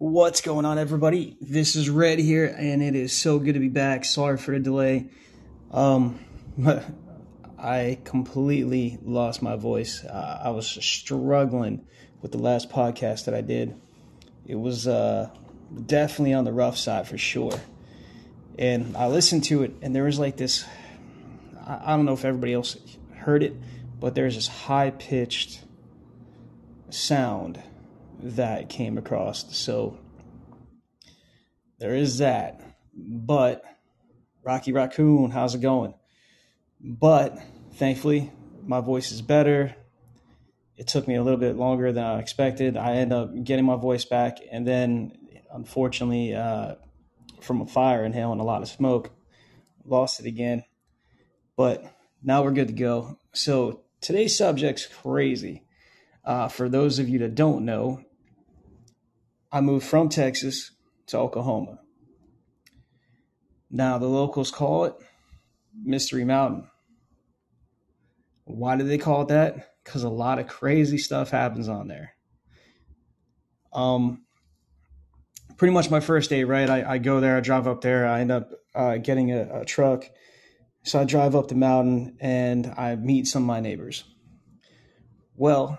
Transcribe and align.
What's 0.00 0.42
going 0.42 0.64
on, 0.64 0.78
everybody? 0.78 1.36
This 1.40 1.74
is 1.74 1.90
Red 1.90 2.20
here, 2.20 2.54
and 2.56 2.80
it 2.84 2.94
is 2.94 3.12
so 3.12 3.40
good 3.40 3.54
to 3.54 3.58
be 3.58 3.68
back. 3.68 4.04
Sorry 4.04 4.36
for 4.36 4.52
the 4.52 4.60
delay. 4.60 5.08
Um, 5.72 6.20
I 7.58 7.98
completely 8.04 9.00
lost 9.02 9.42
my 9.42 9.56
voice. 9.56 10.04
Uh, 10.04 10.40
I 10.44 10.50
was 10.50 10.68
struggling 10.68 11.84
with 12.22 12.30
the 12.30 12.38
last 12.38 12.70
podcast 12.70 13.24
that 13.24 13.34
I 13.34 13.40
did. 13.40 13.74
It 14.46 14.54
was 14.54 14.86
uh, 14.86 15.30
definitely 15.86 16.34
on 16.34 16.44
the 16.44 16.52
rough 16.52 16.78
side 16.78 17.08
for 17.08 17.18
sure. 17.18 17.58
And 18.56 18.96
I 18.96 19.08
listened 19.08 19.42
to 19.46 19.64
it, 19.64 19.74
and 19.82 19.96
there 19.96 20.04
was 20.04 20.20
like 20.20 20.36
this 20.36 20.64
I, 21.66 21.80
I 21.86 21.96
don't 21.96 22.04
know 22.04 22.12
if 22.12 22.24
everybody 22.24 22.52
else 22.52 22.76
heard 23.16 23.42
it, 23.42 23.56
but 23.98 24.14
there's 24.14 24.36
this 24.36 24.46
high 24.46 24.90
pitched 24.90 25.64
sound 26.88 27.60
that 28.22 28.68
came 28.68 28.98
across. 28.98 29.56
So 29.56 29.98
there 31.78 31.94
is 31.94 32.18
that. 32.18 32.60
But 32.94 33.64
Rocky 34.42 34.72
Raccoon, 34.72 35.30
how's 35.30 35.54
it 35.54 35.60
going? 35.60 35.94
But 36.80 37.38
thankfully, 37.74 38.32
my 38.64 38.80
voice 38.80 39.12
is 39.12 39.22
better. 39.22 39.74
It 40.76 40.86
took 40.86 41.08
me 41.08 41.16
a 41.16 41.22
little 41.22 41.40
bit 41.40 41.56
longer 41.56 41.92
than 41.92 42.04
I 42.04 42.18
expected. 42.18 42.76
I 42.76 42.96
end 42.96 43.12
up 43.12 43.30
getting 43.42 43.64
my 43.64 43.76
voice 43.76 44.04
back, 44.04 44.38
and 44.50 44.66
then 44.66 45.12
unfortunately, 45.52 46.34
uh, 46.34 46.76
from 47.40 47.60
a 47.60 47.66
fire 47.66 48.04
inhaling 48.04 48.40
a 48.40 48.44
lot 48.44 48.62
of 48.62 48.68
smoke, 48.68 49.10
lost 49.84 50.20
it 50.20 50.26
again. 50.26 50.64
But 51.56 51.84
now 52.22 52.42
we're 52.42 52.52
good 52.52 52.68
to 52.68 52.74
go. 52.74 53.18
So 53.32 53.82
today's 54.00 54.36
subject's 54.36 54.86
crazy. 54.86 55.64
Uh, 56.24 56.48
for 56.48 56.68
those 56.68 56.98
of 56.98 57.08
you 57.08 57.18
that 57.20 57.34
don't 57.34 57.64
know, 57.64 58.02
I 59.50 59.60
moved 59.60 59.86
from 59.86 60.08
Texas 60.08 60.72
to 61.06 61.18
Oklahoma. 61.18 61.80
Now 63.70 63.98
the 63.98 64.06
locals 64.06 64.50
call 64.50 64.84
it 64.84 64.94
Mystery 65.74 66.24
Mountain. 66.24 66.68
Why 68.44 68.76
do 68.76 68.84
they 68.84 68.98
call 68.98 69.22
it 69.22 69.28
that? 69.28 69.74
Because 69.84 70.02
a 70.02 70.08
lot 70.08 70.38
of 70.38 70.46
crazy 70.46 70.98
stuff 70.98 71.30
happens 71.30 71.68
on 71.68 71.88
there. 71.88 72.14
Um, 73.72 74.24
pretty 75.56 75.74
much 75.74 75.90
my 75.90 76.00
first 76.00 76.30
day, 76.30 76.44
right? 76.44 76.68
I, 76.68 76.94
I 76.94 76.98
go 76.98 77.20
there, 77.20 77.36
I 77.36 77.40
drive 77.40 77.66
up 77.66 77.82
there, 77.82 78.06
I 78.06 78.20
end 78.20 78.32
up 78.32 78.50
uh, 78.74 78.96
getting 78.96 79.32
a, 79.32 79.60
a 79.60 79.64
truck 79.64 80.08
so 80.88 80.98
I 80.98 81.04
drive 81.04 81.36
up 81.36 81.48
the 81.48 81.54
mountain 81.54 82.16
and 82.20 82.66
I 82.66 82.96
meet 82.96 83.26
some 83.26 83.42
of 83.42 83.46
my 83.46 83.60
neighbors. 83.60 84.04
Well, 85.36 85.78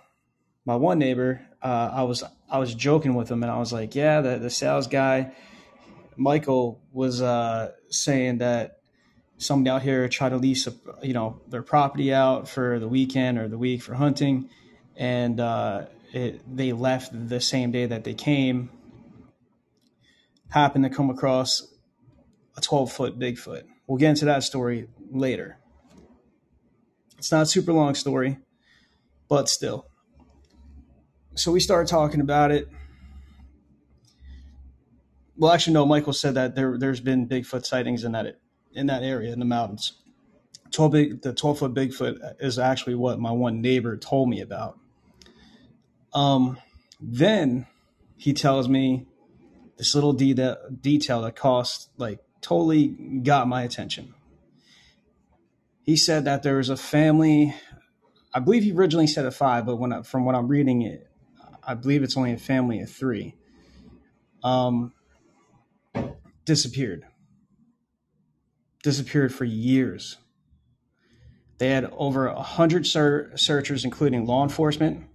my 0.65 0.75
one 0.75 0.99
neighbor, 0.99 1.41
uh, 1.61 1.91
I 1.93 2.03
was 2.03 2.23
I 2.49 2.59
was 2.59 2.73
joking 2.73 3.15
with 3.15 3.29
him 3.29 3.43
and 3.43 3.51
I 3.51 3.57
was 3.57 3.73
like, 3.73 3.95
yeah, 3.95 4.21
the, 4.21 4.37
the 4.37 4.49
sales 4.49 4.87
guy, 4.87 5.31
Michael, 6.15 6.81
was 6.91 7.21
uh, 7.21 7.71
saying 7.89 8.39
that 8.39 8.79
somebody 9.37 9.69
out 9.69 9.81
here 9.81 10.07
tried 10.09 10.29
to 10.29 10.37
lease 10.37 10.67
a, 10.67 10.73
you 11.01 11.13
know 11.13 11.41
their 11.47 11.63
property 11.63 12.13
out 12.13 12.47
for 12.47 12.79
the 12.79 12.87
weekend 12.87 13.37
or 13.37 13.47
the 13.47 13.57
week 13.57 13.81
for 13.81 13.93
hunting, 13.93 14.49
and 14.95 15.39
uh, 15.39 15.85
it, 16.13 16.41
they 16.55 16.71
left 16.71 17.11
the 17.29 17.41
same 17.41 17.71
day 17.71 17.85
that 17.85 18.03
they 18.03 18.13
came. 18.13 18.69
Happened 20.49 20.83
to 20.85 20.89
come 20.89 21.09
across 21.09 21.67
a 22.57 22.61
twelve 22.61 22.91
foot 22.91 23.19
Bigfoot. 23.19 23.63
We'll 23.85 23.97
get 23.97 24.11
into 24.11 24.25
that 24.25 24.43
story 24.43 24.87
later. 25.11 25.57
It's 27.17 27.31
not 27.31 27.43
a 27.43 27.45
super 27.45 27.73
long 27.73 27.95
story, 27.95 28.37
but 29.27 29.49
still. 29.49 29.88
So 31.35 31.51
we 31.51 31.59
started 31.59 31.89
talking 31.89 32.21
about 32.21 32.51
it. 32.51 32.69
Well, 35.37 35.51
actually, 35.51 35.73
no. 35.73 35.85
Michael 35.85 36.13
said 36.13 36.35
that 36.35 36.55
there 36.55 36.77
there's 36.77 36.99
been 36.99 37.27
Bigfoot 37.27 37.65
sightings 37.65 38.03
in 38.03 38.11
that 38.11 38.39
in 38.73 38.87
that 38.87 39.03
area 39.03 39.31
in 39.31 39.39
the 39.39 39.45
mountains. 39.45 39.93
Twelve 40.71 40.91
big 40.91 41.21
the 41.21 41.33
twelve 41.33 41.59
foot 41.59 41.73
Bigfoot 41.73 42.35
is 42.39 42.59
actually 42.59 42.95
what 42.95 43.19
my 43.19 43.31
one 43.31 43.61
neighbor 43.61 43.95
told 43.95 44.29
me 44.29 44.41
about. 44.41 44.77
Um, 46.13 46.57
then 46.99 47.67
he 48.17 48.33
tells 48.33 48.67
me 48.67 49.07
this 49.77 49.95
little 49.95 50.13
de- 50.13 50.57
detail 50.81 51.21
that 51.21 51.37
cost 51.37 51.89
like 51.97 52.19
totally 52.41 52.87
got 53.23 53.47
my 53.47 53.63
attention 53.63 54.13
he 55.89 55.95
said 55.95 56.25
that 56.25 56.43
there 56.43 56.57
was 56.57 56.69
a 56.69 56.77
family. 56.77 57.55
I 58.31 58.39
believe 58.41 58.61
he 58.61 58.71
originally 58.71 59.07
said 59.07 59.25
a 59.25 59.31
five, 59.31 59.65
but 59.65 59.77
when 59.77 59.91
I, 59.91 60.03
from 60.03 60.23
what 60.23 60.35
I'm 60.35 60.47
reading 60.47 60.83
it, 60.83 61.08
I 61.63 61.73
believe 61.73 62.03
it's 62.03 62.17
only 62.17 62.33
a 62.33 62.37
family 62.37 62.79
of 62.81 62.89
three. 62.89 63.35
Um, 64.43 64.93
disappeared. 66.45 67.05
Disappeared 68.83 69.33
for 69.33 69.45
years. 69.45 70.17
They 71.57 71.69
had 71.69 71.91
over 71.97 72.27
a 72.27 72.41
hundred 72.41 72.87
ser- 72.87 73.35
searchers, 73.35 73.83
including 73.83 74.25
law 74.25 74.43
enforcement, 74.43 75.05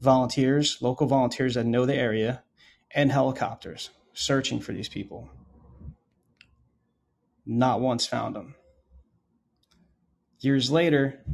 volunteers, 0.00 0.78
local 0.82 1.06
volunteers 1.06 1.54
that 1.54 1.64
know 1.64 1.86
the 1.86 1.94
area, 1.94 2.42
and 2.90 3.10
helicopters 3.10 3.90
searching 4.12 4.60
for 4.60 4.72
these 4.72 4.88
people. 4.88 5.30
Not 7.46 7.80
once 7.80 8.06
found 8.06 8.36
them. 8.36 8.54
Years 10.40 10.70
later, 10.70 11.24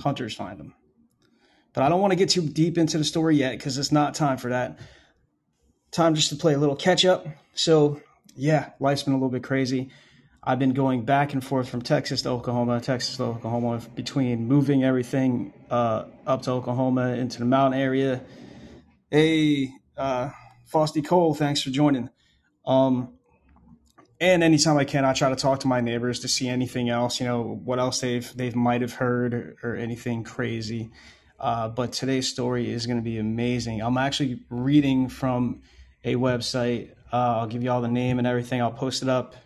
hunters 0.00 0.34
find 0.34 0.58
them. 0.58 0.74
But 1.78 1.84
I 1.84 1.90
don't 1.90 2.00
want 2.00 2.10
to 2.10 2.16
get 2.16 2.30
too 2.30 2.42
deep 2.42 2.76
into 2.76 2.98
the 2.98 3.04
story 3.04 3.36
yet 3.36 3.52
because 3.52 3.78
it's 3.78 3.92
not 3.92 4.16
time 4.16 4.36
for 4.36 4.50
that. 4.50 4.80
Time 5.92 6.16
just 6.16 6.30
to 6.30 6.34
play 6.34 6.54
a 6.54 6.58
little 6.58 6.74
catch 6.74 7.04
up. 7.04 7.24
So, 7.54 8.00
yeah, 8.34 8.70
life's 8.80 9.04
been 9.04 9.12
a 9.12 9.16
little 9.16 9.28
bit 9.28 9.44
crazy. 9.44 9.90
I've 10.42 10.58
been 10.58 10.72
going 10.72 11.04
back 11.04 11.34
and 11.34 11.44
forth 11.44 11.68
from 11.68 11.82
Texas 11.82 12.22
to 12.22 12.30
Oklahoma, 12.30 12.80
Texas 12.80 13.16
to 13.18 13.22
Oklahoma, 13.22 13.80
between 13.94 14.48
moving 14.48 14.82
everything 14.82 15.52
uh, 15.70 16.06
up 16.26 16.42
to 16.42 16.50
Oklahoma 16.50 17.10
into 17.10 17.38
the 17.38 17.44
mountain 17.44 17.80
area. 17.80 18.22
Hey, 19.08 19.72
uh, 19.96 20.30
Frosty 20.66 21.00
Cole, 21.00 21.32
thanks 21.32 21.62
for 21.62 21.70
joining. 21.70 22.10
Um, 22.66 23.12
and 24.20 24.42
anytime 24.42 24.78
I 24.78 24.84
can, 24.84 25.04
I 25.04 25.12
try 25.12 25.28
to 25.28 25.36
talk 25.36 25.60
to 25.60 25.68
my 25.68 25.80
neighbors 25.80 26.18
to 26.20 26.28
see 26.28 26.48
anything 26.48 26.88
else, 26.88 27.20
you 27.20 27.26
know, 27.26 27.40
what 27.40 27.78
else 27.78 28.00
they've 28.00 28.36
they've 28.36 28.56
might 28.56 28.80
have 28.80 28.94
heard 28.94 29.32
or, 29.32 29.56
or 29.62 29.76
anything 29.76 30.24
crazy. 30.24 30.90
Uh, 31.38 31.68
but 31.68 31.92
today's 31.92 32.28
story 32.28 32.70
is 32.70 32.86
going 32.86 32.96
to 32.96 33.02
be 33.02 33.18
amazing. 33.18 33.80
I'm 33.80 33.96
actually 33.96 34.40
reading 34.50 35.08
from 35.08 35.62
a 36.04 36.16
website. 36.16 36.90
Uh, 37.12 37.38
I'll 37.38 37.46
give 37.46 37.62
you 37.62 37.70
all 37.70 37.80
the 37.80 37.88
name 37.88 38.18
and 38.18 38.26
everything. 38.26 38.60
I'll 38.60 38.72
post 38.72 39.02
it 39.02 39.08
up 39.08 39.36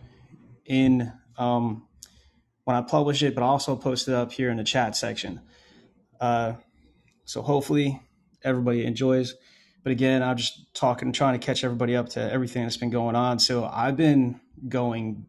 in 0.65 1.11
um, 1.37 1.87
when 2.63 2.75
I 2.75 2.81
publish 2.81 3.21
it, 3.21 3.35
but 3.35 3.43
I'll 3.43 3.51
also 3.51 3.75
post 3.75 4.07
it 4.07 4.13
up 4.13 4.31
here 4.31 4.49
in 4.49 4.57
the 4.57 4.63
chat 4.63 4.95
section. 4.95 5.41
Uh, 6.19 6.53
so 7.25 7.41
hopefully 7.41 8.01
everybody 8.43 8.85
enjoys. 8.85 9.35
But 9.83 9.91
again, 9.91 10.23
I'm 10.23 10.37
just 10.37 10.73
talking, 10.73 11.11
trying 11.11 11.39
to 11.39 11.45
catch 11.45 11.63
everybody 11.63 11.95
up 11.95 12.09
to 12.09 12.31
everything 12.31 12.63
that's 12.63 12.77
been 12.77 12.89
going 12.89 13.15
on. 13.15 13.37
So 13.37 13.65
I've 13.65 13.97
been 13.97 14.39
going 14.67 15.25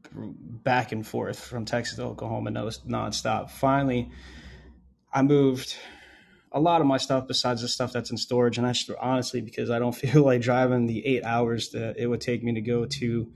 back 0.62 0.92
and 0.92 1.06
forth 1.06 1.40
from 1.40 1.64
Texas 1.64 1.96
to 1.96 2.04
Oklahoma 2.04 2.50
no, 2.52 2.66
nonstop. 2.66 3.50
Finally, 3.50 4.10
I 5.12 5.22
moved 5.22 5.76
a 6.54 6.60
lot 6.60 6.80
of 6.80 6.86
my 6.86 6.96
stuff 6.96 7.26
besides 7.26 7.62
the 7.62 7.68
stuff 7.68 7.92
that's 7.92 8.12
in 8.12 8.16
storage, 8.16 8.56
and 8.56 8.66
that's 8.66 8.88
honestly 9.00 9.40
because 9.40 9.70
I 9.70 9.80
don't 9.80 9.92
feel 9.94 10.22
like 10.22 10.40
driving 10.40 10.86
the 10.86 11.04
eight 11.04 11.24
hours 11.24 11.70
that 11.70 11.98
it 11.98 12.06
would 12.06 12.20
take 12.20 12.42
me 12.42 12.54
to 12.54 12.60
go 12.60 12.86
to 12.86 13.30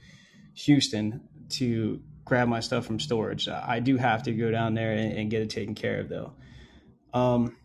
Houston 0.55 1.29
to 1.51 2.01
grab 2.25 2.47
my 2.47 2.61
stuff 2.61 2.87
from 2.87 3.01
storage. 3.01 3.49
I 3.49 3.81
do 3.81 3.97
have 3.97 4.23
to 4.25 4.33
go 4.33 4.51
down 4.51 4.75
there 4.75 4.93
and, 4.93 5.13
and 5.13 5.31
get 5.31 5.43
it 5.43 5.51
taken 5.51 5.75
care 5.75 6.01
of, 6.01 6.09
though. 6.09 6.33
Um, 7.13 7.57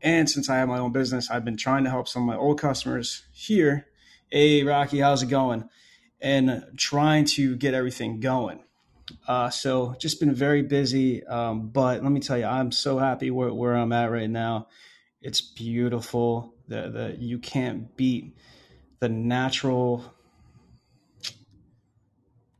and 0.00 0.30
since 0.30 0.48
I 0.48 0.56
have 0.56 0.68
my 0.68 0.78
own 0.78 0.92
business, 0.92 1.30
I've 1.30 1.44
been 1.44 1.56
trying 1.56 1.84
to 1.84 1.90
help 1.90 2.08
some 2.08 2.22
of 2.22 2.26
my 2.26 2.36
old 2.36 2.60
customers 2.60 3.24
here. 3.32 3.86
Hey, 4.30 4.62
Rocky, 4.62 5.00
how's 5.00 5.22
it 5.22 5.28
going? 5.28 5.68
And 6.20 6.64
trying 6.76 7.24
to 7.26 7.56
get 7.56 7.74
everything 7.74 8.20
going. 8.20 8.60
Uh, 9.26 9.50
so 9.50 9.94
just 9.98 10.20
been 10.20 10.34
very 10.34 10.62
busy. 10.62 11.24
Um, 11.26 11.68
but 11.68 12.02
let 12.02 12.12
me 12.12 12.20
tell 12.20 12.38
you, 12.38 12.46
I'm 12.46 12.72
so 12.72 12.98
happy 12.98 13.30
where, 13.30 13.52
where 13.52 13.74
I'm 13.74 13.92
at 13.92 14.10
right 14.10 14.30
now. 14.30 14.68
It's 15.20 15.40
beautiful. 15.40 16.54
The, 16.68 16.90
the, 16.90 17.16
you 17.18 17.38
can't 17.38 17.96
beat 17.96 18.36
the 19.00 19.08
natural, 19.08 20.14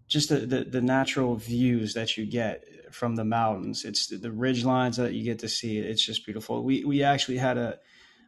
just 0.07 0.29
the, 0.29 0.41
the, 0.41 0.65
the 0.65 0.83
natural 0.83 1.37
views 1.37 1.95
that 1.95 2.17
you 2.17 2.27
get 2.27 2.65
from 2.95 3.17
the 3.17 3.25
mountains. 3.25 3.85
It's 3.85 4.07
the, 4.07 4.17
the 4.17 4.31
ridge 4.31 4.65
lines 4.65 4.97
that 4.97 5.15
you 5.15 5.25
get 5.25 5.41
to 5.41 5.49
see. 5.49 5.79
It's 5.79 6.05
just 6.05 6.25
beautiful. 6.25 6.63
We 6.63 6.85
we 6.85 7.03
actually 7.03 7.39
had 7.39 7.59
a 7.59 7.79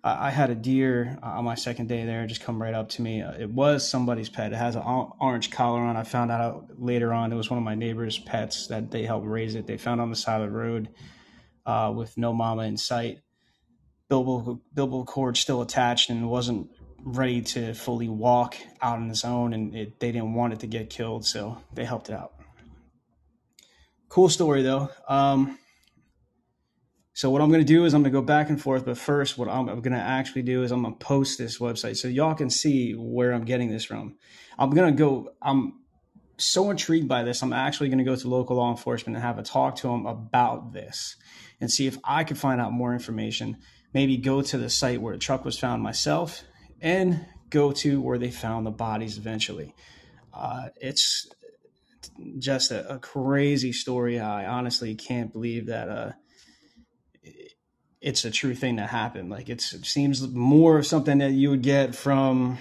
I 0.04 0.31
had 0.31 0.50
a 0.50 0.54
deer 0.54 1.19
on 1.22 1.44
my 1.44 1.56
second 1.56 1.88
day 1.88 2.04
there 2.04 2.26
just 2.26 2.40
come 2.40 2.62
right 2.62 2.75
up 2.75 2.90
to 2.90 3.02
me. 3.02 3.22
It 3.22 3.50
was 3.50 3.88
somebody's 3.88 4.28
pet. 4.28 4.52
It 4.52 4.56
has 4.56 4.76
an 4.76 4.82
orange 4.82 5.50
collar 5.50 5.81
on. 5.81 5.96
I 5.96 6.04
found 6.04 6.31
out 6.31 6.66
later 6.78 7.12
on 7.12 7.32
it 7.32 7.37
was 7.37 7.50
one 7.50 7.58
of 7.58 7.64
my 7.64 7.75
neighbor's 7.75 8.19
pets 8.19 8.69
that 8.69 8.90
they 8.93 9.04
helped 9.04 9.26
raise 9.26 9.56
it. 9.56 9.66
They 9.66 9.76
found 9.76 10.00
on 10.00 10.10
the 10.10 10.16
side 10.16 10.40
of 10.43 10.50
the 10.50 10.56
road 10.56 10.90
uh, 11.64 11.93
with 11.94 12.16
no 12.16 12.32
mama 12.32 12.62
in 12.62 12.76
sight. 12.76 13.19
umbilical, 14.10 14.62
umbilical 14.70 15.04
cord 15.04 15.37
still 15.37 15.60
attached 15.62 16.10
and 16.10 16.31
wasn't 16.31 16.70
ready 17.02 17.40
to 17.40 17.75
fully 17.75 18.08
walk 18.08 18.56
out 18.81 18.98
on 18.98 19.08
his 19.08 19.25
own, 19.25 19.52
and 19.52 19.75
it, 19.75 20.00
they 20.00 20.12
didn't 20.12 20.34
want 20.34 20.52
it 20.52 20.60
to 20.60 20.66
get 20.66 20.90
killed, 20.90 21.25
so 21.25 21.58
they 21.75 21.84
helped 21.84 22.08
it 22.08 22.14
out. 22.14 22.32
Cool 24.08 24.28
story 24.28 24.62
though. 24.62 24.88
Um, 25.08 25.58
so 27.16 27.30
what 27.30 27.40
I'm 27.40 27.48
going 27.48 27.62
to 27.62 27.66
do 27.66 27.86
is 27.86 27.94
I'm 27.94 28.02
going 28.02 28.12
to 28.12 28.20
go 28.20 28.22
back 28.22 28.50
and 28.50 28.60
forth, 28.60 28.84
but 28.84 28.98
first, 28.98 29.38
what 29.38 29.48
I'm, 29.48 29.64
going 29.64 29.92
to 29.92 29.96
actually 29.96 30.42
do 30.42 30.62
is 30.64 30.70
I'm 30.70 30.82
going 30.82 30.98
to 30.98 31.02
post 31.02 31.38
this 31.38 31.58
website 31.58 31.96
so 31.96 32.08
y'all 32.08 32.34
can 32.34 32.50
see 32.50 32.92
where 32.92 33.32
I'm 33.32 33.46
getting 33.46 33.70
this 33.70 33.86
from. 33.86 34.16
I'm 34.58 34.68
going 34.68 34.94
to 34.94 34.98
go. 34.98 35.30
I'm 35.40 35.80
so 36.36 36.70
intrigued 36.70 37.08
by 37.08 37.22
this. 37.22 37.42
I'm 37.42 37.54
actually 37.54 37.88
going 37.88 38.00
to 38.00 38.04
go 38.04 38.16
to 38.16 38.28
local 38.28 38.56
law 38.56 38.70
enforcement 38.70 39.16
and 39.16 39.24
have 39.24 39.38
a 39.38 39.42
talk 39.42 39.76
to 39.76 39.86
them 39.86 40.04
about 40.04 40.74
this 40.74 41.16
and 41.58 41.72
see 41.72 41.86
if 41.86 41.96
I 42.04 42.22
can 42.22 42.36
find 42.36 42.60
out 42.60 42.72
more 42.72 42.92
information. 42.92 43.56
Maybe 43.94 44.19
go 44.19 44.42
to 44.42 44.58
the 44.58 44.69
site 44.69 45.00
where 45.00 45.14
the 45.14 45.19
truck 45.19 45.42
was 45.42 45.58
found 45.58 45.82
myself 45.82 46.42
and 46.82 47.24
go 47.48 47.72
to 47.72 47.98
where 47.98 48.19
they 48.19 48.30
found 48.30 48.66
the 48.66 48.70
bodies 48.70 49.16
eventually. 49.16 49.74
Uh, 50.34 50.69
it's 50.82 51.26
just 52.38 52.72
a, 52.72 52.96
a, 52.96 52.98
crazy 52.98 53.72
story. 53.72 54.20
I 54.20 54.44
honestly 54.44 54.94
can't 54.94 55.32
believe 55.32 55.66
that 55.66 55.88
uh, 55.88 56.12
it's 58.06 58.25
a 58.25 58.31
true 58.31 58.55
thing 58.55 58.76
that 58.76 58.88
happened. 58.88 59.31
Like 59.31 59.49
it 59.49 59.61
seems 59.61 60.26
more 60.29 60.79
of 60.79 60.87
something 60.87 61.19
that 61.19 61.32
you 61.32 61.50
would 61.50 61.62
get 61.62 61.93
from, 61.93 62.56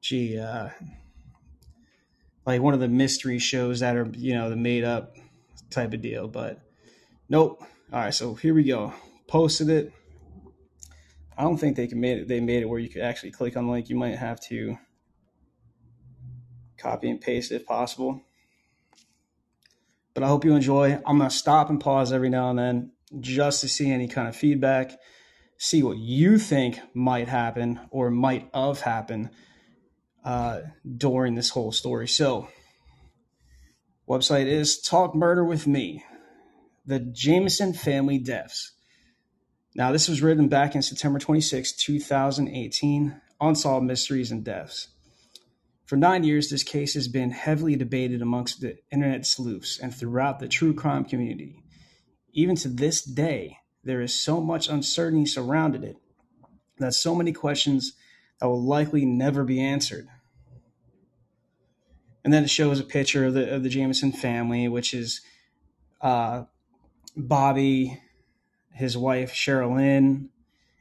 gee, 0.00 0.38
uh, 0.38 0.70
like 2.46 2.62
one 2.62 2.72
of 2.72 2.80
the 2.80 2.88
mystery 2.88 3.38
shows 3.38 3.80
that 3.80 3.96
are 3.96 4.08
you 4.16 4.32
know 4.32 4.48
the 4.48 4.56
made 4.56 4.82
up 4.82 5.14
type 5.68 5.92
of 5.92 6.00
deal. 6.00 6.26
But 6.26 6.58
nope. 7.28 7.62
All 7.92 7.98
right, 7.98 8.14
so 8.14 8.34
here 8.34 8.54
we 8.54 8.64
go. 8.64 8.94
Posted 9.26 9.68
it. 9.68 9.92
I 11.36 11.42
don't 11.42 11.58
think 11.58 11.76
they 11.76 11.86
can 11.86 12.00
made 12.00 12.16
it. 12.16 12.28
They 12.28 12.40
made 12.40 12.62
it 12.62 12.68
where 12.68 12.78
you 12.78 12.88
could 12.88 13.02
actually 13.02 13.32
click 13.32 13.58
on 13.58 13.66
the 13.66 13.72
link. 13.72 13.90
You 13.90 13.96
might 13.96 14.16
have 14.16 14.40
to 14.48 14.78
copy 16.78 17.10
and 17.10 17.20
paste 17.20 17.52
if 17.52 17.66
possible. 17.66 18.22
But 20.14 20.22
I 20.22 20.28
hope 20.28 20.46
you 20.46 20.54
enjoy. 20.54 20.94
I'm 21.04 21.18
gonna 21.18 21.28
stop 21.28 21.68
and 21.68 21.78
pause 21.78 22.10
every 22.10 22.30
now 22.30 22.48
and 22.48 22.58
then 22.58 22.92
just 23.18 23.60
to 23.62 23.68
see 23.68 23.90
any 23.90 24.06
kind 24.06 24.28
of 24.28 24.36
feedback, 24.36 24.92
see 25.58 25.82
what 25.82 25.98
you 25.98 26.38
think 26.38 26.78
might 26.94 27.28
happen 27.28 27.80
or 27.90 28.10
might 28.10 28.48
have 28.54 28.80
happened 28.80 29.30
uh, 30.24 30.60
during 30.96 31.34
this 31.34 31.50
whole 31.50 31.72
story. 31.72 32.06
So, 32.06 32.48
website 34.08 34.46
is 34.46 34.80
Talk 34.80 35.14
Murder 35.14 35.44
with 35.44 35.66
Me, 35.66 36.04
the 36.86 37.00
Jamison 37.00 37.72
family 37.72 38.18
deaths. 38.18 38.72
Now, 39.74 39.92
this 39.92 40.08
was 40.08 40.22
written 40.22 40.48
back 40.48 40.74
in 40.74 40.82
September 40.82 41.18
26, 41.18 41.72
2018, 41.72 43.20
Unsolved 43.40 43.86
Mysteries 43.86 44.30
and 44.30 44.44
Deaths. 44.44 44.88
For 45.86 45.96
nine 45.96 46.24
years, 46.24 46.50
this 46.50 46.62
case 46.62 46.94
has 46.94 47.08
been 47.08 47.30
heavily 47.30 47.76
debated 47.76 48.22
amongst 48.22 48.60
the 48.60 48.76
internet 48.92 49.26
sleuths 49.26 49.78
and 49.80 49.94
throughout 49.94 50.38
the 50.38 50.48
true 50.48 50.74
crime 50.74 51.04
community. 51.04 51.62
Even 52.32 52.56
to 52.56 52.68
this 52.68 53.02
day, 53.02 53.58
there 53.82 54.00
is 54.00 54.18
so 54.18 54.40
much 54.40 54.68
uncertainty 54.68 55.26
surrounding 55.26 55.84
it 55.84 55.96
that 56.78 56.94
so 56.94 57.14
many 57.14 57.32
questions 57.32 57.94
that 58.40 58.46
will 58.46 58.62
likely 58.62 59.04
never 59.04 59.44
be 59.44 59.60
answered. 59.60 60.08
And 62.24 62.32
then 62.32 62.44
it 62.44 62.50
shows 62.50 62.80
a 62.80 62.84
picture 62.84 63.26
of 63.26 63.34
the 63.34 63.54
of 63.54 63.62
the 63.62 63.68
Jamison 63.68 64.12
family, 64.12 64.68
which 64.68 64.92
is 64.92 65.22
uh, 66.00 66.44
Bobby, 67.16 68.00
his 68.72 68.96
wife 68.96 69.32
Sherilyn, 69.32 70.28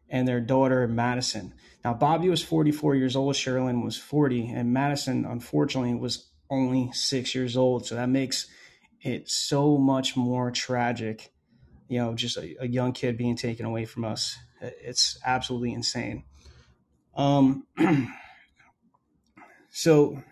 and 0.09 0.27
their 0.27 0.41
daughter 0.41 0.87
Madison. 0.87 1.53
Now, 1.83 1.93
Bobby 1.93 2.29
was 2.29 2.43
44 2.43 2.95
years 2.95 3.15
old, 3.15 3.35
Sherilyn 3.35 3.83
was 3.83 3.97
40, 3.97 4.49
and 4.49 4.73
Madison, 4.73 5.25
unfortunately, 5.25 5.95
was 5.95 6.29
only 6.49 6.91
six 6.93 7.33
years 7.33 7.55
old. 7.55 7.85
So 7.85 7.95
that 7.95 8.09
makes 8.09 8.47
it 9.01 9.29
so 9.29 9.77
much 9.77 10.17
more 10.17 10.51
tragic. 10.51 11.31
You 11.89 11.99
know, 11.99 12.13
just 12.13 12.37
a, 12.37 12.55
a 12.61 12.67
young 12.67 12.93
kid 12.93 13.17
being 13.17 13.35
taken 13.35 13.65
away 13.65 13.83
from 13.83 14.05
us. 14.05 14.37
It's 14.61 15.19
absolutely 15.25 15.73
insane. 15.73 16.23
Um, 17.15 17.65
so 19.69 20.23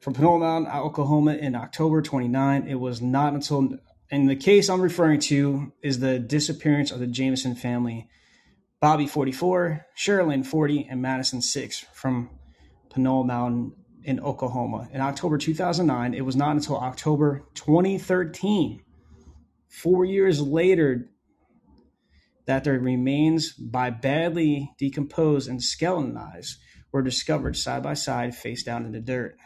from 0.00 0.14
Panola 0.14 0.40
Mountain, 0.40 0.72
Oklahoma 0.72 1.34
in 1.34 1.54
October 1.54 2.02
29, 2.02 2.66
it 2.66 2.76
was 2.76 3.00
not 3.00 3.34
until, 3.34 3.78
and 4.10 4.28
the 4.28 4.36
case 4.36 4.68
I'm 4.68 4.80
referring 4.80 5.20
to 5.20 5.72
is 5.82 6.00
the 6.00 6.18
disappearance 6.18 6.90
of 6.90 6.98
the 6.98 7.06
Jamison 7.06 7.54
family 7.54 8.08
Bobby 8.80 9.08
44, 9.08 9.86
Sherilyn 9.96 10.46
40, 10.46 10.86
and 10.88 11.02
Madison 11.02 11.42
6 11.42 11.84
from 11.92 12.30
Panola 12.90 13.24
Mountain 13.24 13.72
in 14.04 14.20
Oklahoma. 14.20 14.88
In 14.92 15.00
October 15.00 15.36
2009, 15.36 16.14
it 16.14 16.24
was 16.24 16.36
not 16.36 16.52
until 16.54 16.78
October 16.78 17.44
2013, 17.54 18.80
four 19.68 20.04
years 20.04 20.40
later, 20.40 21.10
that 22.46 22.64
their 22.64 22.78
remains, 22.78 23.52
by 23.52 23.90
badly 23.90 24.70
decomposed 24.78 25.48
and 25.48 25.62
skeletonized, 25.62 26.56
were 26.92 27.02
discovered 27.02 27.56
side 27.56 27.82
by 27.82 27.94
side, 27.94 28.34
face 28.34 28.62
down 28.62 28.86
in 28.86 28.92
the 28.92 29.00
dirt. 29.00 29.36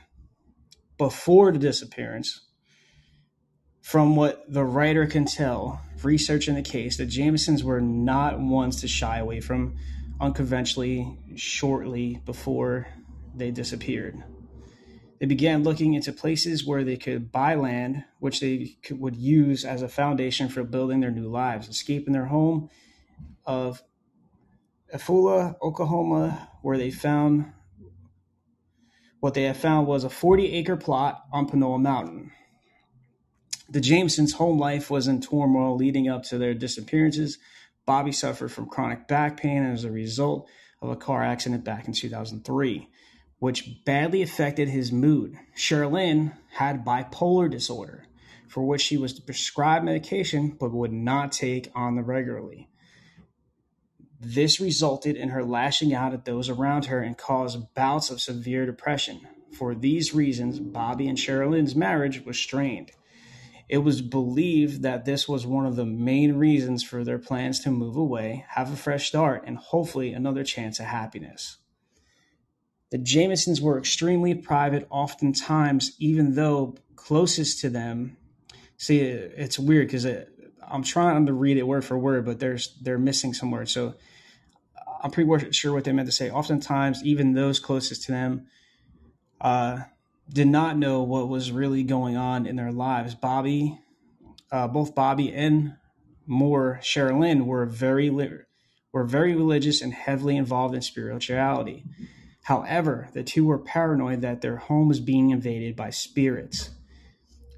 Before 0.98 1.50
the 1.50 1.58
disappearance, 1.58 2.40
from 3.80 4.14
what 4.14 4.44
the 4.48 4.64
writer 4.64 5.06
can 5.06 5.24
tell, 5.24 5.82
researching 6.04 6.54
the 6.54 6.62
case, 6.62 6.96
the 6.96 7.06
Jamisons 7.06 7.64
were 7.64 7.80
not 7.80 8.38
ones 8.38 8.80
to 8.80 8.88
shy 8.88 9.18
away 9.18 9.40
from 9.40 9.76
unconventionally 10.20 11.18
shortly 11.34 12.22
before 12.24 12.86
they 13.34 13.50
disappeared. 13.50 14.22
They 15.22 15.28
began 15.28 15.62
looking 15.62 15.94
into 15.94 16.12
places 16.12 16.66
where 16.66 16.82
they 16.82 16.96
could 16.96 17.30
buy 17.30 17.54
land, 17.54 18.02
which 18.18 18.40
they 18.40 18.76
could, 18.82 18.98
would 18.98 19.14
use 19.14 19.64
as 19.64 19.80
a 19.80 19.88
foundation 19.88 20.48
for 20.48 20.64
building 20.64 20.98
their 20.98 21.12
new 21.12 21.28
lives, 21.28 21.68
escaping 21.68 22.12
their 22.12 22.26
home 22.26 22.70
of 23.46 23.84
Eufaula, 24.92 25.54
Oklahoma, 25.62 26.50
where 26.62 26.76
they 26.76 26.90
found 26.90 27.52
what 29.20 29.34
they 29.34 29.44
had 29.44 29.56
found 29.56 29.86
was 29.86 30.02
a 30.02 30.10
40 30.10 30.54
acre 30.54 30.76
plot 30.76 31.22
on 31.32 31.46
Panola 31.46 31.78
Mountain. 31.78 32.32
The 33.70 33.80
Jamisons' 33.80 34.32
home 34.32 34.58
life 34.58 34.90
was 34.90 35.06
in 35.06 35.20
turmoil 35.20 35.76
leading 35.76 36.08
up 36.08 36.24
to 36.24 36.38
their 36.38 36.52
disappearances. 36.52 37.38
Bobby 37.86 38.10
suffered 38.10 38.50
from 38.50 38.66
chronic 38.66 39.06
back 39.06 39.36
pain 39.36 39.62
as 39.62 39.84
a 39.84 39.90
result 39.92 40.48
of 40.80 40.90
a 40.90 40.96
car 40.96 41.22
accident 41.22 41.62
back 41.62 41.86
in 41.86 41.92
2003, 41.92 42.88
which 43.42 43.84
badly 43.84 44.22
affected 44.22 44.68
his 44.68 44.92
mood. 44.92 45.36
Sherilyn 45.56 46.32
had 46.52 46.84
bipolar 46.84 47.50
disorder, 47.50 48.06
for 48.46 48.62
which 48.62 48.82
she 48.82 48.96
was 48.96 49.18
prescribed 49.18 49.84
medication 49.84 50.50
but 50.60 50.70
would 50.70 50.92
not 50.92 51.32
take 51.32 51.68
on 51.74 51.96
the 51.96 52.04
regularly. 52.04 52.68
This 54.20 54.60
resulted 54.60 55.16
in 55.16 55.30
her 55.30 55.42
lashing 55.42 55.92
out 55.92 56.14
at 56.14 56.24
those 56.24 56.48
around 56.48 56.84
her 56.84 57.00
and 57.00 57.18
caused 57.18 57.74
bouts 57.74 58.10
of 58.10 58.20
severe 58.20 58.64
depression. 58.64 59.26
For 59.58 59.74
these 59.74 60.14
reasons, 60.14 60.60
Bobby 60.60 61.08
and 61.08 61.18
Sherilyn's 61.18 61.74
marriage 61.74 62.24
was 62.24 62.38
strained. 62.38 62.92
It 63.68 63.78
was 63.78 64.02
believed 64.02 64.82
that 64.82 65.04
this 65.04 65.28
was 65.28 65.48
one 65.48 65.66
of 65.66 65.74
the 65.74 65.84
main 65.84 66.34
reasons 66.34 66.84
for 66.84 67.02
their 67.02 67.18
plans 67.18 67.58
to 67.64 67.72
move 67.72 67.96
away, 67.96 68.44
have 68.50 68.72
a 68.72 68.76
fresh 68.76 69.08
start, 69.08 69.42
and 69.48 69.58
hopefully 69.58 70.12
another 70.12 70.44
chance 70.44 70.78
at 70.78 70.86
happiness. 70.86 71.58
The 72.92 72.98
Jamisons 72.98 73.62
were 73.62 73.78
extremely 73.78 74.34
private, 74.34 74.86
oftentimes, 74.90 75.96
even 75.98 76.34
though 76.34 76.76
closest 76.94 77.60
to 77.60 77.70
them. 77.70 78.18
See, 78.76 79.00
it's 79.00 79.58
weird 79.58 79.86
because 79.86 80.04
it, 80.04 80.28
I'm 80.70 80.82
trying 80.82 81.24
to 81.24 81.32
read 81.32 81.56
it 81.56 81.66
word 81.66 81.86
for 81.86 81.96
word, 81.96 82.26
but 82.26 82.38
there's 82.38 82.76
they're 82.82 82.98
missing 82.98 83.32
some 83.32 83.50
words. 83.50 83.72
So 83.72 83.94
I'm 85.02 85.10
pretty 85.10 85.52
sure 85.52 85.72
what 85.72 85.84
they 85.84 85.92
meant 85.92 86.06
to 86.08 86.12
say. 86.12 86.30
Oftentimes, 86.30 87.02
even 87.02 87.32
those 87.32 87.58
closest 87.58 88.02
to 88.04 88.12
them 88.12 88.46
uh, 89.40 89.84
did 90.28 90.48
not 90.48 90.76
know 90.76 91.02
what 91.02 91.30
was 91.30 91.50
really 91.50 91.84
going 91.84 92.18
on 92.18 92.44
in 92.44 92.56
their 92.56 92.72
lives. 92.72 93.14
Bobby, 93.14 93.80
uh, 94.50 94.68
both 94.68 94.94
Bobby 94.94 95.32
and 95.32 95.76
Moore 96.26 96.78
Sherilyn 96.82 97.46
were 97.46 97.64
very 97.64 98.10
were 98.92 99.04
very 99.04 99.34
religious 99.34 99.80
and 99.80 99.94
heavily 99.94 100.36
involved 100.36 100.74
in 100.74 100.82
spirituality. 100.82 101.84
However, 102.42 103.08
the 103.12 103.22
two 103.22 103.44
were 103.44 103.58
paranoid 103.58 104.20
that 104.22 104.40
their 104.40 104.56
home 104.56 104.88
was 104.88 105.00
being 105.00 105.30
invaded 105.30 105.76
by 105.76 105.90
spirits. 105.90 106.70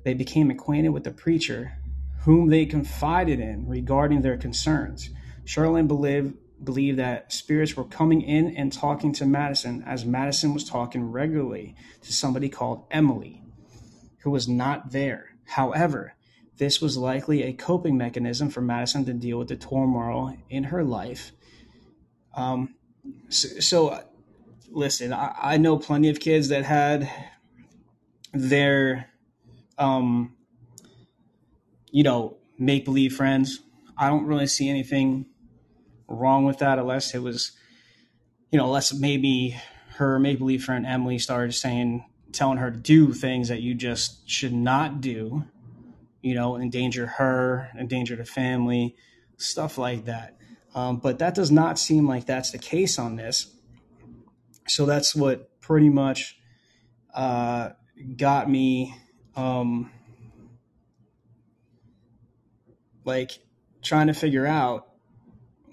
They 0.05 0.14
became 0.14 0.50
acquainted 0.50 0.91
with 0.91 1.05
the 1.05 1.11
preacher, 1.11 1.79
whom 2.21 2.49
they 2.49 2.67
confided 2.67 3.41
in 3.41 3.67
regarding 3.67 4.23
their 4.23 4.37
concerns. 4.37 5.11
Sherilyn 5.45 5.88
believed 5.88 6.35
believed 6.62 6.99
that 6.99 7.33
spirits 7.33 7.76
were 7.76 7.85
coming 7.85 8.23
in 8.23 8.57
and 8.57 8.73
talking 8.73 9.12
to 9.12 9.26
Madison 9.26 9.83
as 9.87 10.05
Madison 10.07 10.55
was 10.55 10.64
talking 10.64 11.11
regularly 11.11 11.75
to 12.00 12.12
somebody 12.12 12.49
called 12.49 12.87
Emily, 12.91 13.43
who 14.21 14.31
was 14.31 14.49
not 14.49 14.93
there. 14.93 15.31
However, 15.45 16.14
this 16.57 16.81
was 16.81 16.97
likely 16.97 17.43
a 17.43 17.53
coping 17.53 17.99
mechanism 17.99 18.49
for 18.49 18.62
Madison 18.62 19.05
to 19.05 19.12
deal 19.12 19.38
with 19.38 19.49
the 19.49 19.57
turmoil 19.57 20.37
in 20.49 20.64
her 20.64 20.85
life. 20.85 21.33
Um, 22.35 22.76
so, 23.29 23.49
so 23.61 24.05
listen, 24.75 25.12
I, 25.12 25.35
I, 25.40 25.57
know 25.57 25.78
plenty 25.78 26.09
of 26.11 26.21
kids 26.21 26.49
that 26.49 26.64
had 26.64 27.11
their, 28.33 29.11
um, 29.78 30.37
you 31.90 32.02
know, 32.02 32.37
make 32.59 32.85
believe 32.85 33.14
friends. 33.14 33.61
I 33.97 34.09
don't 34.09 34.26
really 34.26 34.47
see 34.47 34.69
anything 34.69 35.26
wrong 36.09 36.45
with 36.45 36.59
that 36.59 36.78
unless 36.78 37.14
it 37.14 37.21
was, 37.21 37.52
you 38.50 38.59
know, 38.59 38.66
unless 38.66 38.93
maybe 38.93 39.57
her 39.97 40.19
make 40.19 40.38
believe 40.38 40.64
friend 40.64 40.85
Emily 40.85 41.19
started 41.19 41.52
saying, 41.52 42.04
telling 42.33 42.59
her 42.59 42.71
to 42.71 42.76
do 42.76 43.12
things 43.12 43.49
that 43.49 43.62
you 43.62 43.75
just 43.75 44.28
should 44.28 44.52
not 44.52 45.00
do, 45.00 45.45
you 46.21 46.35
know, 46.35 46.57
endanger 46.57 47.07
her, 47.07 47.71
endanger 47.78 48.16
the 48.16 48.25
family, 48.25 48.97
stuff 49.37 49.78
like 49.78 50.07
that. 50.07 50.37
Um, 50.75 50.97
but 50.97 51.21
that 51.21 51.37
does 51.37 51.52
not 51.52 51.78
seem 51.78 52.09
like 52.09 52.26
that's 52.26 52.50
the 52.50 52.59
case 52.59 52.99
on 52.99 53.14
this. 53.14 53.53
So 54.66 54.87
that's 54.87 55.14
what 55.14 55.61
pretty 55.61 55.90
much 55.90 56.38
uh, 57.14 57.71
got 58.16 58.50
me 58.50 58.94
um, 59.37 59.90
like 63.04 63.33
trying 63.83 64.06
to 64.06 64.14
figure 64.14 64.47
out 64.47 64.88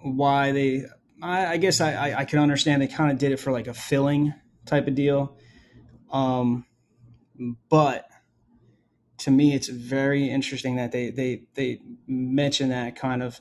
why 0.02 0.52
they. 0.52 0.86
I, 1.22 1.46
I 1.54 1.58
guess 1.58 1.82
I, 1.82 1.94
I, 1.94 2.20
I 2.20 2.26
can 2.26 2.40
understand 2.40 2.82
they 2.82 2.88
kind 2.88 3.12
of 3.12 3.18
did 3.18 3.32
it 3.32 3.38
for 3.38 3.52
like 3.52 3.68
a 3.68 3.74
filling 3.74 4.34
type 4.66 4.88
of 4.88 4.96
deal. 4.96 5.38
Um, 6.12 6.66
but 7.70 8.06
to 9.20 9.32
me, 9.32 9.54
it's 9.54 9.68
very 9.68 10.30
interesting 10.30 10.76
that 10.76 10.92
they 10.92 11.12
they 11.12 11.44
they 11.54 11.80
mention 12.08 12.70
that 12.70 12.96
kind 12.96 13.22
of 13.24 13.40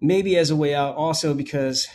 maybe 0.00 0.36
as 0.36 0.50
a 0.50 0.56
way 0.56 0.74
out, 0.74 0.94
also 0.96 1.34
because 1.34 1.88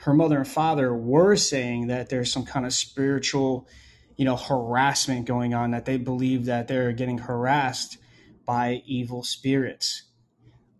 her 0.00 0.14
mother 0.14 0.38
and 0.38 0.48
father 0.48 0.94
were 0.94 1.36
saying 1.36 1.88
that 1.88 2.08
there's 2.08 2.32
some 2.32 2.44
kind 2.44 2.64
of 2.64 2.72
spiritual, 2.72 3.68
you 4.16 4.24
know, 4.24 4.36
harassment 4.36 5.26
going 5.26 5.52
on. 5.52 5.72
That 5.72 5.84
they 5.84 5.98
believe 5.98 6.46
that 6.46 6.68
they're 6.68 6.92
getting 6.92 7.18
harassed 7.18 7.98
by 8.46 8.82
evil 8.86 9.22
spirits. 9.22 10.04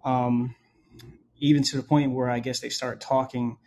Um, 0.04 0.54
even 1.38 1.62
to 1.64 1.76
the 1.76 1.82
point 1.82 2.12
where 2.12 2.30
I 2.30 2.40
guess 2.40 2.60
they 2.60 2.70
start 2.70 3.00
talking 3.00 3.58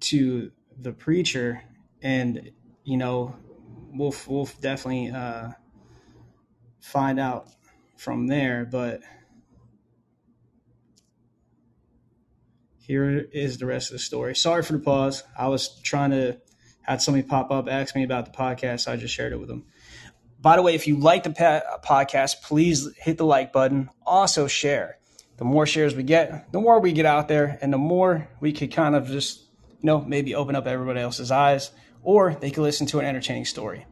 to 0.00 0.50
the 0.76 0.92
preacher, 0.92 1.62
and 2.02 2.50
you 2.82 2.96
know, 2.96 3.36
we'll 3.92 4.14
we'll 4.26 4.48
definitely 4.60 5.10
uh, 5.10 5.50
find 6.80 7.20
out 7.20 7.48
from 7.96 8.26
there. 8.26 8.64
But 8.64 9.02
here 12.80 13.28
is 13.32 13.58
the 13.58 13.66
rest 13.66 13.90
of 13.90 13.92
the 13.92 13.98
story. 13.98 14.34
Sorry 14.34 14.62
for 14.62 14.72
the 14.72 14.78
pause. 14.78 15.22
I 15.38 15.48
was 15.48 15.80
trying 15.82 16.10
to 16.10 16.38
had 16.82 17.00
somebody 17.00 17.26
pop 17.26 17.50
up 17.50 17.68
ask 17.68 17.94
me 17.94 18.02
about 18.02 18.24
the 18.24 18.32
podcast. 18.32 18.80
So 18.80 18.92
I 18.92 18.96
just 18.96 19.14
shared 19.14 19.32
it 19.32 19.38
with 19.38 19.48
them. 19.48 19.64
By 20.40 20.56
the 20.56 20.62
way, 20.62 20.74
if 20.74 20.86
you 20.86 20.96
like 20.96 21.22
the 21.22 21.30
podcast, 21.84 22.42
please 22.42 22.88
hit 22.96 23.18
the 23.18 23.26
like 23.26 23.52
button. 23.52 23.90
Also 24.06 24.46
share 24.46 24.98
the 25.36 25.44
more 25.44 25.66
shares 25.66 25.94
we 25.94 26.02
get, 26.02 26.52
the 26.52 26.60
more 26.60 26.80
we 26.80 26.92
get 26.92 27.06
out 27.06 27.26
there, 27.26 27.58
and 27.62 27.72
the 27.72 27.78
more 27.78 28.28
we 28.40 28.52
could 28.52 28.70
kind 28.70 28.94
of 28.94 29.06
just, 29.06 29.40
you 29.40 29.86
know, 29.86 30.02
maybe 30.02 30.34
open 30.34 30.54
up 30.54 30.66
everybody 30.66 31.00
else's 31.00 31.30
eyes, 31.30 31.70
or 32.02 32.34
they 32.34 32.50
could 32.50 32.62
listen 32.62 32.86
to 32.88 32.98
an 32.98 33.06
entertaining 33.06 33.46
story. 33.46 33.86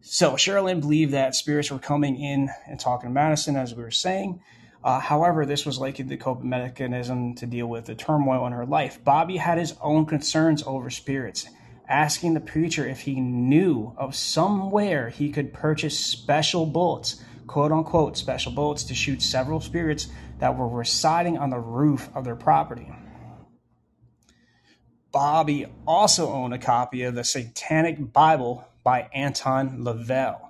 So 0.00 0.32
Sherilyn 0.32 0.80
believed 0.80 1.12
that 1.12 1.36
spirits 1.36 1.70
were 1.70 1.78
coming 1.78 2.20
in 2.20 2.50
and 2.66 2.80
talking 2.80 3.10
to 3.10 3.14
Madison, 3.14 3.54
as 3.54 3.74
we 3.74 3.82
were 3.84 3.92
saying. 3.92 4.40
Uh, 4.84 4.98
however, 4.98 5.46
this 5.46 5.64
was 5.64 5.78
likely 5.78 6.04
the 6.04 6.16
coping 6.16 6.48
mechanism 6.48 7.34
to 7.36 7.46
deal 7.46 7.66
with 7.66 7.86
the 7.86 7.94
turmoil 7.94 8.46
in 8.46 8.52
her 8.52 8.66
life. 8.66 9.02
Bobby 9.04 9.36
had 9.36 9.58
his 9.58 9.74
own 9.80 10.06
concerns 10.06 10.62
over 10.66 10.90
spirits, 10.90 11.46
asking 11.88 12.34
the 12.34 12.40
preacher 12.40 12.86
if 12.86 13.00
he 13.00 13.20
knew 13.20 13.94
of 13.96 14.16
somewhere 14.16 15.08
he 15.08 15.30
could 15.30 15.52
purchase 15.52 15.98
special 15.98 16.66
bullets 16.66 17.22
quote 17.46 17.72
unquote 17.72 18.16
special 18.16 18.52
bullets 18.52 18.84
to 18.84 18.94
shoot 18.94 19.20
several 19.20 19.60
spirits 19.60 20.08
that 20.38 20.56
were 20.56 20.68
residing 20.68 21.36
on 21.36 21.50
the 21.50 21.58
roof 21.58 22.08
of 22.14 22.24
their 22.24 22.36
property. 22.36 22.90
Bobby 25.12 25.66
also 25.86 26.32
owned 26.32 26.54
a 26.54 26.58
copy 26.58 27.02
of 27.02 27.14
the 27.14 27.24
Satanic 27.24 28.12
Bible 28.12 28.66
by 28.82 29.10
Anton 29.12 29.84
LaVey, 29.84 30.40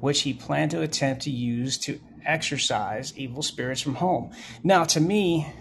which 0.00 0.22
he 0.22 0.34
planned 0.34 0.72
to 0.72 0.82
attempt 0.82 1.22
to 1.22 1.30
use 1.30 1.78
to 1.78 2.00
exorcise 2.26 3.16
evil 3.16 3.42
spirits 3.42 3.80
from 3.80 3.96
home. 3.96 4.32
Now, 4.62 4.84
to 4.84 5.00
me, 5.00 5.52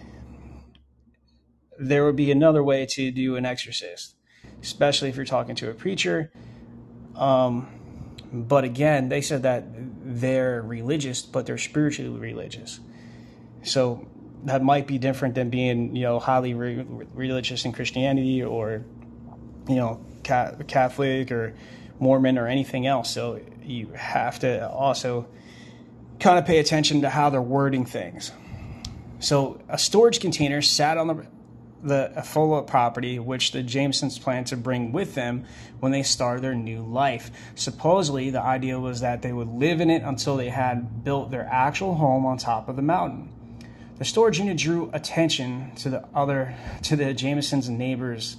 there 1.78 2.06
would 2.06 2.16
be 2.16 2.32
another 2.32 2.64
way 2.64 2.86
to 2.86 3.12
do 3.12 3.36
an 3.36 3.46
exorcist, 3.46 4.16
especially 4.62 5.10
if 5.10 5.16
you're 5.16 5.26
talking 5.26 5.56
to 5.56 5.70
a 5.70 5.74
preacher. 5.74 6.32
Um, 7.16 7.68
but 8.32 8.64
again, 8.64 9.10
they 9.10 9.22
said 9.22 9.44
that 9.44 9.66
they're 10.04 10.62
religious, 10.62 11.22
but 11.22 11.46
they're 11.46 11.58
spiritually 11.58 12.20
religious. 12.20 12.80
So 13.64 14.08
that 14.44 14.64
might 14.64 14.88
be 14.88 14.98
different 14.98 15.36
than 15.36 15.50
being, 15.50 15.96
you 15.96 16.04
know, 16.04 16.20
highly 16.20 16.54
re- 16.54 16.86
religious 17.14 17.66
in 17.66 17.72
Christianity 17.72 18.44
or, 18.44 18.84
you 19.68 19.76
know, 19.76 20.06
Catholic 20.24 21.32
or 21.32 21.56
Mormon 22.00 22.38
or 22.38 22.48
anything 22.48 22.88
else. 22.88 23.12
So 23.12 23.40
you 23.64 23.88
have 23.96 24.40
to 24.40 24.70
also 24.70 25.28
kind 26.20 26.40
of 26.40 26.46
pay 26.46 26.60
attention 26.60 27.02
to 27.02 27.10
how 27.10 27.30
they're 27.30 27.42
wording 27.42 27.86
things. 27.86 28.32
So 29.20 29.62
a 29.70 29.78
storage 29.78 30.20
container 30.20 30.62
sat 30.62 30.98
on 30.98 31.08
the 31.08 31.26
the 31.86 32.12
Affolter 32.16 32.66
property, 32.66 33.20
which 33.20 33.52
the 33.52 33.64
Jamisons 33.64 34.20
planned 34.20 34.48
to 34.48 34.58
bring 34.58 34.92
with 34.92 35.14
them 35.14 35.46
when 35.80 35.92
they 35.92 36.02
started 36.02 36.44
their 36.44 36.56
new 36.56 36.82
life. 36.82 37.30
Supposedly, 37.54 38.32
the 38.32 38.42
idea 38.42 38.80
was 38.80 39.02
that 39.02 39.22
they 39.22 39.32
would 39.32 39.48
live 39.48 39.80
in 39.82 39.92
it 39.92 40.02
until 40.02 40.36
they 40.36 40.50
had 40.50 41.04
built 41.04 41.30
their 41.30 41.46
actual 41.46 41.94
home 41.96 42.26
on 42.26 42.38
top 42.38 42.68
of 42.68 42.76
the 42.76 42.82
mountain. 42.82 43.32
The 44.00 44.06
storage 44.06 44.40
unit 44.40 44.58
drew 44.58 44.90
attention 44.94 45.76
to 45.78 45.90
the 45.90 46.06
other 46.14 46.56
to 46.84 46.96
the 46.96 47.14
Jamisons' 47.14 47.70
neighbors 47.70 48.38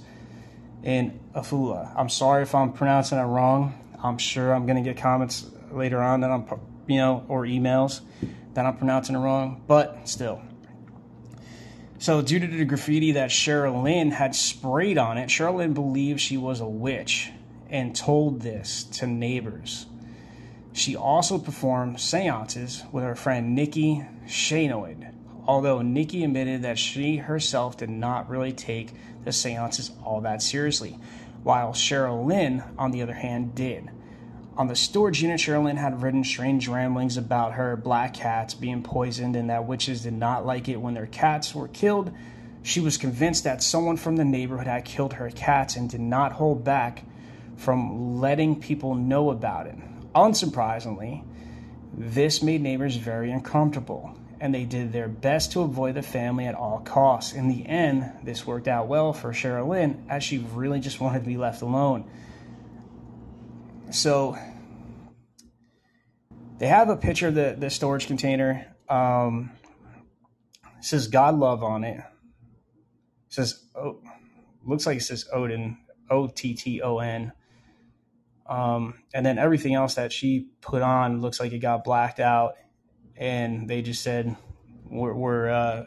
in 0.83 1.19
Eufaula. 1.33 1.91
I'm 1.95 2.09
sorry 2.09 2.43
if 2.43 2.53
I'm 2.53 2.73
pronouncing 2.73 3.17
it 3.17 3.23
wrong. 3.23 3.73
I'm 4.03 4.17
sure 4.17 4.53
I'm 4.53 4.65
going 4.65 4.83
to 4.83 4.87
get 4.87 5.01
comments 5.01 5.49
later 5.71 6.01
on 6.01 6.21
that 6.21 6.29
I'm, 6.29 6.45
you 6.87 6.97
know, 6.97 7.25
or 7.27 7.43
emails 7.43 8.01
that 8.53 8.65
I'm 8.65 8.77
pronouncing 8.77 9.15
it 9.15 9.19
wrong, 9.19 9.61
but 9.67 10.07
still. 10.07 10.41
So, 11.99 12.21
due 12.21 12.39
to 12.39 12.47
the 12.47 12.65
graffiti 12.65 13.13
that 13.13 13.31
Sherilyn 13.31 14.11
had 14.11 14.35
sprayed 14.35 14.97
on 14.97 15.17
it, 15.17 15.29
Sherilyn 15.29 15.73
believed 15.73 16.21
she 16.21 16.37
was 16.37 16.59
a 16.59 16.67
witch 16.67 17.31
and 17.69 17.95
told 17.95 18.41
this 18.41 18.83
to 18.83 19.07
neighbors. 19.07 19.87
She 20.73 20.95
also 20.95 21.39
performed 21.39 21.99
seances 21.99 22.83
with 22.91 23.03
her 23.03 23.15
friend 23.15 23.55
Nikki 23.55 24.05
Shanoid, 24.27 25.11
although 25.47 25.81
Nikki 25.81 26.23
admitted 26.23 26.61
that 26.61 26.77
she 26.77 27.17
herself 27.17 27.77
did 27.77 27.89
not 27.89 28.29
really 28.29 28.53
take 28.53 28.93
the 29.23 29.33
seances 29.33 29.91
all 30.05 30.21
that 30.21 30.43
seriously, 30.43 30.99
while 31.41 31.73
Sherilyn, 31.73 32.63
on 32.77 32.91
the 32.91 33.01
other 33.01 33.15
hand, 33.15 33.55
did. 33.55 33.89
On 34.57 34.67
the 34.67 34.75
storage 34.75 35.21
unit, 35.21 35.39
Sherilyn 35.39 35.77
had 35.77 36.01
written 36.01 36.23
strange 36.23 36.67
ramblings 36.67 37.15
about 37.15 37.53
her 37.53 37.77
black 37.77 38.15
cats 38.15 38.55
being 38.55 38.81
poisoned 38.81 39.35
and 39.35 39.51
that 39.51 39.67
witches 39.67 40.01
did 40.01 40.13
not 40.13 40.47
like 40.47 40.67
it 40.67 40.81
when 40.81 40.95
their 40.95 41.05
cats 41.05 41.53
were 41.53 41.67
killed. 41.67 42.11
She 42.63 42.79
was 42.79 42.97
convinced 42.97 43.43
that 43.43 43.61
someone 43.61 43.97
from 43.97 44.15
the 44.15 44.25
neighborhood 44.25 44.65
had 44.65 44.83
killed 44.83 45.13
her 45.13 45.29
cats 45.29 45.75
and 45.75 45.87
did 45.87 46.01
not 46.01 46.31
hold 46.31 46.63
back 46.63 47.03
from 47.55 48.19
letting 48.19 48.59
people 48.59 48.95
know 48.95 49.29
about 49.29 49.67
it. 49.67 49.75
Unsurprisingly, 50.15 51.23
this 51.95 52.41
made 52.41 52.63
neighbors 52.63 52.95
very 52.95 53.31
uncomfortable, 53.31 54.17
and 54.39 54.55
they 54.55 54.65
did 54.65 54.91
their 54.91 55.07
best 55.07 55.51
to 55.51 55.61
avoid 55.61 55.93
the 55.93 56.01
family 56.01 56.47
at 56.47 56.55
all 56.55 56.79
costs. 56.79 57.33
In 57.33 57.47
the 57.47 57.63
end, 57.67 58.11
this 58.23 58.47
worked 58.47 58.67
out 58.67 58.87
well 58.87 59.13
for 59.13 59.33
Sherilyn 59.33 59.99
as 60.09 60.23
she 60.23 60.39
really 60.39 60.79
just 60.79 60.99
wanted 60.99 61.19
to 61.19 61.25
be 61.25 61.37
left 61.37 61.61
alone. 61.61 62.09
So 63.89 64.37
they 66.59 66.67
have 66.67 66.89
a 66.89 66.97
picture 66.97 67.27
of 67.27 67.35
the, 67.35 67.55
the 67.57 67.69
storage 67.69 68.07
container. 68.07 68.75
Um, 68.89 69.51
says 70.81 71.07
God 71.07 71.35
love 71.35 71.63
on 71.63 71.83
it. 71.83 71.97
it 71.97 72.03
says 73.29 73.63
oh, 73.75 73.99
looks 74.65 74.85
like 74.85 74.97
it 74.97 75.03
says 75.03 75.25
Odin, 75.33 75.77
O 76.09 76.27
T 76.27 76.53
T 76.53 76.81
O 76.81 76.99
N. 76.99 77.33
Um, 78.47 79.03
and 79.13 79.25
then 79.25 79.37
everything 79.37 79.73
else 79.73 79.95
that 79.95 80.13
she 80.13 80.47
put 80.61 80.81
on 80.81 81.21
looks 81.21 81.39
like 81.39 81.51
it 81.51 81.59
got 81.59 81.83
blacked 81.83 82.19
out, 82.19 82.55
and 83.17 83.67
they 83.69 83.81
just 83.81 84.01
said 84.01 84.35
we're, 84.85 85.13
we're 85.13 85.49
uh, 85.49 85.85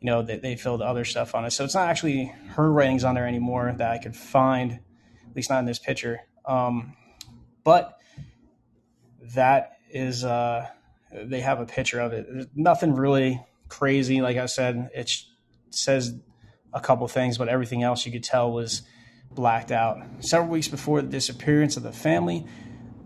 you 0.00 0.06
know 0.06 0.22
that 0.22 0.42
they 0.42 0.54
filled 0.56 0.82
other 0.82 1.04
stuff 1.04 1.34
on 1.34 1.44
it. 1.44 1.50
So 1.50 1.64
it's 1.64 1.74
not 1.74 1.88
actually 1.88 2.32
her 2.50 2.70
writings 2.70 3.02
on 3.02 3.16
there 3.16 3.26
anymore 3.26 3.74
that 3.76 3.90
I 3.90 3.98
could 3.98 4.16
find, 4.16 4.72
at 4.72 5.36
least 5.36 5.50
not 5.50 5.58
in 5.58 5.64
this 5.64 5.80
picture. 5.80 6.20
Um, 6.44 6.94
but 7.64 7.98
that 9.34 9.78
is 9.90 10.24
uh, 10.24 10.68
They 11.14 11.40
have 11.40 11.60
a 11.60 11.66
picture 11.66 12.00
of 12.00 12.12
it. 12.12 12.26
There's 12.28 12.46
nothing 12.54 12.94
really 12.94 13.40
crazy. 13.68 14.20
Like 14.20 14.36
I 14.36 14.46
said, 14.46 14.90
it 14.94 15.22
says 15.70 16.14
a 16.72 16.80
couple 16.80 17.06
things, 17.08 17.38
but 17.38 17.48
everything 17.48 17.82
else 17.82 18.04
you 18.04 18.12
could 18.12 18.24
tell 18.24 18.50
was 18.52 18.82
blacked 19.30 19.70
out. 19.70 19.98
Several 20.20 20.50
weeks 20.50 20.68
before 20.68 21.02
the 21.02 21.08
disappearance 21.08 21.76
of 21.76 21.82
the 21.82 21.92
family, 21.92 22.46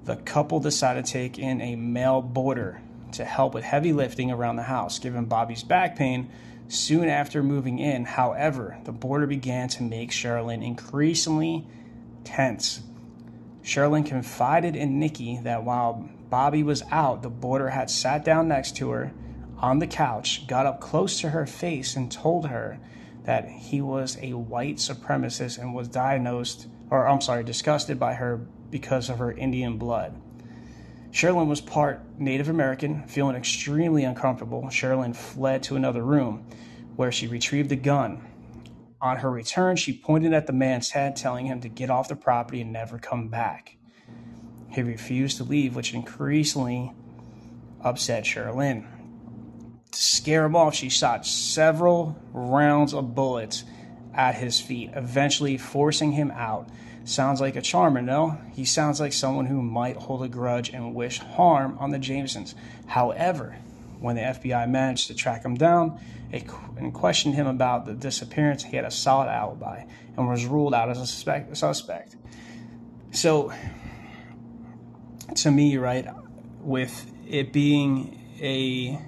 the 0.05 0.17
couple 0.17 0.59
decided 0.61 1.05
to 1.05 1.13
take 1.13 1.39
in 1.39 1.61
a 1.61 1.77
male 1.77 2.23
boarder 2.23 2.81
to 3.13 3.25
help 3.25 3.55
with 3.55 3.65
heavy 3.65 3.93
lifting 3.93 4.31
around 4.31 4.57
the 4.57 4.63
house, 4.63 4.99
given 4.99 5.27
Bobby's 5.27 5.63
back 5.63 5.97
pain. 5.97 6.31
Soon 6.69 7.09
after 7.09 7.43
moving 7.43 7.79
in, 7.79 8.05
however, 8.05 8.79
the 8.85 8.93
boarder 8.93 9.27
began 9.27 9.69
to 9.69 9.83
make 9.83 10.11
Sherilyn 10.11 10.63
increasingly 10.65 11.67
tense. 12.25 12.81
Sherilyn 13.63 14.07
confided 14.07 14.77
in 14.77 14.99
Nikki 14.99 15.39
that 15.43 15.65
while 15.65 16.09
Bobby 16.31 16.63
was 16.63 16.83
out, 16.91 17.23
the 17.23 17.31
boarder 17.31 17.71
had 17.71 17.91
sat 17.91 18.25
down 18.25 18.49
next 18.49 18.77
to 18.77 18.91
her 18.91 19.13
on 19.59 19.79
the 19.79 19.87
couch, 19.87 20.47
got 20.47 20.67
up 20.67 20.81
close 20.81 21.21
to 21.21 21.31
her 21.31 21.47
face, 21.47 21.97
and 21.97 22.11
told 22.11 22.49
her 22.49 22.79
that 23.25 23.49
he 23.49 23.81
was 23.81 24.17
a 24.23 24.33
white 24.33 24.77
supremacist 24.77 25.59
and 25.59 25.75
was 25.75 25.89
diagnosed, 25.89 26.67
or 26.91 27.07
I'm 27.07 27.21
sorry, 27.21 27.45
disgusted 27.45 27.99
by 27.99 28.15
her 28.15 28.37
because 28.71 29.11
of 29.11 29.19
her 29.19 29.33
Indian 29.33 29.77
blood. 29.77 30.21
Sherilyn 31.11 31.49
was 31.49 31.61
part 31.61 32.03
Native 32.19 32.49
American, 32.49 33.03
feeling 33.07 33.37
extremely 33.37 34.05
uncomfortable. 34.05 34.63
Sherilyn 34.65 35.17
fled 35.17 35.63
to 35.65 35.77
another 35.77 36.03
room 36.03 36.47
where 36.97 37.11
she 37.11 37.27
retrieved 37.27 37.73
a 37.73 37.77
gun. 37.77 38.28
On 39.01 39.19
her 39.19 39.31
return, 39.31 39.77
she 39.77 39.97
pointed 39.97 40.33
at 40.33 40.47
the 40.47 40.53
man's 40.53 40.91
head, 40.91 41.15
telling 41.15 41.47
him 41.47 41.61
to 41.61 41.69
get 41.69 41.91
off 41.91 42.09
the 42.09 42.17
property 42.17 42.61
and 42.61 42.73
never 42.73 42.99
come 42.99 43.29
back. 43.29 43.77
He 44.71 44.83
refused 44.83 45.37
to 45.37 45.45
leave, 45.45 45.77
which 45.77 45.95
increasingly 45.95 46.93
upset 47.81 48.25
Sherilyn. 48.25 48.87
To 49.93 49.99
scare 49.99 50.45
him 50.45 50.57
off, 50.57 50.75
she 50.75 50.89
shot 50.89 51.27
several 51.27 52.19
rounds 52.33 52.93
of 52.93 53.15
bullets 53.15 53.65
at 54.15 54.35
his 54.35 54.61
feet, 54.61 54.91
eventually 54.95 55.57
forcing 55.57 56.13
him 56.13 56.31
out. 56.33 56.69
Sounds 57.05 57.41
like 57.41 57.57
a 57.57 57.63
charmer, 57.63 58.03
no? 58.03 58.39
He 58.53 58.65
sounds 58.65 59.01
like 59.01 59.13
someone 59.13 59.47
who 59.47 59.63
might 59.63 59.97
hold 59.97 60.23
a 60.25 60.29
grudge 60.29 60.71
and 60.71 60.95
wish 60.95 61.21
harm 61.21 61.79
on 61.79 61.91
the 61.91 61.99
Jamisons. 61.99 62.55
However, 62.87 63.57
when 64.01 64.17
the 64.17 64.23
FBI 64.23 64.69
managed 64.69 65.09
to 65.09 65.15
track 65.15 65.45
him 65.45 65.55
down 65.55 66.01
and 66.33 66.93
questioned 66.95 67.35
him 67.35 67.47
about 67.47 67.87
the 67.87 67.95
disappearance, 67.95 68.65
he 68.65 68.77
had 68.77 68.85
a 68.85 68.91
solid 68.91 69.29
alibi 69.29 69.85
and 70.17 70.29
was 70.29 70.45
ruled 70.45 70.75
out 70.75 70.89
as 70.91 70.99
a 70.99 71.07
suspect. 71.57 72.17
So, 73.11 73.53
to 75.37 75.51
me, 75.51 75.77
right, 75.77 76.07
with 76.61 77.11
it 77.27 77.53
being 77.53 78.19
a 78.41 79.01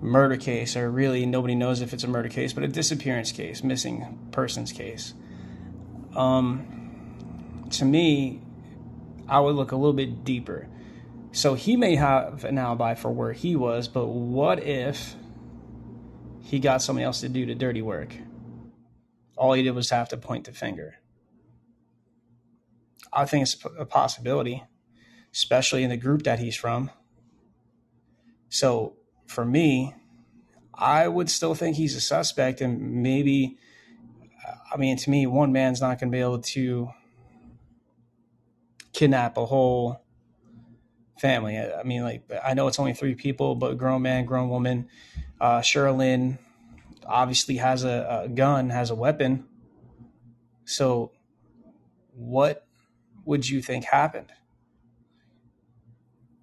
murder 0.00 0.36
case, 0.36 0.76
or 0.76 0.90
really 0.90 1.24
nobody 1.26 1.54
knows 1.54 1.80
if 1.80 1.92
it's 1.92 2.04
a 2.04 2.08
murder 2.08 2.28
case, 2.28 2.52
but 2.52 2.64
a 2.64 2.68
disappearance 2.68 3.32
case, 3.32 3.62
missing 3.62 4.18
persons 4.32 4.72
case. 4.72 5.14
Um, 6.14 7.66
to 7.70 7.84
me, 7.84 8.42
I 9.28 9.40
would 9.40 9.54
look 9.54 9.72
a 9.72 9.76
little 9.76 9.92
bit 9.92 10.24
deeper. 10.24 10.68
So 11.34 11.54
he 11.54 11.76
may 11.76 11.96
have 11.96 12.44
an 12.44 12.58
alibi 12.58 12.94
for 12.94 13.10
where 13.10 13.32
he 13.32 13.56
was, 13.56 13.88
but 13.88 14.06
what 14.06 14.62
if 14.62 15.16
he 16.42 16.58
got 16.60 16.82
somebody 16.82 17.04
else 17.04 17.20
to 17.20 17.28
do 17.30 17.46
the 17.46 17.54
dirty 17.54 17.80
work? 17.80 18.14
All 19.36 19.54
he 19.54 19.62
did 19.62 19.70
was 19.70 19.88
have 19.88 20.10
to 20.10 20.18
point 20.18 20.44
the 20.44 20.52
finger. 20.52 20.96
I 23.10 23.24
think 23.24 23.42
it's 23.42 23.56
a 23.78 23.86
possibility, 23.86 24.62
especially 25.32 25.82
in 25.82 25.90
the 25.90 25.96
group 25.96 26.24
that 26.24 26.38
he's 26.38 26.54
from. 26.54 26.90
So 28.50 28.96
for 29.26 29.46
me, 29.46 29.94
I 30.74 31.08
would 31.08 31.30
still 31.30 31.54
think 31.54 31.76
he's 31.76 31.96
a 31.96 32.00
suspect, 32.00 32.60
and 32.60 33.02
maybe, 33.02 33.56
I 34.72 34.76
mean, 34.76 34.98
to 34.98 35.10
me, 35.10 35.26
one 35.26 35.50
man's 35.50 35.80
not 35.80 35.98
going 35.98 36.10
to 36.10 36.16
be 36.16 36.20
able 36.20 36.40
to 36.40 36.90
kidnap 38.92 39.38
a 39.38 39.46
whole 39.46 40.01
family. 41.22 41.56
I 41.56 41.84
mean, 41.84 42.02
like, 42.02 42.24
I 42.44 42.52
know 42.52 42.66
it's 42.66 42.80
only 42.80 42.94
three 42.94 43.14
people, 43.14 43.54
but 43.54 43.78
grown 43.78 44.02
man, 44.02 44.26
grown 44.26 44.50
woman. 44.50 44.88
Uh, 45.40 45.60
Sherilyn 45.60 46.38
obviously 47.06 47.56
has 47.58 47.84
a, 47.84 48.24
a 48.24 48.28
gun, 48.28 48.70
has 48.70 48.90
a 48.90 48.94
weapon. 48.96 49.46
So, 50.64 51.12
what 52.14 52.66
would 53.24 53.48
you 53.48 53.62
think 53.62 53.84
happened? 53.84 54.32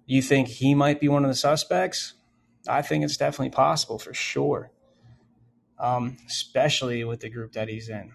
You 0.06 0.22
think 0.22 0.48
he 0.48 0.74
might 0.74 0.98
be 0.98 1.08
one 1.08 1.24
of 1.24 1.28
the 1.28 1.36
suspects? 1.36 2.14
I 2.66 2.80
think 2.80 3.04
it's 3.04 3.18
definitely 3.18 3.50
possible 3.50 3.98
for 3.98 4.14
sure, 4.14 4.70
um, 5.78 6.16
especially 6.26 7.04
with 7.04 7.20
the 7.20 7.28
group 7.28 7.52
that 7.52 7.68
he's 7.68 7.90
in. 7.90 8.12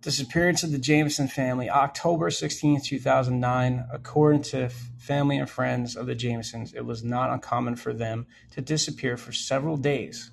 Disappearance 0.00 0.62
of 0.62 0.70
the 0.70 0.78
Jamison 0.78 1.26
family, 1.26 1.68
October 1.68 2.30
16, 2.30 2.82
2009. 2.82 3.86
According 3.92 4.42
to 4.42 4.68
family 4.98 5.38
and 5.38 5.50
friends 5.50 5.96
of 5.96 6.06
the 6.06 6.14
Jamisons, 6.14 6.74
it 6.74 6.84
was 6.84 7.02
not 7.02 7.30
uncommon 7.30 7.76
for 7.76 7.92
them 7.92 8.26
to 8.52 8.60
disappear 8.60 9.16
for 9.16 9.32
several 9.32 9.76
days 9.76 10.30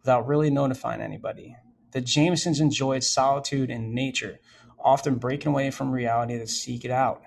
without 0.00 0.26
really 0.26 0.50
notifying 0.50 1.00
anybody. 1.00 1.56
The 1.92 2.02
Jamisons 2.02 2.60
enjoyed 2.60 3.04
solitude 3.04 3.70
and 3.70 3.94
nature, 3.94 4.40
often 4.78 5.16
breaking 5.16 5.52
away 5.52 5.70
from 5.70 5.92
reality 5.92 6.38
to 6.38 6.46
seek 6.46 6.84
it 6.84 6.90
out 6.90 7.22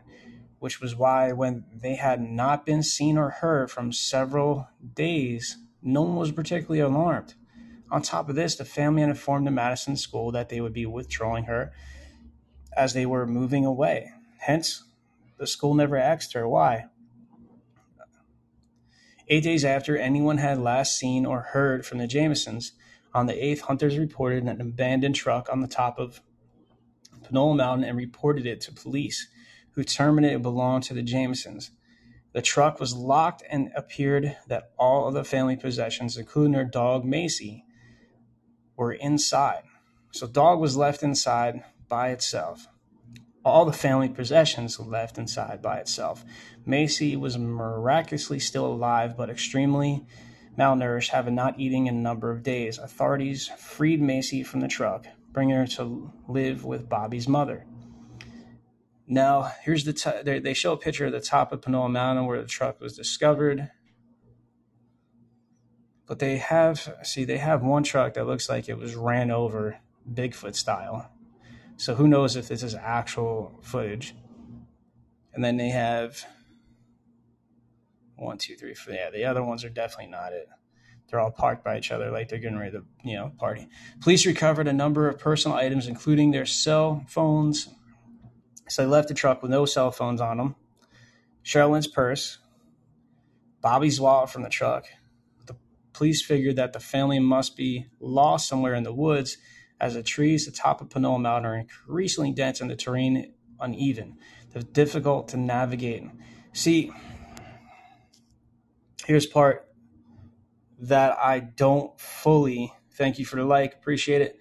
which 0.59 0.81
was 0.81 0.95
why 0.95 1.31
when 1.31 1.63
they 1.73 1.95
had 1.95 2.21
not 2.21 2.65
been 2.65 2.83
seen 2.83 3.17
or 3.17 3.29
heard 3.29 3.69
from 3.69 3.91
several 3.91 4.67
days, 4.95 5.57
no 5.81 6.01
one 6.01 6.15
was 6.15 6.31
particularly 6.31 6.79
alarmed. 6.79 7.35
On 7.89 8.01
top 8.01 8.29
of 8.29 8.35
this, 8.35 8.55
the 8.55 8.65
family 8.65 9.01
had 9.01 9.09
informed 9.09 9.47
the 9.47 9.51
Madison 9.51 9.95
school 9.95 10.31
that 10.31 10.49
they 10.49 10.59
would 10.59 10.73
be 10.73 10.85
withdrawing 10.85 11.45
her 11.45 11.71
as 12.75 12.93
they 12.93 13.05
were 13.05 13.25
moving 13.25 13.65
away. 13.65 14.11
Hence, 14.39 14.83
the 15.37 15.47
school 15.47 15.73
never 15.73 15.95
asked 15.97 16.33
her 16.33 16.47
why. 16.47 16.85
Eight 19.29 19.43
days 19.43 19.65
after 19.65 19.97
anyone 19.97 20.37
had 20.37 20.59
last 20.59 20.97
seen 20.97 21.25
or 21.25 21.41
heard 21.41 21.85
from 21.85 21.97
the 21.97 22.07
Jamisons, 22.07 22.71
on 23.13 23.25
the 23.25 23.33
8th, 23.33 23.61
hunters 23.61 23.97
reported 23.97 24.43
an 24.43 24.61
abandoned 24.61 25.15
truck 25.15 25.49
on 25.51 25.61
the 25.61 25.67
top 25.67 25.97
of 25.97 26.21
Panola 27.23 27.55
Mountain 27.55 27.85
and 27.85 27.97
reported 27.97 28.45
it 28.45 28.61
to 28.61 28.71
police 28.71 29.27
who 29.71 29.83
determined 29.83 30.25
it 30.25 30.41
belonged 30.41 30.83
to 30.83 30.93
the 30.93 31.03
Jamisons. 31.03 31.71
The 32.33 32.41
truck 32.41 32.79
was 32.79 32.95
locked 32.95 33.43
and 33.49 33.71
appeared 33.75 34.37
that 34.47 34.71
all 34.77 35.07
of 35.07 35.13
the 35.13 35.23
family 35.23 35.55
possessions, 35.55 36.17
including 36.17 36.53
their 36.53 36.65
dog 36.65 37.03
Macy, 37.03 37.65
were 38.77 38.93
inside. 38.93 39.63
So 40.11 40.27
dog 40.27 40.59
was 40.59 40.77
left 40.77 41.03
inside 41.03 41.63
by 41.89 42.09
itself. 42.09 42.67
All 43.43 43.65
the 43.65 43.73
family 43.73 44.09
possessions 44.09 44.79
left 44.79 45.17
inside 45.17 45.61
by 45.61 45.77
itself. 45.77 46.23
Macy 46.65 47.15
was 47.15 47.37
miraculously 47.37 48.39
still 48.39 48.65
alive, 48.65 49.17
but 49.17 49.29
extremely 49.29 50.05
malnourished, 50.57 51.09
having 51.09 51.35
not 51.35 51.59
eaten 51.59 51.87
in 51.87 51.95
a 51.95 51.99
number 51.99 52.31
of 52.31 52.43
days. 52.43 52.77
Authorities 52.77 53.47
freed 53.57 54.01
Macy 54.01 54.43
from 54.43 54.59
the 54.59 54.67
truck, 54.67 55.05
bringing 55.31 55.55
her 55.55 55.67
to 55.67 56.11
live 56.27 56.65
with 56.65 56.89
Bobby's 56.89 57.27
mother. 57.27 57.65
Now, 59.07 59.53
here's 59.63 59.85
the 59.85 59.93
t- 59.93 60.39
they, 60.39 60.53
show 60.53 60.73
a 60.73 60.77
picture 60.77 61.05
of 61.05 61.13
the 61.13 61.21
top 61.21 61.53
of 61.53 61.61
Panola 61.61 61.87
Mountain 61.87 62.25
where 62.25 62.41
the 62.41 62.47
truck 62.47 62.81
was 62.81 62.97
discovered. 62.97 63.71
But 66.07 66.19
they 66.19 66.37
have, 66.37 66.95
see, 67.03 67.25
they 67.25 67.37
have 67.37 67.61
one 67.61 67.83
truck 67.83 68.13
that 68.13 68.25
looks 68.25 68.49
like 68.49 68.69
it 68.69 68.77
was 68.77 68.95
ran 68.95 69.29
over 69.29 69.77
Bigfoot 70.11 70.55
style. 70.55 71.11
So 71.75 71.95
who 71.95 72.07
knows 72.07 72.35
if 72.35 72.47
this 72.47 72.63
is 72.63 72.73
actual 72.73 73.59
footage. 73.61 74.15
And 75.33 75.43
then 75.43 75.57
they 75.57 75.69
have 75.69 76.25
one, 78.15 78.37
two, 78.37 78.55
three, 78.55 78.73
four. 78.73 78.93
Yeah, 78.93 79.11
the 79.11 79.25
other 79.25 79.43
ones 79.43 79.63
are 79.63 79.69
definitely 79.69 80.11
not 80.11 80.33
it. 80.33 80.47
They're 81.09 81.19
all 81.19 81.31
parked 81.31 81.63
by 81.63 81.77
each 81.77 81.91
other 81.91 82.11
like 82.11 82.29
they're 82.29 82.39
getting 82.39 82.57
ready 82.57 82.71
to, 82.71 82.83
you 83.03 83.15
know, 83.15 83.31
party. 83.37 83.67
Police 84.01 84.25
recovered 84.25 84.67
a 84.67 84.73
number 84.73 85.07
of 85.07 85.19
personal 85.19 85.55
items, 85.55 85.87
including 85.87 86.31
their 86.31 86.45
cell 86.45 87.05
phones, 87.07 87.69
so 88.67 88.81
they 88.81 88.87
left 88.89 89.07
the 89.07 89.13
truck 89.13 89.41
with 89.41 89.51
no 89.51 89.65
cell 89.65 89.91
phones 89.91 90.19
on 90.19 90.37
them. 90.37 90.55
Sherilyn's 91.45 91.87
purse, 91.87 92.39
Bobby's 93.61 94.01
wallet 94.01 94.29
from 94.29 94.43
the 94.43 94.49
truck. 94.49 94.85
Police 95.97 96.23
figured 96.23 96.57
that 96.57 96.73
the 96.73 96.79
family 96.79 97.17
must 97.17 97.57
be 97.57 97.87
lost 97.99 98.47
somewhere 98.47 98.75
in 98.75 98.83
the 98.83 98.93
woods 98.93 99.39
as 99.81 99.95
the 99.95 100.03
trees 100.03 100.47
at 100.47 100.53
the 100.53 100.59
top 100.59 100.79
of 100.79 100.91
Panola 100.91 101.17
Mountain 101.17 101.49
are 101.49 101.57
increasingly 101.57 102.31
dense 102.31 102.61
and 102.61 102.69
the 102.69 102.75
terrain 102.75 103.33
uneven. 103.59 104.15
They're 104.53 104.61
difficult 104.61 105.29
to 105.29 105.37
navigate. 105.37 106.03
See, 106.53 106.91
here's 109.07 109.25
part 109.25 109.67
that 110.81 111.17
I 111.17 111.39
don't 111.39 111.99
fully 111.99 112.71
thank 112.91 113.17
you 113.17 113.25
for 113.25 113.37
the 113.37 113.43
like, 113.43 113.73
appreciate 113.73 114.21
it. 114.21 114.39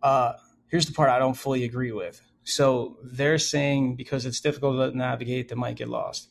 Uh, 0.00 0.34
here's 0.68 0.86
the 0.86 0.92
part 0.92 1.10
I 1.10 1.18
don't 1.18 1.36
fully 1.36 1.64
agree 1.64 1.90
with 1.90 2.22
So 2.44 2.96
they're 3.02 3.38
saying 3.38 3.96
because 3.96 4.24
it's 4.24 4.40
difficult 4.40 4.92
to 4.92 4.96
navigate, 4.96 5.48
they 5.48 5.56
might 5.56 5.74
get 5.74 5.88
lost. 5.88 6.28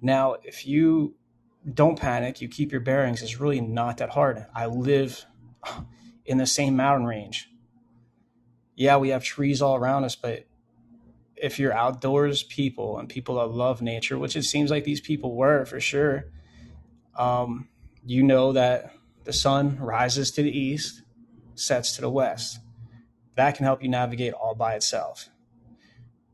Now, 0.00 0.36
if 0.42 0.66
you 0.66 1.16
don't 1.74 1.98
panic, 1.98 2.40
you 2.40 2.48
keep 2.48 2.72
your 2.72 2.80
bearings, 2.80 3.22
it's 3.22 3.40
really 3.40 3.60
not 3.60 3.98
that 3.98 4.10
hard. 4.10 4.46
I 4.54 4.66
live 4.66 5.26
in 6.24 6.38
the 6.38 6.46
same 6.46 6.76
mountain 6.76 7.06
range. 7.06 7.50
Yeah, 8.74 8.96
we 8.98 9.08
have 9.08 9.24
trees 9.24 9.60
all 9.60 9.76
around 9.76 10.04
us, 10.04 10.14
but 10.14 10.46
if 11.36 11.58
you're 11.58 11.72
outdoors 11.72 12.42
people 12.42 12.98
and 12.98 13.08
people 13.08 13.36
that 13.36 13.46
love 13.46 13.82
nature, 13.82 14.18
which 14.18 14.36
it 14.36 14.44
seems 14.44 14.70
like 14.70 14.84
these 14.84 15.00
people 15.00 15.34
were 15.34 15.64
for 15.64 15.80
sure, 15.80 16.26
um, 17.16 17.68
you 18.04 18.22
know 18.22 18.52
that 18.52 18.92
the 19.24 19.32
sun 19.32 19.78
rises 19.78 20.30
to 20.32 20.42
the 20.42 20.56
east, 20.56 21.02
sets 21.54 21.94
to 21.96 22.00
the 22.00 22.10
west. 22.10 22.60
That 23.34 23.56
can 23.56 23.64
help 23.64 23.82
you 23.82 23.88
navigate 23.88 24.32
all 24.32 24.54
by 24.54 24.74
itself. 24.74 25.28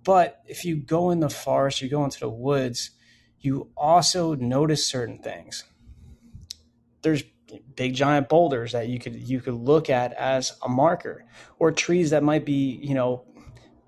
But 0.05 0.43
if 0.47 0.65
you 0.65 0.77
go 0.77 1.11
in 1.11 1.21
the 1.21 1.31
forest, 1.31 1.81
you 1.81 1.89
go 1.89 2.05
into 2.05 2.21
the 2.21 2.29
woods, 2.29 2.91
you 3.45 3.69
also 3.77 4.35
notice 4.35 4.87
certain 4.87 5.19
things. 5.19 5.65
There's 7.03 7.23
big 7.77 7.95
giant 7.95 8.29
boulders 8.29 8.73
that 8.73 8.89
you 8.89 8.99
could 8.99 9.15
you 9.15 9.41
could 9.41 9.55
look 9.55 9.91
at 9.91 10.13
as 10.15 10.57
a 10.63 10.69
marker 10.69 11.25
or 11.59 11.71
trees 11.71 12.11
that 12.11 12.23
might 12.23 12.45
be, 12.45 12.79
you 12.83 12.95
know, 12.95 13.25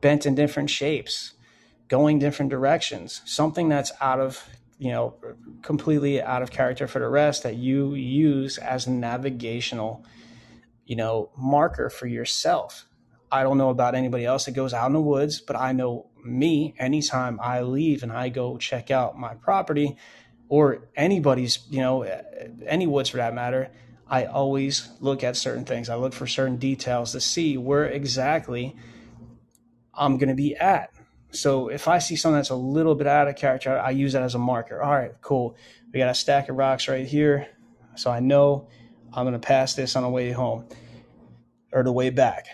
bent 0.01 0.27
in 0.27 0.35
different 0.35 0.69
shapes, 0.69 1.33
going 1.89 2.19
different 2.19 2.51
directions. 2.51 3.23
Something 3.25 3.69
that's 3.69 3.93
out 4.01 4.21
of, 4.21 4.47
you 4.79 4.91
know, 4.91 5.15
completely 5.63 6.21
out 6.21 6.43
of 6.43 6.51
character 6.51 6.87
for 6.87 6.99
the 6.99 7.09
rest 7.09 7.43
that 7.43 7.57
you 7.57 7.95
use 7.95 8.59
as 8.59 8.87
navigational, 8.87 10.05
you 10.85 10.97
know, 10.97 11.31
marker 11.37 11.89
for 11.89 12.07
yourself. 12.07 12.87
I 13.37 13.43
don't 13.43 13.59
know 13.59 13.69
about 13.69 13.95
anybody 13.95 14.25
else 14.25 14.47
that 14.47 14.53
goes 14.53 14.73
out 14.73 14.87
in 14.87 14.95
the 14.95 15.01
woods, 15.01 15.41
but 15.41 15.57
I 15.57 15.73
know 15.73 16.09
me, 16.25 16.75
anytime 16.79 17.39
I 17.41 17.61
leave 17.61 18.03
and 18.03 18.11
I 18.11 18.31
go 18.31 18.57
check 18.57 18.91
out 18.91 19.19
my 19.19 19.35
property 19.35 19.97
or 20.49 20.89
anybody's, 20.97 21.59
you 21.69 21.81
know, 21.81 22.03
any 22.67 22.87
woods 22.87 23.11
for 23.11 23.19
that 23.19 23.35
matter, 23.35 23.71
I 24.09 24.25
always 24.25 24.89
look 25.01 25.23
at 25.23 25.37
certain 25.37 25.67
things. 25.67 25.91
I 25.91 25.97
look 25.97 26.15
for 26.15 26.27
certain 26.27 26.57
details 26.57 27.13
to 27.13 27.21
see 27.21 27.59
where 27.59 27.85
exactly 27.85 28.75
I'm 29.93 30.17
going 30.17 30.31
to 30.31 30.35
be 30.35 30.57
at. 30.57 30.91
So 31.31 31.69
if 31.69 31.89
I 31.89 31.99
see 31.99 32.17
something 32.17 32.37
that's 32.37 32.51
a 32.51 32.57
little 32.57 32.95
bit 32.95 33.07
out 33.07 33.29
of 33.29 33.37
character, 33.37 33.79
I 33.79 33.91
use 33.91 34.15
that 34.15 34.23
as 34.23 34.35
a 34.35 34.39
marker. 34.39 34.81
All 34.81 34.93
right, 34.93 35.13
cool. 35.21 35.57
We 35.93 35.99
got 35.99 36.09
a 36.09 36.15
stack 36.15 36.49
of 36.49 36.57
rocks 36.57 36.89
right 36.89 37.07
here. 37.07 37.49
So 37.97 38.11
I 38.11 38.21
know 38.21 38.69
I'm 39.13 39.25
going 39.25 39.39
to 39.39 39.47
pass 39.47 39.75
this 39.75 39.95
on 39.95 40.05
the 40.05 40.09
way 40.09 40.31
home 40.31 40.67
or 41.71 41.83
the 41.83 41.93
way 41.93 42.09
back 42.09 42.47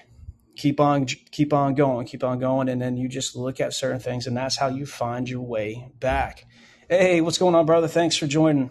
keep 0.56 0.80
on 0.80 1.06
keep 1.06 1.52
on 1.52 1.74
going 1.74 2.06
keep 2.06 2.22
on 2.22 2.38
going 2.38 2.68
and 2.68 2.80
then 2.80 2.96
you 2.96 3.08
just 3.08 3.34
look 3.34 3.60
at 3.60 3.72
certain 3.72 4.00
things 4.00 4.26
and 4.26 4.36
that's 4.36 4.56
how 4.56 4.68
you 4.68 4.84
find 4.84 5.28
your 5.28 5.40
way 5.40 5.90
back 5.98 6.44
hey 6.88 7.20
what's 7.20 7.38
going 7.38 7.54
on 7.54 7.64
brother 7.64 7.88
thanks 7.88 8.16
for 8.16 8.26
joining 8.26 8.70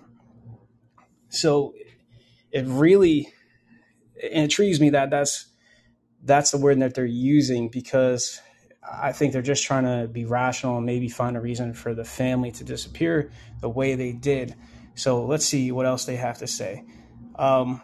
so 1.30 1.74
it 2.52 2.66
really 2.68 3.34
it 4.16 4.32
intrigues 4.32 4.80
me 4.80 4.92
that 4.92 5.10
that's 5.10 5.48
that's 6.24 6.52
the 6.52 6.58
word 6.58 6.80
that 6.80 6.94
they're 6.94 7.06
using 7.06 7.70
because 7.70 8.40
I 8.84 9.12
think 9.12 9.34
they're 9.34 9.42
just 9.42 9.64
trying 9.64 9.84
to 9.84 10.08
be 10.08 10.26
rational 10.26 10.78
and 10.78 10.86
maybe 10.86 11.08
find 11.08 11.38
a 11.38 11.42
reason 11.42 11.74
for 11.74 11.94
the 11.94 12.04
family 12.04 12.52
to 12.52 12.64
disappear 12.64 13.32
the 13.60 13.70
way 13.70 13.96
they 13.96 14.12
did. 14.12 14.56
So 14.96 15.26
let's 15.26 15.46
see 15.46 15.72
what 15.72 15.86
else 15.86 16.06
they 16.06 16.16
have 16.16 16.40
to 16.40 16.48
say. 16.48 16.84
Um, 17.36 17.82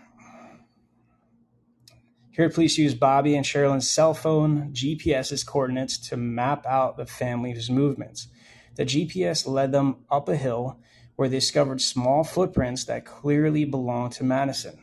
here, 2.37 2.51
police 2.51 2.77
used 2.77 2.99
Bobby 2.99 3.35
and 3.35 3.43
Sherilyn's 3.43 3.89
cell 3.89 4.13
phone 4.13 4.71
GPS's 4.71 5.43
coordinates 5.43 5.97
to 6.09 6.17
map 6.17 6.67
out 6.67 6.95
the 6.95 7.07
family's 7.07 7.67
movements. 7.67 8.27
The 8.75 8.85
GPS 8.85 9.47
led 9.47 9.71
them 9.71 10.05
up 10.11 10.29
a 10.29 10.35
hill 10.35 10.79
where 11.15 11.27
they 11.27 11.37
discovered 11.37 11.81
small 11.81 12.23
footprints 12.23 12.85
that 12.85 13.05
clearly 13.05 13.65
belonged 13.65 14.11
to 14.13 14.23
Madison. 14.23 14.77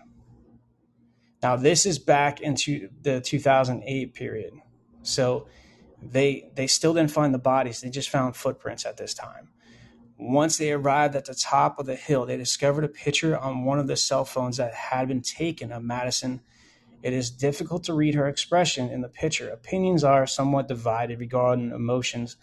Now, 1.44 1.54
this 1.54 1.86
is 1.86 2.00
back 2.00 2.40
into 2.40 2.88
the 3.02 3.20
2008 3.20 4.14
period. 4.14 4.54
So 5.02 5.46
they 6.02 6.50
they 6.56 6.66
still 6.66 6.92
didn't 6.92 7.12
find 7.12 7.32
the 7.32 7.38
bodies. 7.38 7.82
They 7.82 7.90
just 7.90 8.10
found 8.10 8.34
footprints 8.34 8.84
at 8.84 8.96
this 8.96 9.14
time. 9.14 9.50
Once 10.18 10.58
they 10.58 10.72
arrived 10.72 11.14
at 11.14 11.26
the 11.26 11.34
top 11.36 11.78
of 11.78 11.86
the 11.86 11.94
hill, 11.94 12.26
they 12.26 12.36
discovered 12.36 12.82
a 12.82 12.88
picture 12.88 13.38
on 13.38 13.64
one 13.64 13.78
of 13.78 13.86
the 13.86 13.96
cell 13.96 14.24
phones 14.24 14.56
that 14.56 14.74
had 14.74 15.06
been 15.06 15.22
taken 15.22 15.70
of 15.70 15.84
Madison 15.84 16.40
it 17.04 17.12
is 17.12 17.30
difficult 17.30 17.84
to 17.84 17.92
read 17.92 18.14
her 18.14 18.26
expression 18.26 18.88
in 18.88 19.02
the 19.02 19.10
picture. 19.10 19.50
Opinions 19.50 20.04
are 20.04 20.26
somewhat 20.26 20.68
divided 20.68 21.20
regarding 21.20 21.70
emotions 21.70 22.36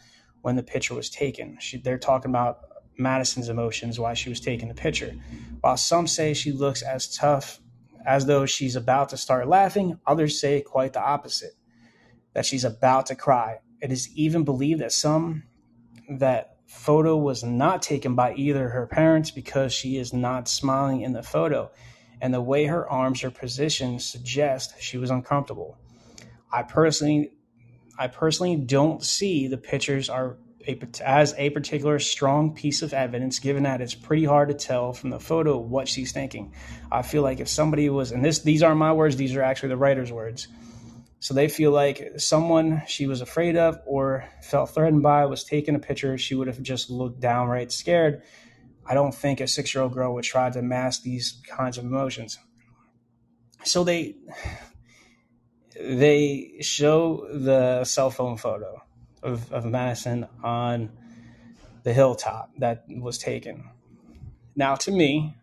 when 0.43 0.55
the 0.55 0.61
picture 0.61 0.93
was 0.93 1.09
taken. 1.09 1.57
She, 1.59 1.77
they're 1.77 1.97
talking 1.97 2.29
about 2.29 2.59
Madison's 2.95 3.49
emotions 3.49 3.99
while 3.99 4.13
she 4.13 4.29
was 4.29 4.39
taking 4.39 4.67
the 4.67 4.75
picture. 4.75 5.15
While 5.61 5.77
some 5.77 6.05
say 6.05 6.35
she 6.35 6.51
looks 6.51 6.83
as 6.83 7.11
tough 7.11 7.59
as 8.05 8.27
though 8.27 8.45
she's 8.45 8.75
about 8.75 9.09
to 9.09 9.17
start 9.17 9.47
laughing, 9.47 9.99
others 10.05 10.39
say 10.39 10.61
quite 10.61 10.93
the 10.93 11.01
opposite, 11.01 11.55
that 12.33 12.45
she's 12.45 12.63
about 12.63 13.07
to 13.07 13.15
cry. 13.15 13.61
It 13.81 13.91
is 13.91 14.15
even 14.15 14.43
believed 14.43 14.81
that 14.81 14.91
some 14.91 15.41
that 16.07 16.57
photo 16.67 17.17
was 17.17 17.43
not 17.43 17.81
taken 17.81 18.13
by 18.13 18.35
either 18.35 18.69
her 18.69 18.85
parents 18.85 19.31
because 19.31 19.73
she 19.73 19.97
is 19.97 20.13
not 20.13 20.47
smiling 20.47 21.01
in 21.01 21.13
the 21.13 21.23
photo 21.23 21.71
and 22.21 22.33
the 22.33 22.41
way 22.41 22.65
her 22.65 22.89
arms 22.89 23.23
are 23.23 23.31
positioned 23.31 24.01
suggests 24.01 24.79
she 24.79 24.97
was 24.97 25.09
uncomfortable. 25.09 25.77
I 26.53 26.61
personally, 26.63 27.31
I 27.97 28.07
personally 28.07 28.55
don't 28.55 29.03
see 29.03 29.47
the 29.47 29.57
pictures 29.57 30.09
are 30.09 30.37
a, 30.67 30.79
as 31.03 31.33
a 31.37 31.49
particular 31.49 31.97
strong 31.97 32.53
piece 32.53 32.83
of 32.83 32.93
evidence, 32.93 33.39
given 33.39 33.63
that 33.63 33.81
it's 33.81 33.95
pretty 33.95 34.25
hard 34.25 34.49
to 34.49 34.53
tell 34.53 34.93
from 34.93 35.09
the 35.09 35.19
photo 35.19 35.57
what 35.57 35.87
she's 35.87 36.11
thinking. 36.11 36.53
I 36.91 37.01
feel 37.01 37.23
like 37.23 37.39
if 37.39 37.49
somebody 37.49 37.89
was, 37.89 38.11
and 38.11 38.23
this 38.23 38.39
these 38.39 38.61
aren't 38.61 38.77
my 38.77 38.93
words; 38.93 39.15
these 39.15 39.35
are 39.35 39.41
actually 39.41 39.69
the 39.69 39.77
writer's 39.77 40.11
words. 40.11 40.47
So 41.19 41.33
they 41.33 41.49
feel 41.49 41.71
like 41.71 42.13
someone 42.17 42.83
she 42.87 43.07
was 43.07 43.21
afraid 43.21 43.55
of 43.55 43.79
or 43.85 44.27
felt 44.43 44.71
threatened 44.71 45.03
by 45.03 45.25
was 45.25 45.43
taking 45.43 45.75
a 45.75 45.79
picture. 45.79 46.17
She 46.17 46.35
would 46.35 46.47
have 46.47 46.61
just 46.61 46.89
looked 46.89 47.19
downright 47.19 47.71
scared 47.71 48.21
I 48.85 48.93
don't 48.93 49.13
think 49.13 49.39
a 49.39 49.47
six 49.47 49.73
year 49.73 49.83
old 49.83 49.93
girl 49.93 50.13
would 50.13 50.23
try 50.23 50.49
to 50.49 50.61
mask 50.61 51.03
these 51.03 51.41
kinds 51.47 51.77
of 51.77 51.85
emotions. 51.85 52.39
So 53.63 53.83
they 53.83 54.15
they 55.79 56.57
show 56.61 57.27
the 57.31 57.83
cell 57.83 58.11
phone 58.11 58.37
photo 58.37 58.81
of, 59.23 59.51
of 59.51 59.65
Madison 59.65 60.27
on 60.43 60.91
the 61.83 61.93
hilltop 61.93 62.51
that 62.57 62.85
was 62.89 63.17
taken. 63.17 63.69
Now, 64.55 64.75
to 64.75 64.91
me, 64.91 65.35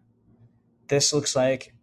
this 0.88 1.12
looks 1.12 1.34
like 1.34 1.74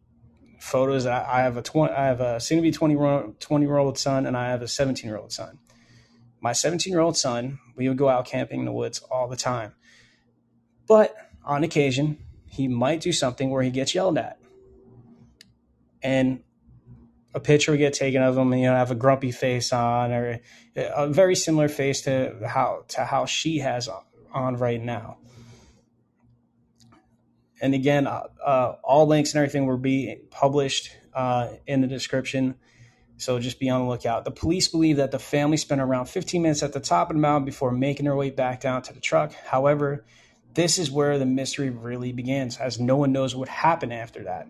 photos. 0.59 1.05
I 1.05 1.41
have 1.41 1.57
a 1.57 1.61
20, 1.61 1.93
I 1.93 2.05
have 2.05 2.21
a 2.21 2.39
soon 2.39 2.57
to 2.57 2.61
be 2.61 2.71
20, 2.71 2.95
20 3.39 3.65
year 3.65 3.77
old 3.77 3.97
son, 3.97 4.25
and 4.25 4.37
I 4.37 4.49
have 4.49 4.61
a 4.61 4.67
17 4.67 5.09
year 5.09 5.17
old 5.17 5.31
son. 5.31 5.59
My 6.41 6.53
17 6.53 6.91
year 6.91 7.01
old 7.01 7.17
son, 7.17 7.59
we 7.75 7.87
would 7.87 7.97
go 7.97 8.09
out 8.09 8.25
camping 8.25 8.59
in 8.59 8.65
the 8.65 8.71
woods 8.71 8.99
all 9.11 9.27
the 9.27 9.35
time. 9.35 9.73
But 10.87 11.15
on 11.45 11.63
occasion, 11.63 12.17
he 12.47 12.67
might 12.67 13.01
do 13.01 13.11
something 13.11 13.49
where 13.49 13.63
he 13.63 13.69
gets 13.69 13.93
yelled 13.93 14.17
at. 14.17 14.39
And 16.01 16.43
a 17.33 17.39
picture 17.39 17.71
would 17.71 17.77
get 17.77 17.93
taken 17.93 18.21
of 18.21 18.37
him 18.37 18.53
and 18.53 18.61
you 18.61 18.67
know 18.67 18.75
have 18.75 18.91
a 18.91 18.95
grumpy 18.95 19.31
face 19.31 19.73
on 19.73 20.11
or 20.11 20.39
a 20.75 21.07
very 21.09 21.35
similar 21.35 21.67
face 21.67 22.01
to 22.01 22.33
how 22.47 22.85
to 22.87 23.03
how 23.03 23.25
she 23.25 23.59
has 23.59 23.89
on 24.33 24.55
right 24.55 24.81
now. 24.81 25.17
And 27.61 27.73
again 27.73 28.07
uh, 28.07 28.23
uh, 28.43 28.75
all 28.83 29.05
links 29.05 29.33
and 29.33 29.39
everything 29.39 29.67
will 29.67 29.77
be 29.77 30.17
published 30.31 30.91
uh, 31.13 31.49
in 31.67 31.81
the 31.81 31.87
description. 31.87 32.55
So 33.17 33.39
just 33.39 33.59
be 33.59 33.69
on 33.69 33.81
the 33.81 33.87
lookout. 33.87 34.25
The 34.25 34.31
police 34.31 34.67
believe 34.67 34.97
that 34.97 35.11
the 35.11 35.19
family 35.19 35.57
spent 35.57 35.79
around 35.79 36.07
15 36.07 36.41
minutes 36.41 36.63
at 36.63 36.73
the 36.73 36.81
top 36.81 37.09
of 37.09 37.15
the 37.15 37.21
mountain 37.21 37.45
before 37.45 37.71
making 37.71 38.05
their 38.05 38.15
way 38.15 38.29
back 38.29 38.61
down 38.61 38.81
to 38.83 38.93
the 38.93 38.99
truck. 38.99 39.33
However 39.33 40.05
this 40.55 40.79
is 40.79 40.89
where 40.89 41.19
the 41.19 41.25
mystery 41.25 41.69
really 41.69 42.11
begins, 42.11 42.57
as 42.57 42.79
no 42.79 42.95
one 42.95 43.11
knows 43.11 43.35
what 43.35 43.49
happened 43.49 43.93
after 43.93 44.23
that. 44.23 44.47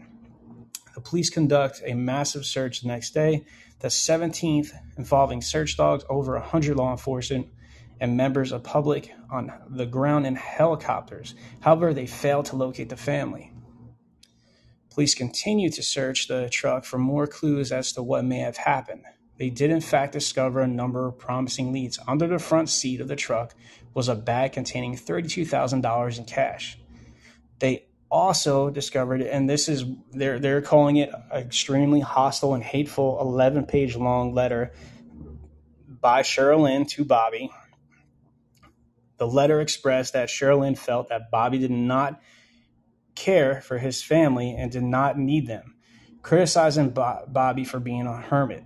The 0.94 1.02
police 1.02 1.30
conduct 1.30 1.82
a 1.84 1.94
massive 1.94 2.46
search 2.46 2.82
the 2.82 2.88
next 2.88 3.14
day, 3.14 3.44
the 3.80 3.90
17th, 3.90 4.72
involving 4.98 5.42
search 5.42 5.76
dogs, 5.76 6.06
over 6.10 6.34
100 6.34 6.78
law 6.78 6.92
enforcement, 6.92 7.48
and 8.00 8.16
members 8.16 8.52
of 8.52 8.64
public 8.64 9.14
on 9.32 9.52
the 9.70 9.86
ground 9.86 10.28
in 10.28 10.36
helicopters. 10.36 11.34
However, 11.62 11.94
they 11.94 12.06
failed 12.06 12.46
to 12.46 12.56
locate 12.56 12.90
the 12.90 12.98
family. 12.98 13.52
Police 14.92 15.16
continue 15.16 15.70
to 15.72 15.84
search 15.84 16.28
the 16.28 16.50
truck 16.50 16.86
for 16.86 16.98
more 16.98 17.28
clues 17.28 17.72
as 17.72 17.92
to 17.94 18.04
what 18.04 18.24
may 18.24 18.40
have 18.40 18.58
happened. 18.58 19.04
They 19.38 19.50
did, 19.50 19.72
in 19.72 19.82
fact, 19.82 20.14
discover 20.14 20.62
a 20.62 20.68
number 20.68 21.08
of 21.08 21.18
promising 21.18 21.74
leads. 21.74 22.00
Under 22.08 22.28
the 22.28 22.40
front 22.40 22.70
seat 22.70 23.02
of 23.02 23.10
the 23.10 23.18
truck 23.18 23.54
was 23.96 24.10
a 24.10 24.16
bag 24.16 24.52
containing 24.52 24.96
$32,000 24.96 26.18
in 26.20 26.26
cash. 26.26 26.78
They 27.58 27.88
also 28.12 28.70
discovered, 28.70 29.22
and 29.22 29.50
this 29.50 29.68
is 29.68 29.86
they're 30.12 30.38
they're 30.38 30.62
calling 30.62 30.98
it 30.98 31.10
an 31.32 31.42
extremely 31.42 32.02
hostile 32.02 32.54
and 32.54 32.64
hateful 32.64 33.18
11 33.20 33.66
page 33.66 33.96
long 33.96 34.34
letter 34.34 34.74
by 35.88 36.22
Sherilyn 36.22 36.88
to 36.90 37.04
Bobby. 37.04 37.50
The 39.18 39.28
letter 39.28 39.62
expressed 39.62 40.14
that 40.14 40.28
Sherilyn 40.28 40.78
felt 40.78 41.08
that 41.08 41.32
Bobby 41.32 41.58
did 41.58 41.72
not 41.72 42.22
care 43.16 43.62
for 43.62 43.78
his 43.78 44.04
family 44.04 44.54
and 44.56 44.70
did 44.70 44.84
not 44.84 45.18
need 45.18 45.48
them, 45.48 45.76
criticizing 46.22 46.90
Bobby 46.90 47.64
for 47.64 47.80
being 47.80 48.08
a 48.08 48.18
hermit. 48.18 48.66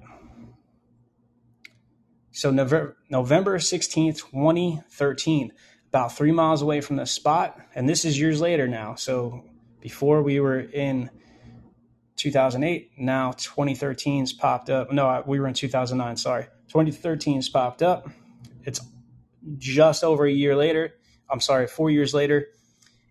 So 2.39 2.51
November, 2.51 2.95
November 3.09 3.57
16th, 3.57 4.31
2013, 4.31 5.51
about 5.89 6.15
three 6.15 6.31
miles 6.31 6.61
away 6.61 6.79
from 6.79 6.95
the 6.95 7.05
spot, 7.05 7.59
and 7.75 7.89
this 7.89 8.05
is 8.05 8.17
years 8.17 8.39
later 8.39 8.65
now. 8.65 8.95
So 8.95 9.43
before 9.81 10.23
we 10.23 10.39
were 10.39 10.61
in 10.61 11.09
2008, 12.15 12.91
now 12.97 13.33
2013's 13.33 14.31
popped 14.31 14.69
up. 14.69 14.89
No, 14.89 15.21
we 15.27 15.41
were 15.41 15.49
in 15.49 15.53
2009, 15.53 16.15
sorry. 16.15 16.47
2013's 16.71 17.49
popped 17.49 17.81
up. 17.81 18.09
It's 18.63 18.79
just 19.57 20.05
over 20.05 20.25
a 20.25 20.31
year 20.31 20.55
later. 20.55 20.93
I'm 21.29 21.41
sorry, 21.41 21.67
four 21.67 21.89
years 21.89 22.13
later, 22.13 22.47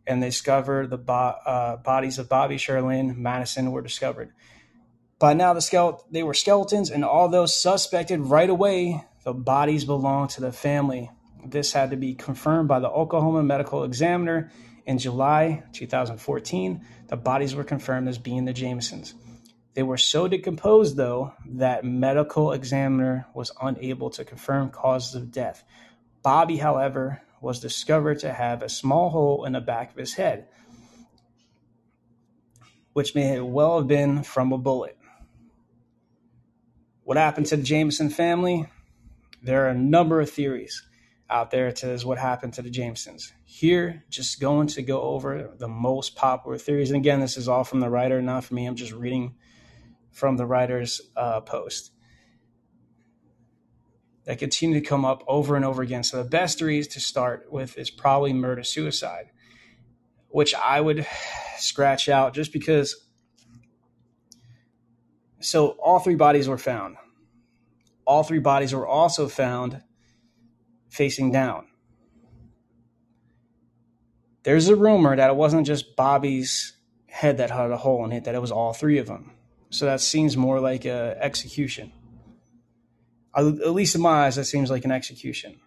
and 0.06 0.22
they 0.22 0.28
discovered 0.28 0.88
the 0.88 0.96
bo- 0.96 1.36
uh, 1.44 1.76
bodies 1.76 2.18
of 2.18 2.30
Bobby, 2.30 2.56
Sherilyn, 2.56 3.18
Madison 3.18 3.72
were 3.72 3.82
discovered. 3.82 4.32
By 5.18 5.34
now, 5.34 5.52
the 5.52 5.60
skeleton 5.60 6.06
they 6.10 6.22
were 6.22 6.32
skeletons, 6.32 6.90
and 6.90 7.04
although 7.04 7.44
suspected 7.44 8.20
right 8.20 8.48
away, 8.48 9.04
the 9.24 9.32
bodies 9.32 9.84
belonged 9.84 10.30
to 10.30 10.40
the 10.40 10.52
family. 10.52 11.10
This 11.44 11.72
had 11.72 11.90
to 11.90 11.96
be 11.96 12.14
confirmed 12.14 12.68
by 12.68 12.80
the 12.80 12.88
Oklahoma 12.88 13.42
Medical 13.42 13.84
Examiner 13.84 14.50
in 14.86 14.98
July 14.98 15.62
2014. 15.72 16.84
The 17.08 17.16
bodies 17.16 17.54
were 17.54 17.64
confirmed 17.64 18.08
as 18.08 18.18
being 18.18 18.44
the 18.44 18.54
Jamisons. 18.54 19.14
They 19.74 19.82
were 19.82 19.96
so 19.96 20.26
decomposed, 20.26 20.96
though, 20.96 21.34
that 21.46 21.84
medical 21.84 22.52
examiner 22.52 23.26
was 23.34 23.52
unable 23.62 24.10
to 24.10 24.24
confirm 24.24 24.70
causes 24.70 25.14
of 25.14 25.30
death. 25.30 25.62
Bobby, 26.22 26.56
however, 26.56 27.22
was 27.40 27.60
discovered 27.60 28.18
to 28.20 28.32
have 28.32 28.62
a 28.62 28.68
small 28.68 29.10
hole 29.10 29.44
in 29.44 29.52
the 29.52 29.60
back 29.60 29.92
of 29.92 29.96
his 29.96 30.14
head, 30.14 30.48
which 32.92 33.14
may 33.14 33.40
well 33.40 33.78
have 33.78 33.86
been 33.86 34.22
from 34.24 34.52
a 34.52 34.58
bullet. 34.58 34.98
What 37.04 37.16
happened 37.16 37.46
to 37.46 37.56
the 37.56 37.62
Jamison 37.62 38.10
family? 38.10 38.66
There 39.48 39.64
are 39.64 39.70
a 39.70 39.74
number 39.74 40.20
of 40.20 40.28
theories 40.28 40.86
out 41.30 41.50
there 41.50 41.68
as 41.68 41.80
to 41.80 42.06
what 42.06 42.18
happened 42.18 42.52
to 42.52 42.60
the 42.60 42.70
Jamisons. 42.70 43.32
Here, 43.46 44.04
just 44.10 44.40
going 44.40 44.66
to 44.66 44.82
go 44.82 45.00
over 45.00 45.54
the 45.56 45.66
most 45.66 46.16
popular 46.16 46.58
theories. 46.58 46.90
And 46.90 46.98
again, 46.98 47.20
this 47.20 47.38
is 47.38 47.48
all 47.48 47.64
from 47.64 47.80
the 47.80 47.88
writer, 47.88 48.20
not 48.20 48.44
from 48.44 48.56
me. 48.56 48.66
I'm 48.66 48.74
just 48.74 48.92
reading 48.92 49.36
from 50.10 50.36
the 50.36 50.44
writer's 50.44 51.00
uh, 51.16 51.40
post 51.40 51.92
that 54.26 54.38
continue 54.38 54.78
to 54.78 54.86
come 54.86 55.06
up 55.06 55.24
over 55.26 55.56
and 55.56 55.64
over 55.64 55.80
again. 55.80 56.02
So 56.02 56.22
the 56.22 56.28
best 56.28 56.58
theories 56.58 56.86
to 56.88 57.00
start 57.00 57.50
with 57.50 57.78
is 57.78 57.88
probably 57.88 58.34
murder 58.34 58.62
suicide, 58.62 59.30
which 60.28 60.54
I 60.54 60.82
would 60.82 61.06
scratch 61.56 62.10
out 62.10 62.34
just 62.34 62.52
because. 62.52 63.08
So 65.40 65.68
all 65.68 66.00
three 66.00 66.16
bodies 66.16 66.48
were 66.48 66.58
found. 66.58 66.96
All 68.08 68.22
three 68.22 68.38
bodies 68.38 68.74
were 68.74 68.86
also 68.86 69.28
found 69.28 69.82
facing 70.88 71.30
down. 71.30 71.66
There's 74.44 74.68
a 74.68 74.76
rumor 74.76 75.14
that 75.14 75.30
it 75.30 75.36
wasn't 75.36 75.66
just 75.66 75.94
Bobby's 75.94 76.72
head 77.06 77.36
that 77.36 77.50
had 77.50 77.70
a 77.70 77.76
hole 77.76 78.04
in 78.04 78.12
it, 78.12 78.24
that 78.24 78.34
it 78.34 78.40
was 78.40 78.50
all 78.50 78.72
three 78.72 78.98
of 78.98 79.06
them. 79.06 79.32
So 79.70 79.84
that 79.84 80.00
seems 80.00 80.36
more 80.36 80.60
like 80.60 80.86
a 80.86 81.18
execution 81.20 81.92
at 83.38 83.72
least 83.72 83.94
in 83.94 84.00
my 84.00 84.26
eyes, 84.26 84.36
that 84.36 84.44
seems 84.44 84.70
like 84.70 84.84
an 84.84 84.90
execution 84.90 85.60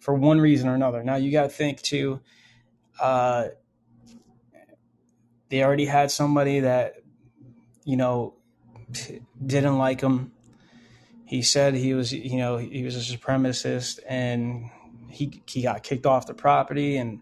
for 0.00 0.14
one 0.14 0.40
reason 0.40 0.68
or 0.68 0.74
another. 0.74 1.04
Now 1.04 1.16
you 1.16 1.30
got 1.30 1.44
to 1.44 1.48
think 1.48 1.80
too. 1.80 2.20
Uh, 3.00 3.48
they 5.48 5.62
already 5.62 5.86
had 5.86 6.10
somebody 6.10 6.60
that 6.60 6.96
you 7.84 7.96
know 7.96 8.34
didn't 9.46 9.78
like 9.78 10.00
him. 10.00 10.32
He 11.24 11.42
said 11.42 11.74
he 11.74 11.94
was, 11.94 12.12
you 12.12 12.36
know, 12.36 12.56
he 12.56 12.82
was 12.82 12.96
a 12.96 13.16
supremacist, 13.16 14.00
and 14.06 14.70
he 15.08 15.42
he 15.46 15.62
got 15.62 15.82
kicked 15.82 16.06
off 16.06 16.26
the 16.26 16.34
property 16.34 16.96
and 16.96 17.20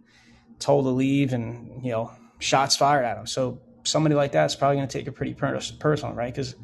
told 0.58 0.84
to 0.84 0.90
leave, 0.90 1.32
and 1.32 1.84
you 1.84 1.92
know, 1.92 2.12
shots 2.38 2.76
fired 2.76 3.04
at 3.04 3.18
him. 3.18 3.26
So 3.26 3.60
somebody 3.84 4.14
like 4.14 4.32
that's 4.32 4.56
probably 4.56 4.76
going 4.76 4.88
to 4.88 4.98
take 4.98 5.06
it 5.06 5.12
pretty 5.12 5.34
personal, 5.34 6.14
right? 6.14 6.32
Because 6.32 6.54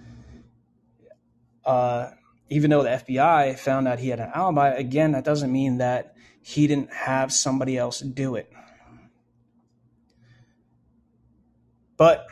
uh, 1.64 2.10
even 2.48 2.70
though 2.70 2.82
the 2.82 2.90
FBI 2.90 3.58
found 3.58 3.88
out 3.88 3.98
he 3.98 4.08
had 4.08 4.20
an 4.20 4.30
alibi, 4.34 4.70
again, 4.70 5.12
that 5.12 5.24
doesn't 5.24 5.52
mean 5.52 5.78
that 5.78 6.14
he 6.42 6.66
didn't 6.66 6.92
have 6.92 7.32
somebody 7.32 7.76
else 7.76 8.00
do 8.00 8.36
it. 8.36 8.52
But 11.96 12.26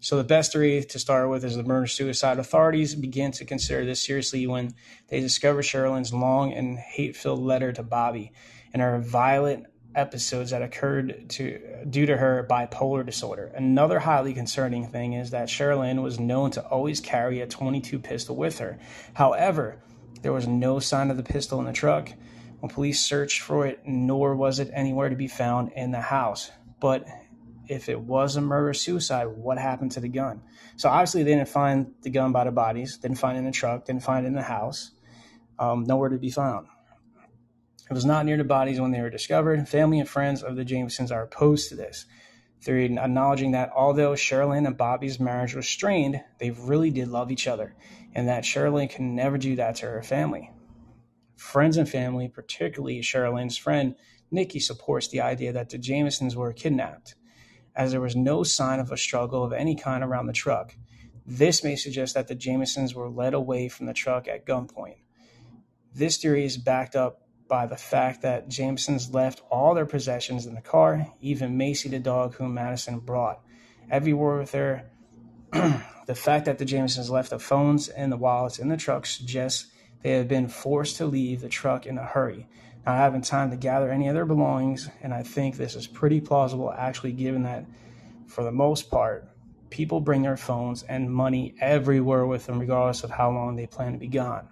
so 0.00 0.16
the 0.16 0.24
best 0.24 0.52
three 0.52 0.82
to 0.82 0.98
start 0.98 1.28
with 1.28 1.44
is 1.44 1.56
the 1.56 1.62
murder 1.62 1.86
suicide. 1.86 2.38
Authorities 2.38 2.94
began 2.94 3.32
to 3.32 3.44
consider 3.44 3.84
this 3.84 4.00
seriously 4.00 4.46
when 4.46 4.74
they 5.08 5.20
discovered 5.20 5.62
Sherilyn's 5.62 6.12
long 6.12 6.52
and 6.52 6.78
hate-filled 6.78 7.40
letter 7.40 7.72
to 7.72 7.82
Bobby 7.82 8.32
and 8.72 8.80
her 8.80 8.98
violent 8.98 9.66
episodes 9.94 10.50
that 10.50 10.62
occurred 10.62 11.28
to 11.28 11.84
due 11.88 12.06
to 12.06 12.16
her 12.16 12.46
bipolar 12.48 13.04
disorder. 13.04 13.52
Another 13.54 13.98
highly 13.98 14.32
concerning 14.32 14.86
thing 14.86 15.14
is 15.14 15.30
that 15.30 15.48
Sherilyn 15.48 16.02
was 16.02 16.18
known 16.18 16.50
to 16.52 16.64
always 16.66 17.00
carry 17.00 17.40
a 17.40 17.46
22 17.46 17.98
pistol 17.98 18.36
with 18.36 18.58
her. 18.58 18.78
However, 19.14 19.82
there 20.22 20.32
was 20.32 20.46
no 20.46 20.78
sign 20.78 21.10
of 21.10 21.16
the 21.16 21.22
pistol 21.22 21.58
in 21.60 21.66
the 21.66 21.72
truck 21.72 22.12
when 22.60 22.70
police 22.70 23.00
searched 23.00 23.40
for 23.40 23.66
it, 23.66 23.80
nor 23.86 24.36
was 24.36 24.60
it 24.60 24.70
anywhere 24.72 25.08
to 25.08 25.16
be 25.16 25.28
found 25.28 25.72
in 25.72 25.90
the 25.90 26.00
house. 26.00 26.50
But 26.78 27.06
if 27.70 27.88
it 27.88 28.00
was 28.00 28.34
a 28.34 28.40
murder 28.40 28.74
suicide, 28.74 29.26
what 29.26 29.56
happened 29.56 29.92
to 29.92 30.00
the 30.00 30.08
gun? 30.08 30.42
So 30.76 30.88
obviously 30.88 31.22
they 31.22 31.34
didn't 31.34 31.48
find 31.48 31.94
the 32.02 32.10
gun 32.10 32.32
by 32.32 32.44
the 32.44 32.50
bodies, 32.50 32.96
didn't 32.96 33.18
find 33.18 33.36
it 33.36 33.40
in 33.40 33.46
the 33.46 33.52
truck, 33.52 33.84
didn't 33.84 34.02
find 34.02 34.26
it 34.26 34.28
in 34.28 34.34
the 34.34 34.42
house, 34.42 34.90
um, 35.58 35.84
nowhere 35.84 36.08
to 36.08 36.18
be 36.18 36.30
found. 36.30 36.66
It 37.88 37.94
was 37.94 38.04
not 38.04 38.26
near 38.26 38.36
the 38.36 38.44
bodies 38.44 38.80
when 38.80 38.90
they 38.90 39.00
were 39.00 39.10
discovered. 39.10 39.68
Family 39.68 40.00
and 40.00 40.08
friends 40.08 40.42
of 40.42 40.56
the 40.56 40.64
Jamisons 40.64 41.12
are 41.12 41.22
opposed 41.22 41.68
to 41.68 41.76
this 41.76 42.06
theory, 42.60 42.86
acknowledging 42.86 43.52
that 43.52 43.70
although 43.74 44.12
Sherilyn 44.12 44.66
and 44.66 44.76
Bobby's 44.76 45.20
marriage 45.20 45.54
was 45.54 45.68
strained, 45.68 46.20
they 46.38 46.50
really 46.50 46.90
did 46.90 47.08
love 47.08 47.30
each 47.30 47.46
other, 47.46 47.74
and 48.14 48.28
that 48.28 48.44
Sherilyn 48.44 48.90
can 48.90 49.14
never 49.14 49.38
do 49.38 49.56
that 49.56 49.76
to 49.76 49.86
her 49.86 50.02
family. 50.02 50.50
Friends 51.36 51.76
and 51.76 51.88
family, 51.88 52.28
particularly 52.28 53.00
Sherilyn's 53.00 53.56
friend 53.56 53.94
Nikki, 54.30 54.60
supports 54.60 55.08
the 55.08 55.20
idea 55.20 55.52
that 55.52 55.70
the 55.70 55.78
Jamisons 55.78 56.34
were 56.34 56.52
kidnapped, 56.52 57.14
as 57.74 57.92
there 57.92 58.00
was 58.00 58.16
no 58.16 58.42
sign 58.42 58.80
of 58.80 58.90
a 58.90 58.96
struggle 58.96 59.44
of 59.44 59.52
any 59.52 59.74
kind 59.74 60.02
around 60.02 60.26
the 60.26 60.32
truck. 60.32 60.76
This 61.26 61.62
may 61.62 61.76
suggest 61.76 62.14
that 62.14 62.28
the 62.28 62.34
Jamisons 62.34 62.94
were 62.94 63.08
led 63.08 63.34
away 63.34 63.68
from 63.68 63.86
the 63.86 63.92
truck 63.92 64.26
at 64.26 64.46
gunpoint. 64.46 64.96
This 65.94 66.16
theory 66.16 66.44
is 66.44 66.56
backed 66.56 66.96
up 66.96 67.22
by 67.48 67.66
the 67.66 67.76
fact 67.76 68.22
that 68.22 68.48
Jamisons 68.48 69.12
left 69.12 69.42
all 69.50 69.74
their 69.74 69.86
possessions 69.86 70.46
in 70.46 70.54
the 70.54 70.60
car, 70.60 71.06
even 71.20 71.56
Macy 71.56 71.88
the 71.88 71.98
dog 71.98 72.34
whom 72.34 72.54
Madison 72.54 73.00
brought. 73.00 73.40
Everywhere 73.90 74.38
with 74.38 74.52
her, 74.52 74.90
the 75.52 76.14
fact 76.14 76.46
that 76.46 76.58
the 76.58 76.64
Jamisons 76.64 77.10
left 77.10 77.30
the 77.30 77.38
phones 77.38 77.88
and 77.88 78.10
the 78.10 78.16
wallets 78.16 78.58
in 78.58 78.68
the 78.68 78.76
truck 78.76 79.04
suggests 79.04 79.66
they 80.02 80.12
had 80.12 80.28
been 80.28 80.48
forced 80.48 80.96
to 80.96 81.06
leave 81.06 81.40
the 81.40 81.48
truck 81.48 81.86
in 81.86 81.98
a 81.98 82.04
hurry, 82.04 82.48
not 82.86 82.96
having 82.96 83.20
time 83.20 83.50
to 83.50 83.56
gather 83.56 83.90
any 83.90 84.08
of 84.08 84.14
their 84.14 84.26
belongings. 84.26 84.88
And 85.02 85.12
I 85.12 85.22
think 85.22 85.56
this 85.56 85.74
is 85.74 85.86
pretty 85.86 86.20
plausible, 86.20 86.72
actually, 86.72 87.12
given 87.12 87.42
that 87.44 87.66
for 88.26 88.44
the 88.44 88.52
most 88.52 88.90
part, 88.90 89.28
people 89.70 90.00
bring 90.00 90.22
their 90.22 90.36
phones 90.36 90.82
and 90.84 91.12
money 91.12 91.54
everywhere 91.60 92.26
with 92.26 92.46
them, 92.46 92.58
regardless 92.58 93.04
of 93.04 93.10
how 93.10 93.30
long 93.30 93.56
they 93.56 93.66
plan 93.66 93.92
to 93.92 93.98
be 93.98 94.08
gone. 94.08 94.48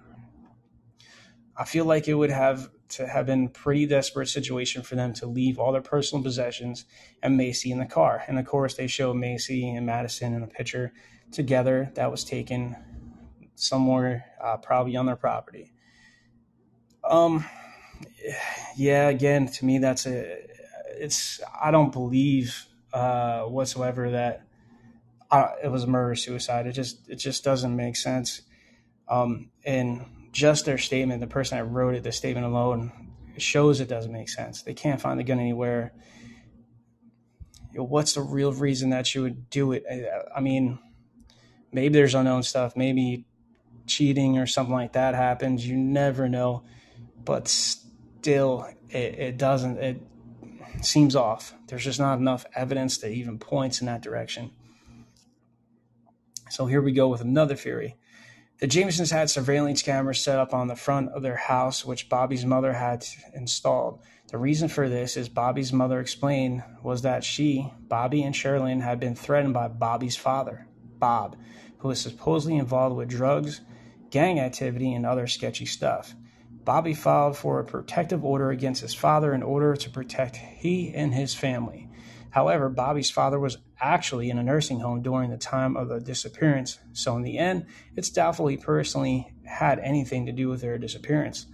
I 1.57 1.65
feel 1.65 1.85
like 1.85 2.07
it 2.07 2.15
would 2.15 2.31
have 2.31 2.71
to 2.91 3.07
have 3.07 3.27
been 3.27 3.47
a 3.47 3.49
pretty 3.49 3.87
desperate 3.87 4.29
situation 4.29 4.83
for 4.83 4.95
them 4.95 5.13
to 5.15 5.27
leave 5.27 5.59
all 5.59 5.73
their 5.73 5.83
personal 5.83 6.23
possessions 6.23 6.85
and 7.23 7.37
Macy 7.37 7.71
in 7.71 7.79
the 7.79 7.87
car. 7.87 8.23
And 8.27 8.39
of 8.39 8.47
course, 8.47 8.75
they 8.75 8.87
show 8.87 9.13
Macy 9.13 9.69
and 9.69 9.85
Madison 9.85 10.35
in 10.35 10.43
a 10.43 10.47
picture 10.47 10.93
together 11.33 11.91
that 11.95 12.11
was 12.11 12.25
taken 12.25 12.77
somewhere, 13.57 14.25
uh, 14.43 14.57
probably 14.57 14.97
on 14.97 15.07
their 15.07 15.17
property. 15.17 15.73
Um, 17.05 17.45
yeah, 18.77 19.09
again, 19.09 19.47
to 19.49 19.65
me, 19.65 19.79
that's 19.79 20.07
a, 20.07 20.39
it's, 20.91 21.41
I 21.61 21.71
don't 21.71 21.93
believe 21.93 22.67
uh, 22.93 23.43
whatsoever 23.43 24.11
that 24.11 24.47
uh, 25.31 25.51
it 25.63 25.69
was 25.69 25.87
murder 25.87 26.15
suicide. 26.15 26.67
It 26.67 26.73
just, 26.73 27.09
it 27.09 27.17
just 27.17 27.45
doesn't 27.45 27.75
make 27.75 27.97
sense. 27.97 28.43
Um, 29.09 29.51
and 29.65 30.05
just 30.33 30.65
their 30.65 30.79
statement, 30.79 31.21
the 31.21 31.27
person 31.27 31.59
that 31.59 31.65
wrote 31.65 31.95
it, 31.95 32.03
the 32.03 32.13
statement 32.13 32.47
alone, 32.47 32.93
shows 33.39 33.81
it 33.81 33.89
doesn't 33.89 34.13
make 34.13 34.29
sense. 34.29 34.63
They 34.63 34.75
can't 34.75 35.01
find 35.01 35.19
the 35.19 35.25
gun 35.25 35.39
anywhere. 35.39 35.93
You 37.73 37.79
know, 37.79 37.85
what's 37.85 38.15
the 38.15 38.21
real 38.23 38.53
reason 38.53 38.91
that 38.91 39.15
you 39.15 39.23
would 39.23 39.49
do 39.51 39.73
it? 39.73 39.85
I 40.35 40.41
mean, 40.41 40.79
maybe 41.73 41.95
there's 41.95 42.15
unknown 42.15 42.43
stuff. 42.43 42.77
Maybe 42.77 43.27
cheating 43.87 44.39
or 44.39 44.47
something 44.47 44.75
like 44.75 44.95
that 44.95 45.15
happens. 45.15 45.67
You 45.67 45.77
never 45.77 46.29
know, 46.29 46.65
but 47.25 47.77
still, 48.21 48.69
it, 48.91 49.19
it 49.19 49.39
doesn't. 49.39 49.79
It 49.79 50.01
seems 50.83 51.17
off. 51.17 51.55
There's 51.67 51.85
just 51.85 52.01
not 52.01 52.19
enough 52.19 52.47
evidence 52.55 52.99
that 52.99 53.11
even 53.11 53.39
points 53.39 53.81
in 53.81 53.87
that 53.87 54.03
direction. 54.03 54.53
So 56.51 56.67
here 56.67 56.81
we 56.81 56.93
go 56.93 57.09
with 57.09 57.21
another 57.21 57.57
theory. 57.57 57.97
The 58.61 58.67
Jamisons 58.67 59.13
had 59.13 59.31
surveillance 59.31 59.83
cameras 59.83 60.21
set 60.23 60.39
up 60.39 60.53
on 60.53 60.67
the 60.67 60.75
front 60.75 61.11
of 61.11 61.23
their 61.23 61.37
house, 61.37 61.85
which 61.85 62.09
Bobby's 62.09 62.45
mother 62.45 62.73
had 62.73 63.07
installed. 63.35 64.01
The 64.31 64.39
reason 64.39 64.69
for 64.69 64.89
this, 64.89 65.17
as 65.17 65.29
Bobby's 65.29 65.73
mother 65.73 66.01
explained, 66.01 66.65
was 66.83 67.03
that 67.03 67.23
she, 67.23 67.73
Bobby, 67.81 68.23
and 68.23 68.35
Sherilyn 68.35 68.83
had 68.83 68.99
been 68.99 69.15
threatened 69.15 69.55
by 69.55 69.69
Bobby's 69.69 70.17
father, 70.17 70.67
Bob, 70.99 71.37
who 71.79 71.89
was 71.89 72.01
supposedly 72.01 72.57
involved 72.57 72.97
with 72.97 73.09
drugs, 73.09 73.61
gang 74.11 74.41
activity, 74.41 74.93
and 74.93 75.07
other 75.07 75.29
sketchy 75.29 75.67
stuff. 75.67 76.15
Bobby 76.69 76.93
filed 76.93 77.35
for 77.35 77.59
a 77.59 77.65
protective 77.65 78.23
order 78.23 78.51
against 78.51 78.83
his 78.83 78.93
father 78.93 79.33
in 79.33 79.43
order 79.43 79.75
to 79.75 79.89
protect 79.89 80.37
he 80.37 80.93
and 80.95 81.15
his 81.15 81.35
family. 81.35 81.89
However, 82.29 82.69
Bobby's 82.69 83.11
father 83.11 83.41
was 83.41 83.57
actually 83.81 84.29
in 84.29 84.37
a 84.37 84.43
nursing 84.43 84.81
home 84.81 85.01
during 85.01 85.31
the 85.31 85.39
time 85.39 85.79
of 85.79 85.89
the 85.89 85.99
disappearance, 85.99 86.79
so 86.93 87.17
in 87.17 87.23
the 87.23 87.39
end, 87.39 87.65
it's 87.97 88.11
doubtful 88.11 88.49
he 88.49 88.59
personally 88.59 89.33
had 89.47 89.79
anything 89.79 90.27
to 90.27 90.33
do 90.33 90.51
with 90.51 90.61
their 90.61 90.77
disappearance. 90.77 91.47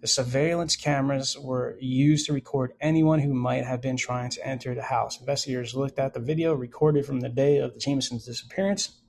The 0.00 0.08
surveillance 0.08 0.74
cameras 0.74 1.38
were 1.38 1.76
used 1.78 2.26
to 2.26 2.32
record 2.32 2.72
anyone 2.80 3.20
who 3.20 3.34
might 3.34 3.64
have 3.64 3.80
been 3.80 3.96
trying 3.96 4.30
to 4.30 4.44
enter 4.44 4.74
the 4.74 4.82
house. 4.82 5.20
Investigators 5.20 5.76
looked 5.76 6.00
at 6.00 6.14
the 6.14 6.20
video 6.20 6.52
recorded 6.52 7.06
from 7.06 7.20
the 7.20 7.28
day 7.28 7.58
of 7.58 7.74
the 7.74 7.78
Jamisons' 7.78 8.26
disappearance, 8.26 9.02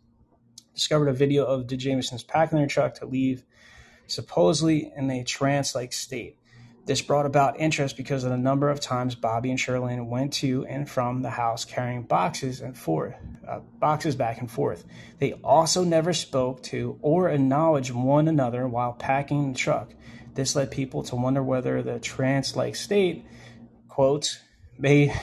discovered 0.76 1.08
a 1.08 1.14
video 1.14 1.44
of 1.44 1.68
the 1.68 1.76
Jamisons 1.76 2.28
packing 2.28 2.60
their 2.60 2.68
truck 2.68 2.94
to 3.00 3.08
leave, 3.08 3.44
supposedly 4.08 4.92
in 4.96 5.10
a 5.10 5.24
trance 5.24 5.76
like 5.76 5.94
state. 5.94 6.38
This 6.86 7.02
brought 7.02 7.26
about 7.26 7.60
interest 7.62 7.96
because 7.96 8.26
of 8.26 8.32
the 8.32 8.38
number 8.38 8.70
of 8.70 8.82
times 8.82 9.16
Bobby 9.16 9.50
and 9.50 9.60
Sherilyn 9.60 10.08
went 10.08 10.34
to 10.34 10.66
and 10.66 10.90
from 10.90 11.22
the 11.22 11.30
house 11.30 11.64
carrying 11.64 12.04
boxes 12.04 12.60
and 12.60 12.78
forth, 12.78 13.16
uh, 13.48 13.60
boxes 13.80 14.18
back 14.18 14.40
and 14.40 14.52
forth. 14.52 14.84
They 15.20 15.34
also 15.44 15.86
never 15.86 16.12
spoke 16.12 16.62
to 16.64 17.00
or 17.02 17.30
acknowledged 17.30 17.92
one 17.92 18.28
another 18.28 18.68
while 18.68 18.92
packing 18.92 19.54
the 19.54 19.58
truck. 19.58 19.94
This 20.34 20.58
led 20.58 20.72
people 20.72 21.04
to 21.04 21.16
wonder 21.16 21.42
whether 21.42 21.82
the 21.82 22.00
trance-like 22.00 22.76
state, 22.76 23.26
quote, 23.88 24.42
may 24.78 25.16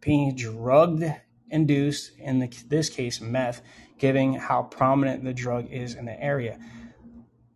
be 0.00 0.32
drugged 0.32 1.04
induced, 1.50 2.12
in 2.18 2.38
the, 2.38 2.48
this 2.68 2.88
case 2.88 3.20
meth, 3.20 3.60
given 3.98 4.34
how 4.34 4.62
prominent 4.62 5.24
the 5.24 5.34
drug 5.34 5.70
is 5.70 5.94
in 5.94 6.06
the 6.06 6.22
area. 6.22 6.58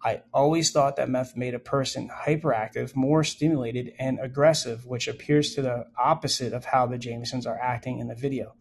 I 0.05 0.21
always 0.35 0.71
thought 0.71 0.97
that 0.97 1.09
meth 1.09 1.35
made 1.35 1.55
a 1.55 1.59
person 1.59 2.11
hyperactive, 2.11 2.95
more 2.95 3.25
stimulated, 3.25 3.95
and 3.99 4.21
aggressive, 4.21 4.85
which 4.85 5.09
appears 5.09 5.55
to 5.55 5.63
the 5.63 5.87
opposite 5.99 6.53
of 6.53 6.67
how 6.67 6.87
the 6.87 6.99
Jamisons 6.99 7.47
are 7.47 7.59
acting 7.59 8.01
in 8.01 8.09
the 8.09 8.15
video. 8.15 8.55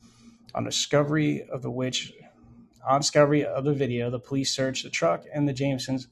On 0.55 0.63
discovery 0.63 1.43
of 1.43 1.61
the 1.61 1.69
which, 1.69 2.13
on 2.87 3.01
discovery 3.01 3.43
of 3.43 3.65
the 3.65 3.73
video, 3.73 4.09
the 4.09 4.19
police 4.19 4.55
searched 4.55 4.85
the 4.85 4.89
truck 4.89 5.25
and 5.33 5.45
the 5.45 5.53
Jamisons 5.53 6.07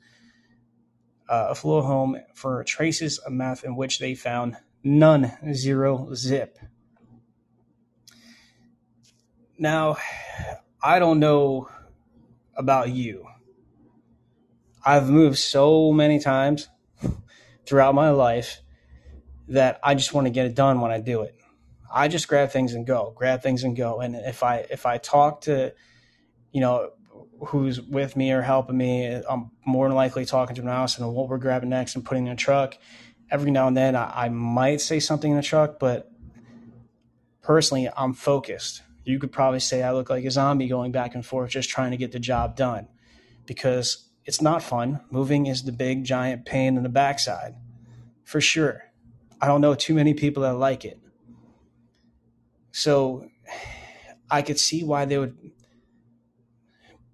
uh, 1.29 1.53
flew 1.53 1.81
home 1.81 2.17
for 2.33 2.61
traces 2.65 3.17
of 3.19 3.31
meth, 3.31 3.63
in 3.63 3.77
which 3.77 3.99
they 3.99 4.15
found 4.15 4.57
none, 4.83 5.31
zero, 5.53 6.13
zip. 6.13 6.59
Now, 9.57 9.95
I 10.83 10.99
don't 10.99 11.19
know 11.19 11.69
about 12.57 12.89
you 12.89 13.30
I've 14.83 15.09
moved 15.09 15.37
so 15.37 15.91
many 15.91 16.19
times 16.19 16.67
throughout 17.65 17.95
my 17.95 18.09
life 18.09 18.61
that 19.49 19.79
I 19.83 19.95
just 19.95 20.13
want 20.13 20.27
to 20.27 20.31
get 20.31 20.45
it 20.45 20.55
done 20.55 20.81
when 20.81 20.91
I 20.91 20.99
do 20.99 21.21
it. 21.21 21.35
I 21.93 22.07
just 22.07 22.27
grab 22.27 22.51
things 22.51 22.73
and 22.73 22.87
go, 22.87 23.13
grab 23.15 23.41
things 23.41 23.63
and 23.63 23.75
go. 23.75 23.99
And 23.99 24.15
if 24.15 24.43
I 24.43 24.65
if 24.69 24.85
I 24.85 24.97
talk 24.97 25.41
to, 25.41 25.73
you 26.51 26.61
know, 26.61 26.91
who's 27.47 27.81
with 27.81 28.15
me 28.15 28.31
or 28.31 28.41
helping 28.41 28.77
me, 28.77 29.21
I'm 29.29 29.51
more 29.65 29.87
than 29.87 29.95
likely 29.95 30.25
talking 30.25 30.55
to 30.55 30.61
them 30.61 30.69
else 30.69 30.97
and 30.97 31.13
what 31.13 31.27
we're 31.27 31.37
grabbing 31.37 31.69
next 31.69 31.95
and 31.95 32.05
putting 32.05 32.27
in 32.27 32.33
a 32.33 32.35
truck. 32.35 32.77
Every 33.29 33.51
now 33.51 33.67
and 33.67 33.75
then 33.75 33.95
I, 33.95 34.25
I 34.25 34.29
might 34.29 34.81
say 34.81 34.99
something 34.99 35.31
in 35.31 35.37
the 35.37 35.43
truck, 35.43 35.79
but 35.79 36.11
personally 37.41 37.89
I'm 37.95 38.13
focused. 38.13 38.83
You 39.03 39.19
could 39.19 39.31
probably 39.31 39.59
say 39.59 39.83
I 39.83 39.91
look 39.91 40.09
like 40.09 40.23
a 40.23 40.31
zombie 40.31 40.67
going 40.67 40.91
back 40.91 41.15
and 41.15 41.25
forth 41.25 41.49
just 41.49 41.69
trying 41.69 41.91
to 41.91 41.97
get 41.97 42.11
the 42.11 42.19
job 42.19 42.55
done 42.55 42.87
because 43.45 44.10
it's 44.25 44.41
not 44.41 44.63
fun. 44.63 45.01
Moving 45.09 45.47
is 45.47 45.63
the 45.63 45.71
big 45.71 46.03
giant 46.03 46.45
pain 46.45 46.77
in 46.77 46.83
the 46.83 46.89
backside, 46.89 47.55
for 48.23 48.39
sure. 48.39 48.83
I 49.39 49.47
don't 49.47 49.61
know 49.61 49.73
too 49.73 49.95
many 49.95 50.13
people 50.13 50.43
that 50.43 50.53
like 50.53 50.85
it. 50.85 50.99
So 52.71 53.27
I 54.29 54.41
could 54.41 54.59
see 54.59 54.83
why 54.83 55.05
they 55.05 55.17
would 55.17 55.37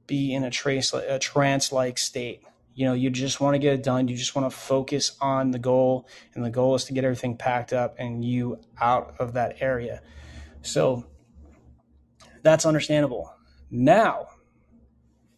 be 0.05 0.33
in 0.33 0.43
a 0.43 0.49
trace 0.49 0.93
a 0.93 1.19
trance 1.19 1.71
like 1.71 1.97
state. 1.97 2.43
You 2.75 2.85
know, 2.85 2.93
you 2.93 3.09
just 3.09 3.41
want 3.41 3.55
to 3.55 3.59
get 3.59 3.73
it 3.73 3.83
done. 3.83 4.07
You 4.07 4.15
just 4.15 4.35
want 4.35 4.51
to 4.51 4.55
focus 4.55 5.17
on 5.19 5.51
the 5.51 5.59
goal, 5.59 6.07
and 6.35 6.45
the 6.45 6.49
goal 6.49 6.75
is 6.75 6.85
to 6.85 6.93
get 6.93 7.03
everything 7.03 7.35
packed 7.35 7.73
up 7.73 7.95
and 7.97 8.23
you 8.23 8.59
out 8.79 9.15
of 9.19 9.33
that 9.33 9.61
area. 9.61 10.01
So 10.61 11.07
that's 12.43 12.65
understandable. 12.65 13.33
Now, 13.71 14.27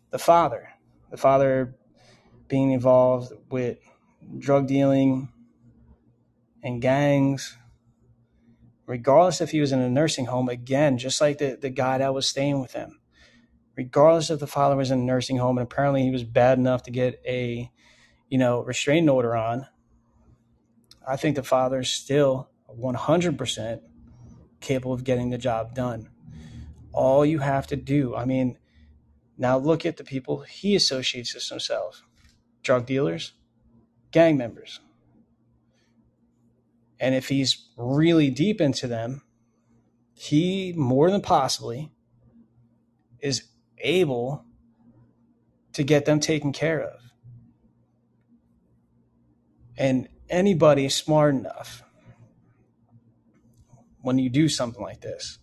the 0.10 0.20
father 0.20 0.69
the 1.12 1.18
father 1.18 1.76
being 2.48 2.72
involved 2.72 3.32
with 3.50 3.78
drug 4.38 4.68
dealing 4.68 5.30
and 6.64 6.82
gangs, 6.82 7.58
regardless 8.86 9.42
if 9.42 9.52
he 9.52 9.62
was 9.62 9.72
in 9.72 9.80
a 9.80 9.90
nursing 9.90 10.26
home, 10.26 10.50
again, 10.50 10.98
just 10.98 11.22
like 11.22 11.38
the, 11.38 11.58
the 11.60 11.70
guy 11.70 11.98
that 11.98 12.14
was 12.14 12.28
staying 12.28 12.60
with 12.60 12.74
him, 12.74 13.00
regardless 13.76 14.30
if 14.30 14.40
the 14.40 14.48
father 14.48 14.76
was 14.76 14.92
in 14.92 15.00
a 15.00 15.04
nursing 15.04 15.38
home 15.38 15.58
and 15.58 15.66
apparently 15.66 16.04
he 16.04 16.12
was 16.12 16.24
bad 16.24 16.58
enough 16.58 16.84
to 16.84 16.92
get 16.92 17.22
a, 17.26 17.72
you 18.30 18.38
know, 18.38 18.62
restraining 18.62 19.10
order 19.10 19.36
on, 19.36 19.68
I 21.08 21.16
think 21.16 21.36
the 21.36 21.44
father 21.44 21.80
is 21.80 21.90
still 21.90 22.50
100% 22.78 23.82
capable 24.60 24.94
of 24.94 25.04
getting 25.04 25.30
the 25.30 25.38
job 25.38 25.74
done. 25.74 26.10
All 26.92 27.26
you 27.26 27.40
have 27.40 27.68
to 27.68 27.76
do, 27.76 28.16
I 28.16 28.26
mean, 28.26 28.58
now 29.40 29.58
look 29.58 29.86
at 29.86 29.96
the 29.96 30.04
people 30.04 30.42
he 30.42 30.76
associates 30.76 31.34
with 31.34 31.48
himself 31.48 32.04
drug 32.62 32.86
dealers, 32.86 33.32
gang 34.12 34.38
members. 34.38 34.82
And 37.00 37.16
if 37.16 37.30
he's 37.30 37.70
really 37.78 38.30
deep 38.30 38.60
into 38.60 38.86
them, 38.86 39.22
he 40.14 40.74
more 40.76 41.10
than 41.10 41.22
possibly 41.22 41.90
is 43.22 43.44
able 43.78 44.44
to 45.72 45.84
get 45.84 46.04
them 46.04 46.20
taken 46.20 46.52
care 46.52 46.82
of. 46.82 47.00
And 49.78 50.10
anybody 50.30 50.90
smart 50.90 51.34
enough, 51.34 51.82
when 54.02 54.18
you 54.18 54.30
do 54.30 54.50
something 54.50 54.82
like 54.82 55.00
this, 55.00 55.40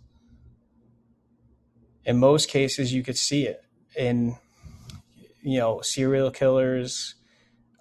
in 2.04 2.18
most 2.18 2.50
cases, 2.50 2.92
you 2.92 3.02
could 3.02 3.16
see 3.16 3.46
it 3.46 3.65
in 3.96 4.36
you 5.42 5.58
know 5.58 5.80
serial 5.80 6.30
killers, 6.30 7.14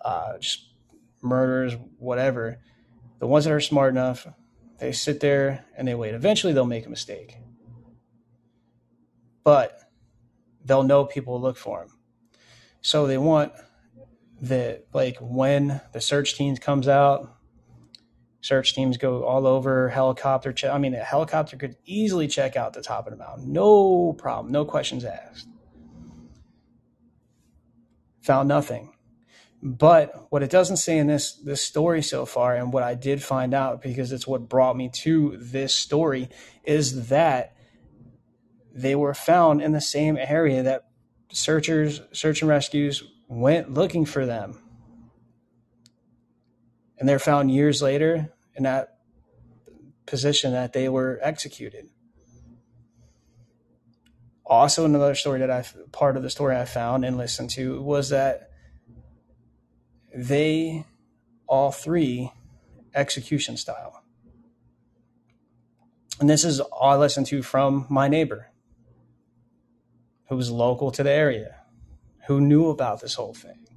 uh, 0.03 0.37
just 0.39 0.69
murders, 1.21 1.75
whatever. 1.97 2.59
The 3.19 3.27
ones 3.27 3.45
that 3.45 3.53
are 3.53 3.59
smart 3.59 3.91
enough, 3.91 4.27
they 4.79 4.91
sit 4.91 5.19
there 5.19 5.65
and 5.77 5.87
they 5.87 5.95
wait. 5.95 6.13
Eventually, 6.13 6.53
they'll 6.53 6.65
make 6.65 6.85
a 6.85 6.89
mistake, 6.89 7.37
but 9.43 9.79
they'll 10.63 10.83
know 10.83 11.05
people 11.05 11.33
will 11.33 11.41
look 11.41 11.57
for 11.57 11.79
them. 11.79 11.97
So 12.81 13.07
they 13.07 13.17
want 13.17 13.51
that, 14.41 14.85
like 14.93 15.17
when 15.19 15.81
the 15.91 16.01
search 16.01 16.35
teams 16.35 16.59
comes 16.59 16.87
out, 16.87 17.35
search 18.41 18.75
teams 18.75 18.97
go 18.97 19.23
all 19.23 19.47
over 19.47 19.89
helicopter. 19.89 20.53
I 20.71 20.77
mean, 20.77 20.93
a 20.93 20.99
helicopter 20.99 21.57
could 21.57 21.77
easily 21.85 22.27
check 22.27 22.55
out 22.55 22.73
the 22.73 22.83
top 22.83 23.07
of 23.07 23.11
the 23.11 23.17
mountain, 23.17 23.51
no 23.51 24.13
problem, 24.13 24.51
no 24.51 24.65
questions 24.65 25.03
asked 25.03 25.47
found 28.25 28.47
nothing. 28.49 28.91
But 29.61 30.27
what 30.29 30.43
it 30.43 30.49
doesn't 30.49 30.77
say 30.77 30.97
in 30.97 31.07
this 31.07 31.33
this 31.33 31.61
story 31.61 32.01
so 32.01 32.25
far, 32.25 32.55
and 32.55 32.73
what 32.73 32.83
I 32.83 32.93
did 32.93 33.23
find 33.23 33.53
out 33.53 33.81
because 33.81 34.11
it's 34.11 34.27
what 34.27 34.49
brought 34.49 34.75
me 34.75 34.89
to 35.03 35.37
this 35.37 35.73
story, 35.73 36.29
is 36.63 37.07
that 37.09 37.55
they 38.73 38.95
were 38.95 39.13
found 39.13 39.61
in 39.61 39.71
the 39.71 39.81
same 39.81 40.17
area 40.17 40.61
that 40.63 40.89
searchers, 41.31 42.01
search 42.11 42.41
and 42.41 42.49
rescues 42.49 43.03
went 43.27 43.73
looking 43.73 44.05
for 44.05 44.25
them. 44.25 44.59
And 46.99 47.07
they're 47.07 47.19
found 47.19 47.51
years 47.51 47.81
later 47.81 48.33
in 48.55 48.63
that 48.63 48.97
position 50.05 50.51
that 50.51 50.73
they 50.73 50.89
were 50.89 51.19
executed. 51.21 51.89
Also, 54.45 54.85
another 54.85 55.15
story 55.15 55.39
that 55.39 55.49
I 55.49 55.65
part 55.91 56.17
of 56.17 56.23
the 56.23 56.29
story 56.29 56.55
I 56.55 56.65
found 56.65 57.03
and 57.03 57.17
listened 57.17 57.49
to 57.51 57.81
was 57.81 58.09
that 58.09 58.51
they 60.15 60.85
all 61.47 61.71
three 61.71 62.31
execution 62.93 63.57
style. 63.57 64.03
And 66.19 66.29
this 66.29 66.43
is 66.43 66.59
all 66.59 66.91
I 66.91 66.95
listened 66.95 67.25
to 67.27 67.41
from 67.41 67.87
my 67.89 68.07
neighbor 68.07 68.51
who 70.29 70.35
was 70.35 70.49
local 70.49 70.91
to 70.91 71.03
the 71.03 71.11
area, 71.11 71.57
who 72.27 72.39
knew 72.39 72.69
about 72.69 73.01
this 73.01 73.15
whole 73.15 73.33
thing. 73.33 73.67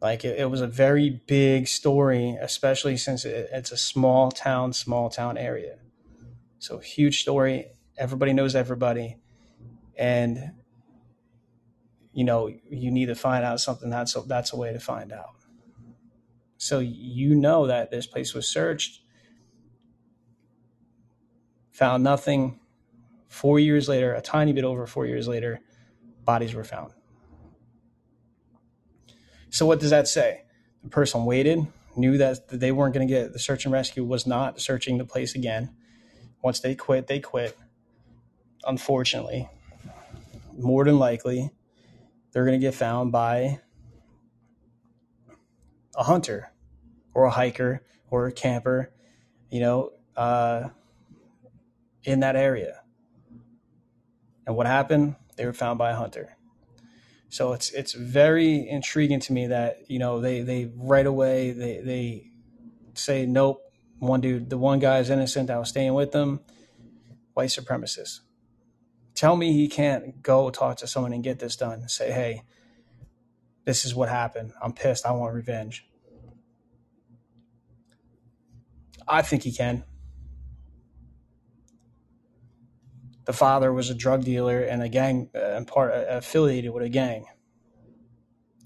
Like 0.00 0.24
it, 0.24 0.38
it 0.38 0.50
was 0.50 0.60
a 0.60 0.66
very 0.66 1.10
big 1.10 1.68
story, 1.68 2.36
especially 2.40 2.96
since 2.96 3.24
it, 3.24 3.48
it's 3.52 3.70
a 3.70 3.76
small 3.76 4.30
town, 4.30 4.72
small 4.72 5.10
town 5.10 5.36
area. 5.36 5.78
So 6.58 6.78
huge 6.78 7.20
story. 7.20 7.66
Everybody 7.96 8.32
knows 8.32 8.56
everybody. 8.56 9.18
And 9.96 10.52
you 12.12 12.24
know, 12.24 12.52
you 12.70 12.90
need 12.90 13.06
to 13.06 13.14
find 13.14 13.44
out 13.44 13.60
something. 13.60 13.88
That's 13.90 14.14
a, 14.16 14.20
that's 14.22 14.52
a 14.52 14.56
way 14.56 14.72
to 14.72 14.80
find 14.80 15.12
out. 15.12 15.30
So 16.58 16.78
you 16.78 17.34
know 17.34 17.66
that 17.66 17.90
this 17.90 18.06
place 18.06 18.34
was 18.34 18.46
searched, 18.46 19.00
found 21.72 22.04
nothing. 22.04 22.60
Four 23.28 23.58
years 23.58 23.88
later, 23.88 24.14
a 24.14 24.20
tiny 24.20 24.52
bit 24.52 24.64
over 24.64 24.86
four 24.86 25.06
years 25.06 25.26
later, 25.26 25.60
bodies 26.24 26.54
were 26.54 26.64
found. 26.64 26.92
So 29.48 29.66
what 29.66 29.80
does 29.80 29.90
that 29.90 30.06
say? 30.06 30.44
The 30.84 30.90
person 30.90 31.24
waited, 31.24 31.66
knew 31.96 32.18
that 32.18 32.48
they 32.48 32.72
weren't 32.72 32.94
going 32.94 33.06
to 33.06 33.12
get 33.12 33.32
the 33.32 33.38
search 33.38 33.64
and 33.64 33.72
rescue 33.72 34.04
was 34.04 34.26
not 34.26 34.60
searching 34.60 34.98
the 34.98 35.04
place 35.04 35.34
again. 35.34 35.74
Once 36.42 36.60
they 36.60 36.74
quit, 36.74 37.06
they 37.06 37.20
quit. 37.20 37.56
Unfortunately, 38.64 39.48
more 40.56 40.84
than 40.84 40.98
likely, 40.98 41.50
they're 42.32 42.44
going 42.44 42.58
to 42.58 42.64
get 42.64 42.74
found 42.74 43.12
by 43.12 43.60
a 45.96 46.04
hunter 46.04 46.52
or 47.14 47.24
a 47.24 47.30
hiker 47.30 47.82
or 48.10 48.26
a 48.26 48.32
camper, 48.32 48.92
you 49.50 49.60
know, 49.60 49.90
uh, 50.16 50.68
in 52.04 52.20
that 52.20 52.36
area. 52.36 52.82
And 54.46 54.56
what 54.56 54.66
happened? 54.66 55.16
They 55.36 55.46
were 55.46 55.52
found 55.52 55.78
by 55.78 55.92
a 55.92 55.96
hunter. 55.96 56.36
So 57.28 57.52
it's 57.54 57.70
it's 57.70 57.94
very 57.94 58.68
intriguing 58.68 59.20
to 59.20 59.32
me 59.32 59.46
that 59.46 59.88
you 59.88 59.98
know 59.98 60.20
they 60.20 60.42
they 60.42 60.70
right 60.76 61.06
away 61.06 61.52
they 61.52 61.80
they 61.80 62.30
say 62.94 63.24
nope. 63.24 63.62
One 64.00 64.20
dude, 64.20 64.50
the 64.50 64.58
one 64.58 64.80
guy 64.80 64.98
is 64.98 65.08
innocent. 65.08 65.48
I 65.48 65.58
was 65.58 65.68
staying 65.68 65.94
with 65.94 66.12
them. 66.12 66.40
White 67.34 67.48
supremacist. 67.48 68.20
Tell 69.14 69.36
me 69.36 69.52
he 69.52 69.68
can't 69.68 70.22
go 70.22 70.50
talk 70.50 70.78
to 70.78 70.86
someone 70.86 71.12
and 71.12 71.22
get 71.22 71.38
this 71.38 71.56
done. 71.56 71.88
Say, 71.88 72.10
hey, 72.10 72.42
this 73.64 73.84
is 73.84 73.94
what 73.94 74.08
happened. 74.08 74.52
I'm 74.62 74.72
pissed. 74.72 75.06
I 75.06 75.12
want 75.12 75.34
revenge. 75.34 75.86
I 79.06 79.22
think 79.22 79.42
he 79.42 79.52
can. 79.52 79.84
The 83.24 83.32
father 83.32 83.72
was 83.72 83.90
a 83.90 83.94
drug 83.94 84.24
dealer 84.24 84.60
and 84.60 84.82
a 84.82 84.88
gang 84.88 85.30
uh, 85.34 85.38
and 85.38 85.66
part 85.66 85.92
uh, 85.92 86.04
affiliated 86.08 86.72
with 86.72 86.82
a 86.82 86.88
gang. 86.88 87.26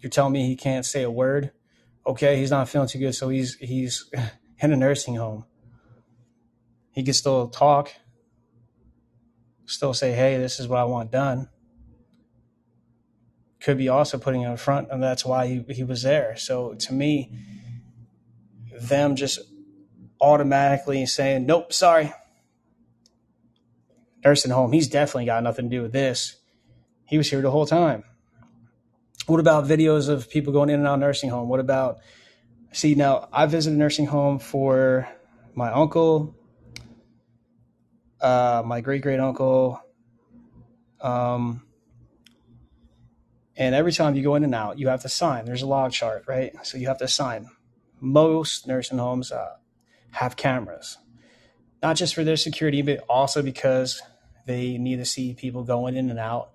You're 0.01 0.11
telling 0.11 0.33
me 0.33 0.47
he 0.47 0.57
can't 0.57 0.87
say 0.87 1.03
a 1.03 1.11
word? 1.11 1.53
Okay, 2.07 2.39
he's 2.39 2.51
not 2.51 2.69
feeling 2.69 2.89
too 2.89 2.99
good, 2.99 3.15
so 3.15 3.29
he's 3.29 3.57
he's 3.57 4.11
in 4.61 4.73
a 4.73 4.77
nursing 4.77 5.17
home. 5.17 5.45
He 6.93 7.03
can 7.03 7.13
still 7.13 7.49
talk, 7.49 7.93
still 9.67 9.95
say, 9.95 10.13
"Hey, 10.13 10.39
this 10.39 10.59
is 10.59 10.69
what 10.69 10.79
I 10.79 10.85
want 10.85 11.11
done." 11.11 11.49
Could 13.61 13.79
be 13.79 13.89
also 13.89 14.19
putting 14.19 14.43
it 14.43 14.51
in 14.51 14.57
front, 14.57 14.89
and 14.91 15.03
that's 15.03 15.25
why 15.25 15.47
he, 15.47 15.65
he 15.71 15.83
was 15.83 16.03
there. 16.03 16.37
So 16.37 16.75
to 16.75 16.95
me, 16.95 17.33
them 18.81 19.17
just 19.17 19.41
automatically 20.21 21.07
saying, 21.07 21.47
nope, 21.47 21.73
sorry. 21.73 22.13
Nursing 24.25 24.51
home, 24.51 24.73
he's 24.73 24.89
definitely 24.89 25.27
got 25.27 25.43
nothing 25.43 25.71
to 25.71 25.77
do 25.77 25.83
with 25.83 25.93
this. 25.93 26.37
He 27.07 27.17
was 27.17 27.31
here 27.31 27.41
the 27.41 27.51
whole 27.51 27.67
time. 27.67 28.05
What 29.27 29.41
about 29.41 29.65
videos 29.65 30.09
of 30.09 30.31
people 30.31 30.53
going 30.53 30.71
in 30.71 30.81
and 30.81 30.87
out 30.87 30.99
nursing 30.99 31.31
home? 31.31 31.49
What 31.49 31.61
about, 31.61 31.99
see, 32.73 32.95
now 32.95 33.29
I 33.33 33.47
visited 33.47 33.77
a 33.77 33.79
nursing 33.79 34.07
home 34.07 34.39
for 34.39 35.09
my 35.55 35.73
uncle, 35.73 36.36
uh, 38.21 38.63
my 38.65 38.81
great 38.81 39.03
great 39.03 39.21
uncle, 39.21 39.81
um, 41.01 41.67
and 43.57 43.75
every 43.75 43.93
time 43.93 44.15
you 44.15 44.23
go 44.23 44.35
in 44.35 44.45
and 44.45 44.55
out, 44.55 44.79
you 44.79 44.89
have 44.89 45.03
to 45.03 45.09
sign. 45.09 45.45
There's 45.45 45.63
a 45.63 45.67
log 45.67 45.93
chart, 45.93 46.25
right? 46.27 46.55
So 46.65 46.79
you 46.79 46.89
have 46.89 46.99
to 46.99 47.09
sign. 47.09 47.49
Most 48.01 48.67
nursing 48.67 48.99
homes, 48.99 49.33
uh, 49.33 49.57
have 50.13 50.37
cameras, 50.37 50.99
not 51.83 51.97
just 51.97 52.15
for 52.15 52.25
their 52.25 52.37
security, 52.37 52.83
but 52.83 53.01
also 53.09 53.43
because 53.43 54.03
they 54.47 54.79
need 54.79 54.97
to 54.97 55.05
see 55.05 55.35
people 55.35 55.65
going 55.65 55.97
in 55.97 56.11
and 56.11 56.19
out 56.19 56.51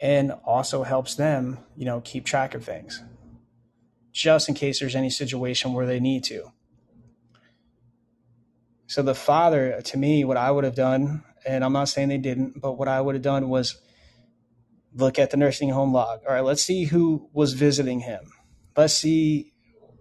and 0.00 0.32
also 0.44 0.82
helps 0.82 1.14
them, 1.14 1.58
you 1.76 1.84
know, 1.84 2.00
keep 2.00 2.24
track 2.24 2.54
of 2.54 2.64
things 2.64 3.02
just 4.12 4.48
in 4.48 4.54
case 4.54 4.80
there's 4.80 4.96
any 4.96 5.10
situation 5.10 5.72
where 5.72 5.86
they 5.86 6.00
need 6.00 6.24
to. 6.24 6.50
So 8.88 9.02
the 9.02 9.14
father, 9.14 9.82
to 9.82 9.98
me, 9.98 10.24
what 10.24 10.38
I 10.38 10.50
would 10.50 10.64
have 10.64 10.74
done, 10.74 11.22
and 11.46 11.62
I'm 11.62 11.74
not 11.74 11.90
saying 11.90 12.08
they 12.08 12.16
didn't, 12.16 12.58
but 12.58 12.78
what 12.78 12.88
I 12.88 13.02
would 13.02 13.14
have 13.14 13.22
done 13.22 13.50
was 13.50 13.78
look 14.94 15.18
at 15.18 15.30
the 15.30 15.36
nursing 15.36 15.68
home 15.68 15.92
log. 15.92 16.20
All 16.26 16.32
right, 16.32 16.42
let's 16.42 16.62
see 16.62 16.84
who 16.84 17.28
was 17.34 17.52
visiting 17.52 18.00
him. 18.00 18.32
Let's 18.74 18.94
see 18.94 19.52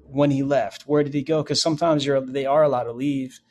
when 0.05 0.31
he 0.31 0.41
left. 0.41 0.83
Where 0.83 1.03
did 1.03 1.13
he 1.13 1.21
go? 1.21 1.43
Because 1.43 1.61
sometimes 1.61 2.05
you're 2.05 2.21
they 2.21 2.45
are 2.45 2.63
allowed 2.63 2.85
to 2.85 2.93
leave, 2.93 3.41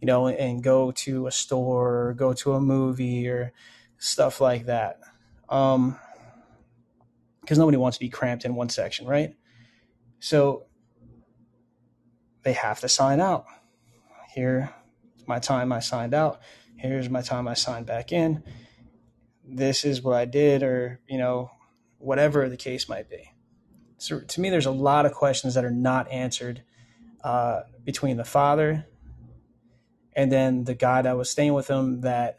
you 0.00 0.06
know, 0.06 0.26
and 0.26 0.62
go 0.62 0.90
to 0.90 1.26
a 1.26 1.30
store, 1.30 2.08
or 2.08 2.14
go 2.14 2.32
to 2.32 2.54
a 2.54 2.60
movie, 2.60 3.28
or 3.28 3.52
stuff 3.98 4.40
like 4.40 4.64
that. 4.66 5.00
Um, 5.50 5.98
because 7.42 7.58
nobody 7.58 7.76
wants 7.76 7.98
to 7.98 8.00
be 8.00 8.08
cramped 8.08 8.46
in 8.46 8.54
one 8.54 8.70
section, 8.70 9.06
right? 9.06 9.34
So 10.18 10.64
they 12.42 12.54
have 12.54 12.80
to 12.80 12.88
sign 12.88 13.20
out. 13.20 13.44
Here, 14.34 14.70
my 15.26 15.38
time 15.38 15.72
I 15.72 15.80
signed 15.80 16.14
out. 16.14 16.40
Here's 16.76 17.10
my 17.10 17.22
time 17.22 17.46
I 17.46 17.54
signed 17.54 17.86
back 17.86 18.12
in. 18.12 18.42
This 19.44 19.84
is 19.84 20.02
what 20.02 20.14
I 20.14 20.24
did, 20.24 20.62
or 20.62 21.00
you 21.06 21.18
know, 21.18 21.50
whatever 21.98 22.48
the 22.48 22.56
case 22.56 22.88
might 22.88 23.08
be. 23.10 23.30
So 23.98 24.20
to 24.20 24.40
me, 24.40 24.50
there's 24.50 24.66
a 24.66 24.70
lot 24.70 25.06
of 25.06 25.12
questions 25.12 25.54
that 25.54 25.64
are 25.64 25.70
not 25.70 26.10
answered 26.10 26.62
uh, 27.22 27.60
between 27.84 28.16
the 28.16 28.24
father 28.24 28.86
and 30.14 30.30
then 30.30 30.64
the 30.64 30.74
guy 30.74 31.02
that 31.02 31.16
was 31.16 31.30
staying 31.30 31.54
with 31.54 31.68
him 31.68 32.00
that 32.00 32.38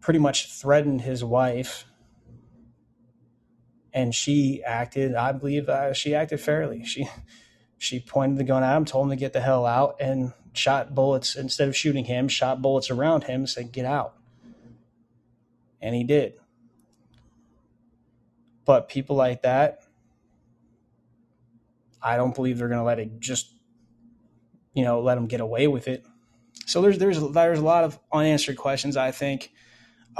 pretty 0.00 0.18
much 0.18 0.52
threatened 0.52 1.02
his 1.02 1.24
wife. 1.24 1.84
And 3.92 4.14
she 4.14 4.62
acted, 4.64 5.14
I 5.14 5.32
believe, 5.32 5.68
uh, 5.68 5.92
she 5.92 6.14
acted 6.14 6.40
fairly. 6.40 6.84
She 6.84 7.08
she 7.78 8.00
pointed 8.00 8.38
the 8.38 8.44
gun 8.44 8.62
at 8.62 8.76
him, 8.76 8.84
told 8.84 9.06
him 9.06 9.10
to 9.10 9.16
get 9.16 9.32
the 9.32 9.40
hell 9.40 9.66
out, 9.66 9.96
and 10.00 10.32
shot 10.52 10.94
bullets 10.94 11.36
instead 11.36 11.68
of 11.68 11.76
shooting 11.76 12.04
him, 12.04 12.28
shot 12.28 12.62
bullets 12.62 12.90
around 12.90 13.24
him, 13.24 13.46
said, 13.46 13.72
"Get 13.72 13.84
out." 13.84 14.14
And 15.80 15.94
he 15.94 16.04
did. 16.04 16.34
But 18.64 18.88
people 18.88 19.14
like 19.14 19.42
that, 19.42 19.82
I 22.02 22.16
don't 22.16 22.34
believe 22.34 22.58
they're 22.58 22.68
going 22.68 22.80
to 22.80 22.84
let 22.84 22.98
it 22.98 23.20
just, 23.20 23.52
you 24.74 24.82
know, 24.82 25.00
let 25.00 25.14
them 25.14 25.26
get 25.26 25.40
away 25.40 25.68
with 25.68 25.86
it. 25.86 26.04
So 26.66 26.82
there's 26.82 26.98
there's 26.98 27.20
there's 27.32 27.58
a 27.58 27.64
lot 27.64 27.84
of 27.84 27.98
unanswered 28.12 28.56
questions 28.56 28.96
I 28.96 29.12
think 29.12 29.52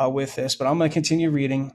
uh, 0.00 0.09
with 0.09 0.34
this, 0.36 0.54
but 0.54 0.66
I'm 0.66 0.78
going 0.78 0.90
to 0.90 0.94
continue 0.94 1.30
reading. 1.30 1.72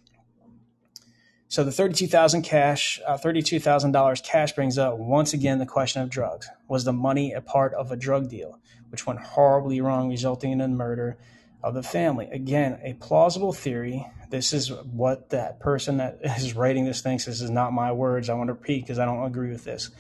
So 1.51 1.65
the 1.65 1.71
thirty-two 1.73 2.07
thousand 2.07 2.43
cash, 2.43 3.01
uh, 3.05 3.17
thirty-two 3.17 3.59
thousand 3.59 3.91
dollars 3.91 4.21
cash 4.21 4.53
brings 4.53 4.77
up 4.77 4.97
once 4.97 5.33
again 5.33 5.59
the 5.59 5.65
question 5.65 6.01
of 6.01 6.09
drugs. 6.09 6.47
Was 6.69 6.85
the 6.85 6.93
money 6.93 7.33
a 7.33 7.41
part 7.41 7.73
of 7.73 7.91
a 7.91 7.97
drug 7.97 8.29
deal, 8.29 8.57
which 8.87 9.05
went 9.05 9.19
horribly 9.19 9.81
wrong, 9.81 10.09
resulting 10.09 10.53
in 10.53 10.59
the 10.59 10.69
murder 10.69 11.17
of 11.61 11.73
the 11.73 11.83
family? 11.83 12.29
Again, 12.31 12.79
a 12.81 12.93
plausible 12.93 13.51
theory 13.51 14.07
this 14.29 14.53
is 14.53 14.71
what 14.71 15.31
that 15.31 15.59
person 15.59 15.97
that 15.97 16.19
is 16.37 16.55
writing 16.55 16.85
this 16.85 17.01
thinks. 17.01 17.25
This 17.25 17.41
is 17.41 17.49
not 17.49 17.73
my 17.73 17.91
words. 17.91 18.29
I 18.29 18.33
want 18.33 18.47
to 18.47 18.53
repeat 18.53 18.83
because 18.83 18.97
I 18.97 19.03
don't 19.03 19.25
agree 19.25 19.51
with 19.51 19.65
this. 19.65 19.91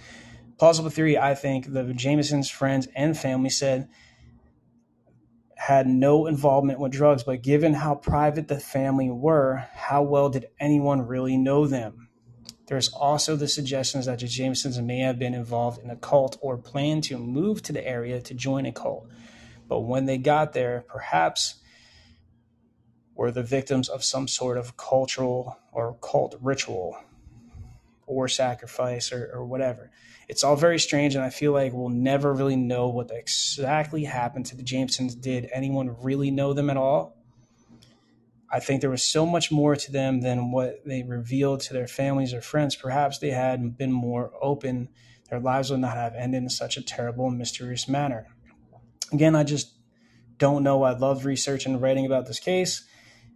Plausible 0.57 0.89
theory, 0.89 1.17
I 1.17 1.35
think 1.35 1.73
the 1.73 1.83
Jamisons' 1.83 2.49
friends 2.49 2.87
and 2.95 3.17
family 3.17 3.49
said 3.49 3.89
had 5.61 5.85
no 5.85 6.25
involvement 6.25 6.79
with 6.79 6.91
drugs, 6.91 7.21
but 7.21 7.43
given 7.43 7.71
how 7.71 7.93
private 7.93 8.47
the 8.47 8.59
family 8.59 9.11
were, 9.11 9.63
how 9.73 10.01
well 10.01 10.27
did 10.27 10.47
anyone 10.59 11.05
really 11.05 11.37
know 11.37 11.67
them? 11.67 12.09
There's 12.65 12.91
also 12.91 13.35
the 13.35 13.47
suggestions 13.47 14.07
that 14.07 14.17
the 14.17 14.25
Jamisons 14.25 14.83
may 14.83 15.01
have 15.01 15.19
been 15.19 15.35
involved 15.35 15.83
in 15.83 15.91
a 15.91 15.95
cult 15.95 16.35
or 16.41 16.57
planned 16.57 17.03
to 17.05 17.17
move 17.19 17.61
to 17.63 17.73
the 17.73 17.87
area 17.87 18.19
to 18.21 18.33
join 18.33 18.65
a 18.65 18.71
cult. 18.71 19.07
But 19.67 19.81
when 19.81 20.07
they 20.07 20.17
got 20.17 20.53
there, 20.53 20.83
perhaps 20.87 21.61
were 23.13 23.29
the 23.29 23.43
victims 23.43 23.87
of 23.87 24.03
some 24.03 24.27
sort 24.27 24.57
of 24.57 24.77
cultural 24.77 25.59
or 25.71 25.95
cult 26.01 26.35
ritual 26.41 26.97
or 28.07 28.27
sacrifice 28.27 29.11
or, 29.11 29.29
or 29.31 29.45
whatever. 29.45 29.91
It's 30.31 30.45
all 30.45 30.55
very 30.55 30.79
strange, 30.79 31.13
and 31.13 31.25
I 31.25 31.29
feel 31.29 31.51
like 31.51 31.73
we'll 31.73 31.89
never 31.89 32.33
really 32.33 32.55
know 32.55 32.87
what 32.87 33.11
exactly 33.11 34.05
happened 34.05 34.45
to 34.45 34.55
the 34.55 34.63
Jamisons. 34.63 35.19
Did 35.19 35.49
anyone 35.51 35.97
really 36.01 36.31
know 36.31 36.53
them 36.53 36.69
at 36.69 36.77
all? 36.77 37.17
I 38.49 38.61
think 38.61 38.79
there 38.79 38.89
was 38.89 39.03
so 39.03 39.25
much 39.25 39.51
more 39.51 39.75
to 39.75 39.91
them 39.91 40.21
than 40.21 40.53
what 40.53 40.85
they 40.85 41.03
revealed 41.03 41.59
to 41.61 41.73
their 41.73 41.85
families 41.85 42.33
or 42.33 42.41
friends. 42.41 42.77
Perhaps 42.77 43.17
they 43.17 43.31
had 43.31 43.77
been 43.77 43.91
more 43.91 44.31
open, 44.41 44.87
their 45.29 45.41
lives 45.41 45.69
would 45.69 45.81
not 45.81 45.97
have 45.97 46.15
ended 46.15 46.43
in 46.43 46.49
such 46.49 46.77
a 46.77 46.81
terrible 46.81 47.27
and 47.27 47.37
mysterious 47.37 47.89
manner. 47.89 48.27
Again, 49.11 49.35
I 49.35 49.43
just 49.43 49.77
don't 50.37 50.63
know. 50.63 50.83
I 50.83 50.97
love 50.97 51.25
researching 51.25 51.73
and 51.73 51.81
writing 51.81 52.05
about 52.05 52.27
this 52.27 52.39
case. 52.39 52.85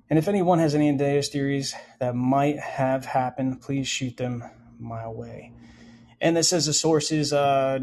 And 0.09 0.17
if 0.17 0.29
anyone 0.29 0.59
has 0.59 0.73
any 0.73 0.89
ideas, 0.89 1.27
theories 1.27 1.75
that 1.99 2.15
might 2.15 2.57
have 2.57 3.03
happened, 3.03 3.59
please 3.59 3.85
shoot 3.85 4.15
them 4.15 4.45
my 4.79 5.09
way. 5.09 5.51
And 6.22 6.36
this 6.36 6.49
says 6.49 6.66
the 6.66 6.74
source 6.74 7.11
is 7.11 7.34
uh, 7.34 7.80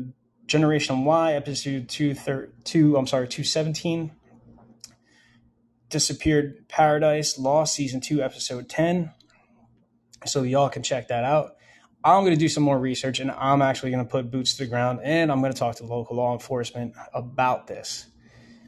Generation 0.47 1.05
Why, 1.05 1.35
episode 1.35 1.89
two, 1.89 2.15
thir- 2.15 2.51
two 2.65 2.97
I'm 2.97 3.07
sorry, 3.07 3.29
217. 3.29 4.13
Disappeared 5.89 6.67
Paradise 6.69 7.39
Lost, 7.39 7.75
season 7.75 8.01
two, 8.01 8.23
episode 8.23 8.69
10. 8.69 9.13
So 10.25 10.43
y'all 10.43 10.69
can 10.69 10.83
check 10.83 11.09
that 11.09 11.25
out. 11.25 11.57
I'm 12.05 12.23
going 12.23 12.35
to 12.35 12.41
do 12.41 12.49
some 12.49 12.65
more 12.65 12.79
research 12.79 13.21
and 13.21 13.31
I'm 13.31 13.63
actually 13.63 13.93
going 13.93 14.05
to 14.05 14.11
put 14.11 14.31
boots 14.31 14.55
to 14.55 14.65
the 14.65 14.69
ground 14.69 15.01
and 15.05 15.31
I'm 15.31 15.41
going 15.41 15.53
to 15.53 15.59
talk 15.59 15.77
to 15.77 15.85
local 15.85 16.17
law 16.17 16.33
enforcement 16.33 16.95
about 17.15 17.67
this. 17.67 18.07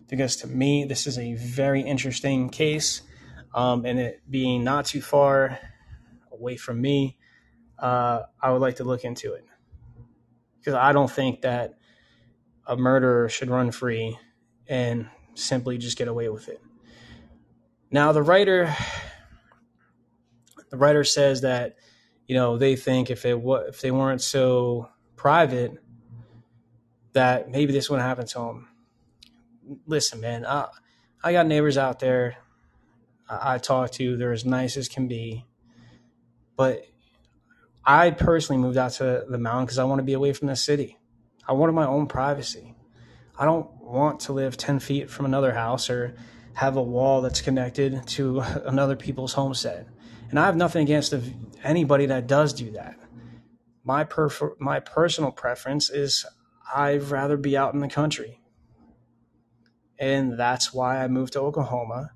Because 0.08 0.36
to 0.36 0.46
me, 0.46 0.84
this 0.84 1.06
is 1.06 1.18
a 1.18 1.34
very 1.34 1.80
interesting 1.80 2.50
case 2.50 3.02
um, 3.54 3.84
and 3.86 3.98
it 3.98 4.22
being 4.30 4.62
not 4.62 4.86
too 4.86 5.00
far 5.00 5.58
away 6.30 6.56
from 6.56 6.80
me, 6.80 7.16
uh, 7.78 8.22
I 8.40 8.52
would 8.52 8.60
like 8.60 8.76
to 8.76 8.84
look 8.84 9.04
into 9.04 9.32
it 9.32 9.44
because 10.64 10.78
I 10.78 10.92
don't 10.92 11.10
think 11.10 11.42
that 11.42 11.74
a 12.66 12.76
murderer 12.76 13.28
should 13.28 13.50
run 13.50 13.70
free 13.70 14.18
and 14.66 15.08
simply 15.34 15.76
just 15.76 15.98
get 15.98 16.08
away 16.08 16.30
with 16.30 16.48
it. 16.48 16.62
Now, 17.90 18.12
the 18.12 18.22
writer, 18.22 18.74
the 20.70 20.78
writer 20.78 21.04
says 21.04 21.42
that 21.42 21.76
you 22.26 22.34
know 22.34 22.56
they 22.56 22.76
think 22.76 23.10
if 23.10 23.26
it 23.26 23.38
if 23.44 23.80
they 23.82 23.90
weren't 23.90 24.22
so 24.22 24.88
private, 25.16 25.78
that 27.12 27.50
maybe 27.50 27.72
this 27.72 27.90
wouldn't 27.90 28.08
happen 28.08 28.26
to 28.26 28.38
them. 28.38 28.68
Listen, 29.86 30.20
man, 30.20 30.46
I, 30.46 30.68
I 31.22 31.32
got 31.32 31.46
neighbors 31.46 31.76
out 31.76 31.98
there 31.98 32.36
I 33.28 33.58
talk 33.58 33.90
to, 33.92 34.16
they're 34.16 34.32
as 34.32 34.44
nice 34.44 34.76
as 34.76 34.88
can 34.88 35.08
be. 35.08 35.46
But 36.56 36.86
I 37.86 38.10
personally 38.10 38.60
moved 38.60 38.78
out 38.78 38.92
to 38.92 39.24
the 39.28 39.38
mountain 39.38 39.66
because 39.66 39.78
I 39.78 39.84
want 39.84 39.98
to 39.98 40.04
be 40.04 40.14
away 40.14 40.32
from 40.32 40.48
the 40.48 40.56
city. 40.56 40.98
I 41.46 41.52
wanted 41.52 41.72
my 41.72 41.86
own 41.86 42.06
privacy. 42.06 42.74
I 43.38 43.44
don't 43.44 43.68
want 43.82 44.20
to 44.20 44.32
live 44.32 44.56
10 44.56 44.78
feet 44.78 45.10
from 45.10 45.26
another 45.26 45.52
house 45.52 45.90
or 45.90 46.14
have 46.54 46.76
a 46.76 46.82
wall 46.82 47.20
that's 47.20 47.40
connected 47.40 48.06
to 48.06 48.40
another 48.64 48.96
people's 48.96 49.34
homestead. 49.34 49.88
And 50.30 50.38
I 50.38 50.46
have 50.46 50.56
nothing 50.56 50.82
against 50.82 51.14
anybody 51.62 52.06
that 52.06 52.26
does 52.26 52.52
do 52.52 52.70
that. 52.72 52.98
My, 53.84 54.04
prefer- 54.04 54.56
my 54.58 54.80
personal 54.80 55.30
preference 55.30 55.90
is 55.90 56.24
I'd 56.74 57.02
rather 57.02 57.36
be 57.36 57.56
out 57.56 57.74
in 57.74 57.80
the 57.80 57.88
country. 57.88 58.40
And 59.98 60.38
that's 60.38 60.72
why 60.72 61.02
I 61.02 61.08
moved 61.08 61.34
to 61.34 61.40
Oklahoma 61.40 62.12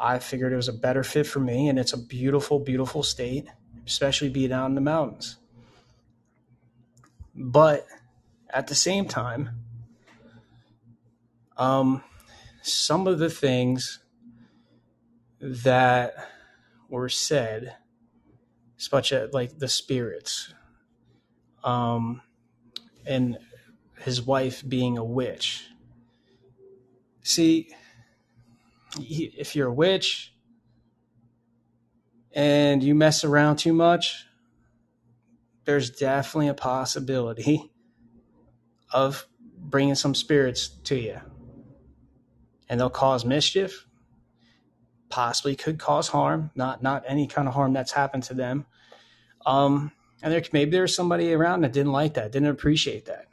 I 0.00 0.20
figured 0.20 0.52
it 0.52 0.56
was 0.56 0.68
a 0.68 0.72
better 0.72 1.02
fit 1.02 1.26
for 1.26 1.40
me, 1.40 1.68
and 1.68 1.78
it's 1.78 1.92
a 1.92 1.98
beautiful, 1.98 2.60
beautiful 2.60 3.02
state, 3.02 3.48
especially 3.88 4.28
being 4.28 4.52
out 4.52 4.66
in 4.66 4.74
the 4.74 4.82
mountains. 4.82 5.38
But 7.34 7.86
at 8.50 8.66
the 8.66 8.74
same 8.74 9.06
time, 9.06 9.50
um, 11.56 12.04
some 12.62 13.06
of 13.06 13.18
the 13.18 13.30
things 13.30 14.00
that 15.40 16.14
were 16.90 17.08
said, 17.08 17.76
such 18.76 19.12
as 19.12 19.32
like 19.32 19.58
the 19.58 19.68
spirits, 19.68 20.52
um, 21.64 22.20
and 23.06 23.38
his 24.00 24.20
wife 24.20 24.62
being 24.68 24.98
a 24.98 25.04
witch. 25.04 25.64
See, 27.22 27.74
if 28.98 29.56
you're 29.56 29.68
a 29.68 29.72
witch 29.72 30.34
and 32.38 32.84
you 32.84 32.94
mess 32.94 33.24
around 33.24 33.56
too 33.56 33.72
much, 33.72 34.24
there's 35.64 35.90
definitely 35.90 36.46
a 36.46 36.54
possibility 36.54 37.72
of 38.92 39.26
bringing 39.58 39.96
some 39.96 40.14
spirits 40.14 40.68
to 40.84 40.94
you. 40.94 41.20
And 42.68 42.78
they'll 42.78 42.90
cause 42.90 43.24
mischief, 43.24 43.88
possibly 45.08 45.56
could 45.56 45.80
cause 45.80 46.06
harm, 46.06 46.52
not 46.54 46.80
not 46.80 47.02
any 47.08 47.26
kind 47.26 47.48
of 47.48 47.54
harm 47.54 47.72
that's 47.72 47.90
happened 47.90 48.22
to 48.24 48.34
them. 48.34 48.66
Um, 49.44 49.90
and 50.22 50.32
there 50.32 50.42
maybe 50.52 50.70
there's 50.70 50.94
somebody 50.94 51.32
around 51.32 51.62
that 51.62 51.72
didn't 51.72 51.90
like 51.90 52.14
that, 52.14 52.30
didn't 52.30 52.50
appreciate 52.50 53.06
that. 53.06 53.26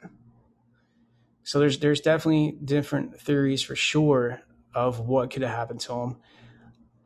So 1.44 1.60
there's 1.60 1.78
there's 1.78 2.00
definitely 2.00 2.58
different 2.64 3.20
theories 3.20 3.62
for 3.62 3.76
sure 3.76 4.42
of 4.74 4.98
what 4.98 5.30
could 5.30 5.42
have 5.42 5.54
happened 5.54 5.80
to 5.82 5.92
him. 5.92 6.16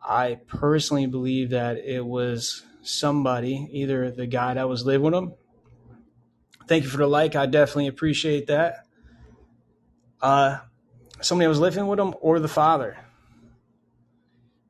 I 0.03 0.39
personally 0.47 1.07
believe 1.07 1.51
that 1.51 1.79
it 1.79 2.05
was 2.05 2.65
somebody, 2.83 3.69
either 3.73 4.11
the 4.11 4.27
guy 4.27 4.55
that 4.55 4.69
was 4.69 4.85
living 4.85 5.05
with 5.05 5.15
him. 5.15 5.35
Thank 6.67 6.85
you 6.85 6.91
for 6.91 6.99
the 6.99 7.07
like. 7.07 7.37
I 7.37 7.47
definitely 7.47 7.89
appreciate 7.89 8.47
that. 8.47 8.87
Uh, 10.23 10.59
somebody 11.21 11.47
that 11.47 11.51
was 11.51 11.61
living 11.61 11.87
with 11.87 11.99
him 11.99 12.15
or 12.21 12.39
the 12.41 12.49
father. 12.49 12.97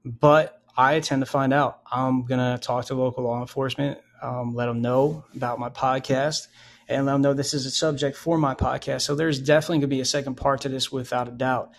But 0.04 0.62
I 0.76 1.00
tend 1.00 1.22
to 1.22 1.26
find 1.26 1.52
out. 1.52 1.80
I'm 1.90 2.24
going 2.24 2.40
to 2.40 2.58
talk 2.60 2.86
to 2.86 2.94
local 2.94 3.24
law 3.24 3.40
enforcement, 3.40 3.98
um, 4.22 4.54
let 4.54 4.66
them 4.66 4.80
know 4.80 5.24
about 5.36 5.58
my 5.58 5.68
podcast, 5.68 6.48
and 6.88 7.06
let 7.06 7.12
them 7.12 7.22
know 7.22 7.34
this 7.34 7.54
is 7.54 7.66
a 7.66 7.70
subject 7.70 8.16
for 8.16 8.38
my 8.38 8.54
podcast. 8.54 9.02
So 9.02 9.14
there's 9.14 9.38
definitely 9.38 9.76
going 9.76 9.80
to 9.82 9.86
be 9.88 10.00
a 10.00 10.06
second 10.06 10.36
part 10.36 10.62
to 10.62 10.68
this 10.68 10.90
without 10.90 11.28
a 11.28 11.32
doubt 11.32 11.70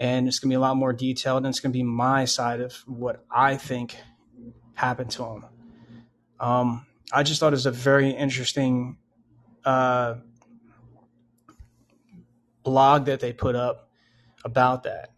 and 0.00 0.26
it's 0.26 0.38
going 0.38 0.48
to 0.48 0.52
be 0.54 0.56
a 0.56 0.60
lot 0.60 0.78
more 0.78 0.94
detailed 0.94 1.44
and 1.44 1.46
it's 1.46 1.60
going 1.60 1.72
to 1.72 1.78
be 1.78 1.82
my 1.82 2.24
side 2.24 2.62
of 2.62 2.72
what 2.86 3.22
I 3.30 3.58
think 3.58 3.96
happened 4.74 5.10
to 5.12 5.24
him. 5.24 5.44
Um, 6.40 6.86
I 7.12 7.22
just 7.22 7.38
thought 7.38 7.48
it 7.48 7.60
was 7.60 7.66
a 7.66 7.70
very 7.70 8.10
interesting 8.10 8.96
uh, 9.62 10.14
blog 12.62 13.04
that 13.04 13.20
they 13.20 13.34
put 13.34 13.54
up 13.54 13.90
about 14.42 14.84
that. 14.84 15.10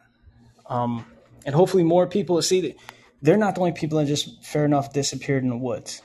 Um, 0.66 1.06
and 1.46 1.54
hopefully 1.54 1.84
more 1.84 2.08
people 2.08 2.42
see 2.42 2.60
that 2.62 2.76
they're 3.22 3.36
not 3.36 3.54
the 3.54 3.60
only 3.60 3.72
people 3.72 3.98
that 3.98 4.06
just 4.06 4.44
fair 4.44 4.64
enough 4.64 4.92
disappeared 4.92 5.44
in 5.44 5.50
the 5.50 5.56
woods. 5.56 6.02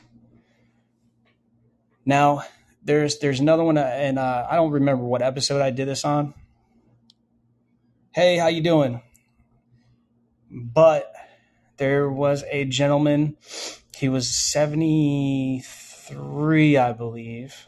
Now, 2.06 2.44
there's 2.84 3.18
there's 3.20 3.40
another 3.40 3.64
one, 3.64 3.78
uh, 3.78 3.82
and 3.82 4.18
uh, 4.18 4.48
I 4.50 4.56
don't 4.56 4.72
remember 4.72 5.04
what 5.04 5.22
episode 5.22 5.62
I 5.62 5.72
did 5.72 5.88
this 5.88 6.06
on 6.06 6.34
hey, 8.18 8.38
how 8.38 8.48
you 8.48 8.62
doing? 8.62 9.02
But 10.50 11.14
there 11.78 12.10
was 12.10 12.44
a 12.50 12.66
gentleman, 12.66 13.38
he 13.96 14.10
was 14.10 14.28
73, 14.28 16.78
I 16.78 16.94
believe. 16.94 17.68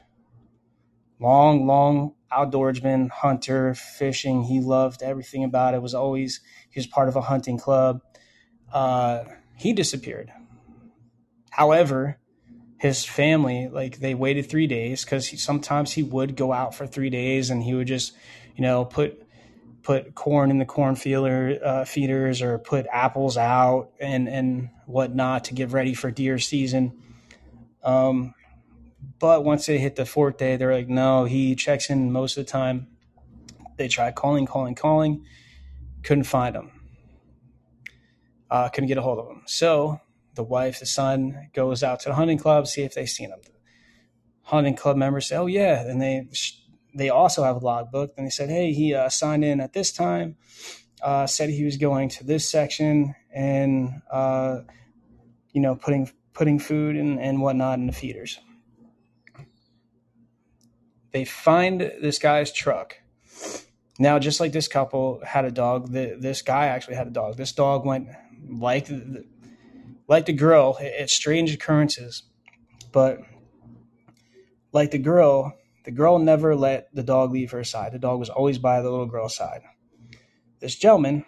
Long, 1.19 1.67
long 1.67 2.15
outdoorsman, 2.31 3.11
hunter, 3.11 3.75
fishing. 3.75 4.41
He 4.41 4.59
loved 4.59 5.03
everything 5.03 5.43
about 5.43 5.75
it. 5.75 5.83
Was 5.83 5.93
always 5.93 6.41
he 6.71 6.79
was 6.79 6.87
part 6.87 7.09
of 7.09 7.15
a 7.15 7.21
hunting 7.21 7.59
club. 7.59 8.01
Uh, 8.73 9.25
he 9.55 9.71
disappeared. 9.71 10.31
However, 11.51 12.17
his 12.79 13.05
family 13.05 13.69
like 13.71 13.99
they 13.99 14.15
waited 14.15 14.49
three 14.49 14.65
days 14.65 15.05
because 15.05 15.43
sometimes 15.43 15.91
he 15.91 16.01
would 16.01 16.35
go 16.35 16.51
out 16.51 16.73
for 16.73 16.87
three 16.87 17.11
days 17.11 17.51
and 17.51 17.61
he 17.61 17.75
would 17.75 17.85
just 17.85 18.13
you 18.55 18.63
know 18.63 18.83
put 18.83 19.28
put 19.89 20.13
corn 20.13 20.51
in 20.51 20.59
the 20.59 20.65
corn 20.65 20.95
uh, 21.63 21.83
feeders 21.83 22.43
or 22.43 22.59
put 22.59 22.85
apples 22.91 23.37
out 23.37 23.89
and, 23.99 24.29
and 24.29 24.69
whatnot 24.85 25.45
to 25.45 25.55
get 25.55 25.71
ready 25.71 25.95
for 25.95 26.11
deer 26.11 26.37
season. 26.37 26.95
Um, 27.83 28.35
but 29.17 29.43
once 29.43 29.65
they 29.65 29.79
hit 29.79 29.95
the 29.95 30.05
fourth 30.05 30.37
day, 30.37 30.57
they're 30.57 30.75
like, 30.75 30.89
no, 30.89 31.25
he 31.25 31.55
checks 31.55 31.89
in 31.89 32.11
most 32.11 32.37
of 32.37 32.45
the 32.45 32.51
time. 32.51 32.85
They 33.77 33.87
tried 33.87 34.13
calling, 34.13 34.45
calling, 34.45 34.75
calling, 34.75 35.25
couldn't 36.03 36.25
find 36.25 36.55
him. 36.55 36.69
Uh, 38.47 38.69
couldn't 38.69 38.89
get 38.89 38.99
a 38.99 39.01
hold 39.01 39.17
of 39.17 39.27
him. 39.27 39.41
So 39.47 40.01
the 40.35 40.43
wife, 40.43 40.81
the 40.81 40.85
son 40.85 41.49
goes 41.55 41.81
out 41.81 42.01
to 42.01 42.09
the 42.09 42.15
hunting 42.15 42.37
club, 42.37 42.67
see 42.67 42.83
if 42.83 42.93
they've 42.93 43.09
seen 43.09 43.31
him. 43.31 43.39
Hunting 44.43 44.75
club 44.75 44.97
members 44.97 45.29
say, 45.29 45.37
oh, 45.37 45.47
yeah. 45.47 45.81
And 45.81 45.99
they 45.99 46.27
they 46.93 47.09
also 47.09 47.43
have 47.43 47.57
a 47.57 47.59
logbook. 47.59 48.13
And 48.17 48.25
they 48.25 48.31
said, 48.31 48.49
hey, 48.49 48.73
he 48.73 48.93
uh, 48.93 49.09
signed 49.09 49.43
in 49.43 49.59
at 49.59 49.73
this 49.73 49.91
time 49.91 50.37
uh, 51.01 51.27
said 51.27 51.49
he 51.49 51.63
was 51.63 51.77
going 51.77 52.09
to 52.09 52.23
this 52.23 52.49
section 52.49 53.15
and 53.33 54.01
uh, 54.11 54.61
you 55.53 55.61
know 55.61 55.75
putting 55.75 56.11
putting 56.33 56.59
food 56.59 56.95
and, 56.95 57.19
and 57.19 57.41
whatnot 57.41 57.79
in 57.79 57.87
the 57.87 57.93
feeders. 57.93 58.39
They 61.11 61.25
find 61.25 61.81
this 61.81 62.19
guy's 62.19 62.51
truck. 62.51 62.95
Now, 63.97 64.19
just 64.19 64.39
like 64.39 64.53
this 64.53 64.67
couple 64.67 65.21
had 65.25 65.43
a 65.43 65.51
dog, 65.51 65.91
the, 65.91 66.15
this 66.17 66.41
guy 66.41 66.67
actually 66.67 66.95
had 66.95 67.07
a 67.07 67.11
dog. 67.11 67.35
This 67.35 67.51
dog 67.51 67.83
went 67.83 68.07
like 68.47 68.85
the, 68.85 69.25
like 70.07 70.27
the 70.27 70.33
girl. 70.33 70.77
It's 70.79 71.13
strange 71.13 71.53
occurrences, 71.53 72.23
but 72.93 73.19
like 74.71 74.91
the 74.91 74.99
girl, 74.99 75.57
the 75.89 75.95
girl 75.95 76.19
never 76.19 76.55
let 76.55 76.93
the 76.93 77.01
dog 77.01 77.31
leave 77.31 77.49
her 77.49 77.63
side. 77.63 77.93
The 77.93 77.99
dog 77.99 78.19
was 78.19 78.29
always 78.29 78.59
by 78.59 78.79
the 78.79 78.91
little 78.91 79.07
girl's 79.07 79.35
side. 79.35 79.61
This 80.59 80.75
gentleman 80.75 81.25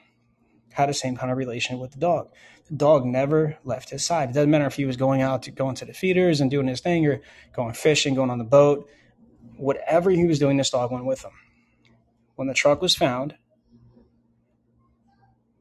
had 0.74 0.88
the 0.88 0.94
same 0.94 1.18
kind 1.18 1.32
of 1.32 1.38
relation 1.38 1.80
with 1.80 1.92
the 1.92 2.00
dog. 2.00 2.30
The 2.70 2.76
dog 2.76 3.04
never 3.06 3.58
left 3.64 3.90
his 3.90 4.06
side. 4.06 4.30
It 4.30 4.34
doesn't 4.34 4.52
matter 4.52 4.68
if 4.68 4.76
he 4.76 4.86
was 4.86 4.98
going 4.98 5.22
out 5.22 5.44
to 5.44 5.52
going 5.52 5.76
to 5.76 5.86
the 5.86 5.94
feeders 5.94 6.42
and 6.42 6.52
doing 6.52 6.68
his 6.68 6.80
thing 6.80 7.08
or 7.08 7.22
going 7.54 7.74
fishing, 7.74 8.14
going 8.14 8.30
on 8.30 8.38
the 8.38 8.44
boat 8.44 8.88
whatever 9.58 10.10
he 10.10 10.26
was 10.26 10.40
doing, 10.40 10.58
this 10.58 10.70
dog 10.70 10.92
went 10.92 11.06
with 11.06 11.24
him. 11.24 11.32
When 12.36 12.48
the 12.48 12.54
truck 12.54 12.82
was 12.82 12.96
found, 12.96 13.36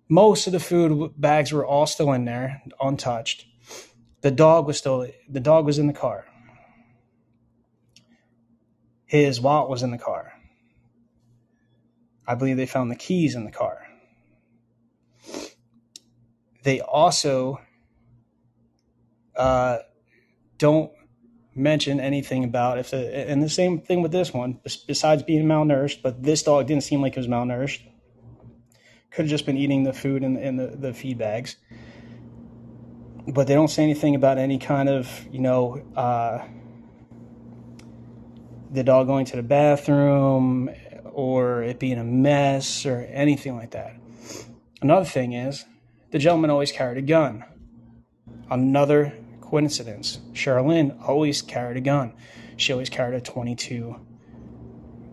most 0.08 0.46
of 0.46 0.52
the 0.52 0.60
food 0.60 1.12
bags 1.16 1.52
were 1.52 1.64
all 1.64 1.86
still 1.86 2.12
in 2.12 2.24
there, 2.24 2.62
untouched. 2.80 3.46
The 4.22 4.30
dog 4.30 4.66
was 4.66 4.78
still 4.78 5.06
the 5.28 5.40
dog 5.40 5.66
was 5.66 5.78
in 5.78 5.86
the 5.86 5.92
car. 5.92 6.26
His 9.10 9.40
wallet 9.40 9.68
was 9.68 9.82
in 9.82 9.90
the 9.90 9.98
car. 9.98 10.34
I 12.28 12.36
believe 12.36 12.56
they 12.56 12.64
found 12.64 12.92
the 12.92 12.96
keys 12.96 13.34
in 13.34 13.44
the 13.44 13.50
car. 13.50 13.84
They 16.62 16.80
also 16.80 17.60
uh, 19.34 19.78
don't 20.58 20.92
mention 21.56 21.98
anything 21.98 22.44
about 22.44 22.78
if 22.78 22.92
and 22.92 23.42
the 23.42 23.48
same 23.48 23.80
thing 23.80 24.00
with 24.00 24.12
this 24.12 24.32
one 24.32 24.60
besides 24.86 25.24
being 25.24 25.44
malnourished 25.44 26.00
but 26.00 26.22
this 26.22 26.44
dog 26.44 26.68
didn't 26.68 26.84
seem 26.84 27.02
like 27.02 27.16
it 27.16 27.18
was 27.18 27.26
malnourished 27.26 27.82
could 29.10 29.24
have 29.24 29.28
just 29.28 29.44
been 29.44 29.56
eating 29.56 29.82
the 29.82 29.92
food 29.92 30.22
in, 30.22 30.36
in 30.36 30.54
the, 30.54 30.68
the 30.68 30.94
feed 30.94 31.18
bags 31.18 31.56
but 33.26 33.48
they 33.48 33.54
don't 33.54 33.68
say 33.68 33.82
anything 33.82 34.14
about 34.14 34.38
any 34.38 34.58
kind 34.58 34.88
of 34.88 35.26
you 35.32 35.40
know 35.40 35.82
uh, 35.96 36.38
the 38.70 38.82
dog 38.82 39.06
going 39.06 39.24
to 39.24 39.36
the 39.36 39.42
bathroom 39.42 40.70
or 41.12 41.62
it 41.62 41.78
being 41.78 41.98
a 41.98 42.04
mess 42.04 42.86
or 42.86 43.00
anything 43.10 43.56
like 43.56 43.72
that 43.72 43.94
another 44.82 45.04
thing 45.04 45.32
is 45.32 45.64
the 46.10 46.18
gentleman 46.18 46.50
always 46.50 46.72
carried 46.72 46.98
a 46.98 47.02
gun 47.02 47.44
another 48.50 49.14
coincidence. 49.50 50.20
Charlene 50.32 50.96
always 51.06 51.42
carried 51.42 51.76
a 51.76 51.80
gun. 51.80 52.12
She 52.56 52.72
always 52.72 52.88
carried 52.88 53.16
a 53.16 53.20
22 53.20 53.96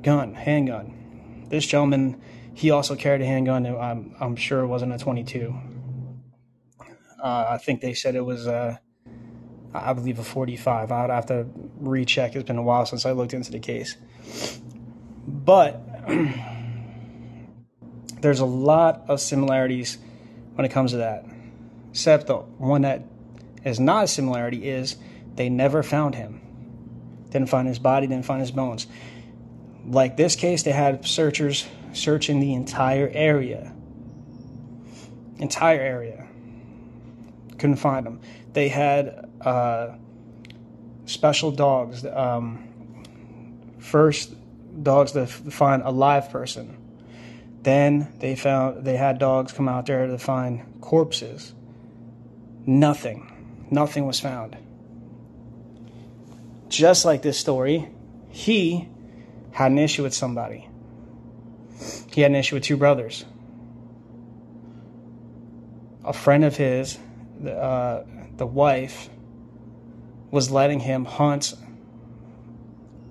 gun, 0.04 0.34
handgun. 0.36 1.46
This 1.50 1.66
gentleman, 1.66 2.22
he 2.54 2.72
also 2.72 2.96
carried 2.96 3.22
a 3.22 3.26
handgun. 3.26 3.66
I'm, 3.66 4.16
I'm 4.20 4.36
sure 4.36 4.62
it 4.62 4.68
wasn't 4.68 4.94
a 4.94 4.98
22. 4.98 5.56
Uh, 7.20 7.46
I 7.50 7.58
think 7.58 7.82
they 7.82 7.94
said 7.94 8.16
it 8.16 8.22
was, 8.22 8.48
uh, 8.48 8.78
I 9.74 9.94
believe, 9.94 10.20
a 10.20 10.24
45. 10.24 10.92
I'd 10.92 11.10
have 11.10 11.26
to 11.28 11.48
recheck. 11.80 12.36
It's 12.36 12.48
been 12.48 12.58
a 12.58 12.64
while 12.64 12.86
since 12.86 13.06
I 13.06 13.12
looked 13.12 13.34
into 13.34 13.52
the 13.52 13.60
case. 13.60 13.98
But 15.28 15.82
there's 18.22 18.40
a 18.40 18.46
lot 18.46 19.04
of 19.08 19.20
similarities 19.20 19.98
when 20.56 20.66
it 20.66 20.70
comes 20.70 20.92
to 20.92 20.98
that, 20.98 21.26
except 21.92 22.28
the 22.28 22.38
one 22.38 22.82
that 22.82 23.04
is 23.64 23.80
not 23.80 24.06
a 24.06 24.08
similarity 24.08 24.70
is 24.70 24.96
they 25.36 25.50
never 25.50 25.84
found 25.84 26.16
him. 26.16 26.42
Didn't 27.30 27.50
find 27.50 27.68
his 27.68 27.80
body, 27.80 28.08
didn't 28.08 28.26
find 28.26 28.42
his 28.42 28.52
bones. 28.52 28.88
Like 29.86 30.18
this 30.18 30.36
case, 30.36 30.64
they 30.64 30.72
had 30.72 31.06
searchers 31.06 31.68
searching 31.94 32.40
the 32.40 32.54
entire 32.54 33.10
area. 33.14 33.74
Entire 35.38 35.80
area. 35.80 36.28
Couldn't 37.58 37.78
find 37.78 38.06
him. 38.06 38.22
They 38.54 38.70
had 38.70 39.27
uh, 39.42 39.96
special 41.06 41.52
dogs. 41.52 42.06
Um, 42.06 43.04
first, 43.80 44.34
dogs 44.84 45.14
to 45.14 45.28
find 45.28 45.84
a 45.84 45.92
live 45.92 46.30
person. 46.30 46.78
Then 47.64 48.14
they 48.20 48.36
found 48.36 48.86
they 48.86 48.98
had 48.98 49.20
dogs 49.20 49.52
come 49.52 49.68
out 49.68 49.88
there 49.88 50.08
to 50.08 50.18
find 50.18 50.80
corpses. 50.82 51.54
Nothing 52.66 53.34
nothing 53.72 54.06
was 54.06 54.20
found. 54.20 54.58
Just 56.70 57.06
like 57.06 57.22
this 57.22 57.38
story, 57.38 57.90
he 58.30 58.88
had 59.52 59.72
an 59.72 59.78
issue 59.78 60.04
with 60.04 60.14
somebody. 60.14 60.68
He 62.12 62.22
had 62.22 62.32
an 62.32 62.36
issue 62.36 62.56
with 62.56 62.64
two 62.64 62.78
brothers. 62.78 63.26
A 66.04 66.14
friend 66.14 66.44
of 66.44 66.56
his, 66.56 66.98
the, 67.40 67.54
uh, 67.54 68.06
the 68.38 68.46
wife, 68.46 69.10
was 70.32 70.52
letting 70.52 70.82
him 70.82 71.06
hunt 71.06 71.54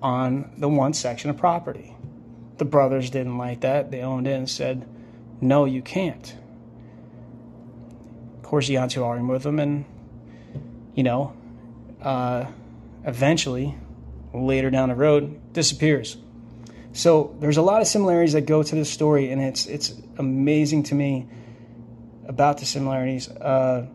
on 0.01 0.51
the 0.57 0.69
one 0.69 0.93
section 0.93 1.29
of 1.29 1.37
property. 1.37 1.95
The 2.57 2.65
brothers 2.65 3.09
didn't 3.09 3.37
like 3.37 3.61
that. 3.61 3.91
They 3.91 4.01
owned 4.01 4.27
it 4.27 4.33
and 4.33 4.49
said, 4.49 4.87
No, 5.41 5.65
you 5.65 5.81
can't. 5.81 6.35
Of 8.37 8.43
course, 8.43 8.67
he 8.67 8.75
got 8.75 8.83
into 8.83 9.03
argument 9.03 9.33
with 9.33 9.43
them, 9.43 9.59
and 9.59 9.85
you 10.95 11.03
know, 11.03 11.33
uh, 12.01 12.45
eventually, 13.03 13.75
later 14.33 14.69
down 14.69 14.89
the 14.89 14.95
road, 14.95 15.53
disappears. 15.53 16.17
So 16.93 17.35
there's 17.39 17.57
a 17.57 17.61
lot 17.61 17.81
of 17.81 17.87
similarities 17.87 18.33
that 18.33 18.41
go 18.41 18.63
to 18.63 18.75
this 18.75 18.89
story, 18.89 19.31
and 19.31 19.41
it's 19.41 19.65
it's 19.65 19.93
amazing 20.17 20.83
to 20.83 20.95
me 20.95 21.27
about 22.27 22.57
the 22.57 22.65
similarities. 22.65 23.29
Uh, 23.29 23.87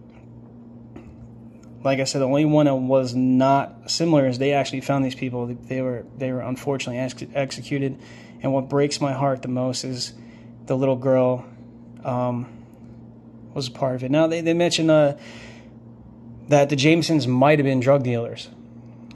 like 1.84 1.98
I 1.98 2.04
said, 2.04 2.20
the 2.20 2.26
only 2.26 2.44
one 2.44 2.66
that 2.66 2.74
was 2.74 3.14
not 3.14 3.90
similar 3.90 4.26
is 4.26 4.38
they 4.38 4.52
actually 4.52 4.80
found 4.80 5.04
these 5.04 5.14
people. 5.14 5.46
They 5.46 5.82
were 5.82 6.04
they 6.16 6.32
were 6.32 6.40
unfortunately 6.40 6.98
ex- 6.98 7.24
executed, 7.34 7.98
and 8.42 8.52
what 8.52 8.68
breaks 8.68 9.00
my 9.00 9.12
heart 9.12 9.42
the 9.42 9.48
most 9.48 9.84
is 9.84 10.12
the 10.66 10.76
little 10.76 10.96
girl 10.96 11.44
um, 12.04 12.46
was 13.54 13.68
a 13.68 13.72
part 13.72 13.96
of 13.96 14.04
it. 14.04 14.10
Now 14.10 14.26
they 14.26 14.40
they 14.40 14.54
mention 14.54 14.90
uh, 14.90 15.18
that 16.48 16.68
the 16.68 16.76
Jamisons 16.76 17.26
might 17.26 17.58
have 17.58 17.66
been 17.66 17.80
drug 17.80 18.04
dealers. 18.04 18.48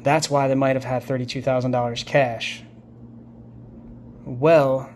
That's 0.02 0.30
why 0.30 0.46
they 0.46 0.54
might 0.54 0.76
have 0.76 0.84
had 0.84 1.02
$32,000 1.02 2.06
cash. 2.06 2.62
Well, 4.24 4.88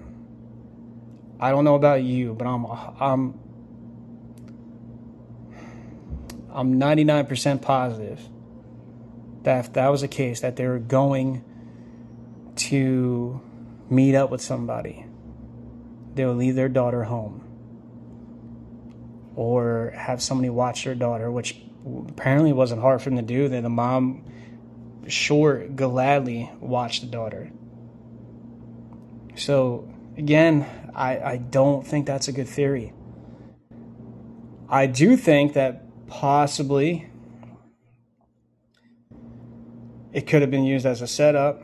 I 1.40 1.50
don't 1.50 1.64
know 1.64 1.74
about 1.74 2.02
you, 2.02 2.34
but 2.34 2.46
I'm 2.46 2.64
I'm 3.00 3.38
I'm 6.53 6.80
99% 6.80 7.62
positive 7.62 8.20
that 9.42 9.64
if 9.66 9.72
that 9.74 9.88
was 9.88 10.01
the 10.03 10.09
case 10.09 10.40
that 10.40 10.57
they 10.57 10.66
were 10.66 10.78
going 10.78 11.44
to 12.57 13.40
meet 13.88 14.14
up 14.14 14.30
with 14.30 14.40
somebody, 14.40 15.07
they 16.14 16.24
would 16.26 16.36
leave 16.36 16.55
their 16.55 16.68
daughter 16.68 17.05
home 17.05 17.46
or 19.36 19.92
have 19.96 20.20
somebody 20.20 20.51
watch 20.51 20.84
their 20.84 20.94
daughter, 20.94 21.30
which 21.30 21.57
apparently 22.09 22.53
wasn't 22.53 22.80
hard 22.80 23.01
for 23.01 23.11
them 23.11 23.16
to 23.16 23.22
do. 23.22 23.48
That 23.48 23.62
the 23.62 23.70
mom 23.70 24.24
sure 25.07 25.66
gladly 25.68 26.51
watched 26.61 27.03
the 27.03 27.07
daughter. 27.07 27.51
So 29.36 29.88
again, 30.16 30.66
I, 30.94 31.18
I 31.18 31.36
don't 31.38 31.86
think 31.86 32.07
that's 32.07 32.28
a 32.28 32.32
good 32.32 32.48
theory. 32.48 32.92
I 34.68 34.86
do 34.86 35.16
think 35.16 35.55
that 35.55 35.84
possibly 36.11 37.08
it 40.12 40.26
could 40.26 40.42
have 40.42 40.50
been 40.50 40.64
used 40.64 40.84
as 40.84 41.00
a 41.00 41.06
setup. 41.06 41.62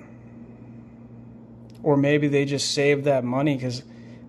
Or 1.82 1.96
maybe 1.96 2.28
they 2.28 2.44
just 2.44 2.72
saved 2.72 3.04
that 3.04 3.22
money 3.22 3.54
because, 3.56 3.82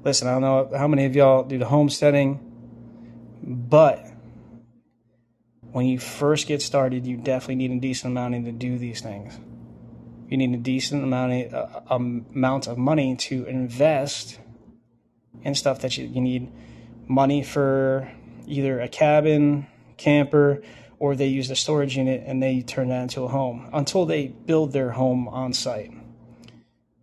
listen, 0.03 0.27
I 0.27 0.31
don't 0.33 0.41
know 0.41 0.77
how 0.77 0.87
many 0.87 1.05
of 1.05 1.15
y'all 1.15 1.43
do 1.43 1.57
the 1.57 1.65
homesteading, 1.65 2.39
but 3.41 4.05
when 5.71 5.85
you 5.85 5.99
first 5.99 6.47
get 6.47 6.61
started, 6.61 7.05
you 7.05 7.17
definitely 7.17 7.55
need 7.55 7.71
a 7.71 7.79
decent 7.79 8.11
amount 8.11 8.45
to 8.45 8.51
do 8.51 8.77
these 8.77 9.01
things. 9.01 9.39
You 10.29 10.37
need 10.37 10.53
a 10.53 10.57
decent 10.57 11.03
amount 11.03 11.53
of, 11.53 11.53
uh, 11.53 11.79
amount 11.89 12.67
of 12.67 12.77
money 12.77 13.15
to 13.15 13.45
invest 13.45 14.39
in 15.43 15.55
stuff 15.55 15.79
that 15.81 15.97
you, 15.97 16.05
you 16.05 16.21
need 16.21 16.51
money 17.07 17.43
for 17.43 18.11
either 18.45 18.79
a 18.79 18.87
cabin, 18.87 19.67
camper, 19.97 20.61
or 20.99 21.15
they 21.15 21.27
use 21.27 21.47
the 21.47 21.55
storage 21.55 21.97
unit 21.97 22.23
and 22.25 22.41
they 22.41 22.61
turn 22.61 22.89
that 22.89 23.03
into 23.03 23.23
a 23.23 23.27
home 23.27 23.69
until 23.73 24.05
they 24.05 24.27
build 24.27 24.73
their 24.73 24.91
home 24.91 25.27
on 25.27 25.53
site. 25.53 25.91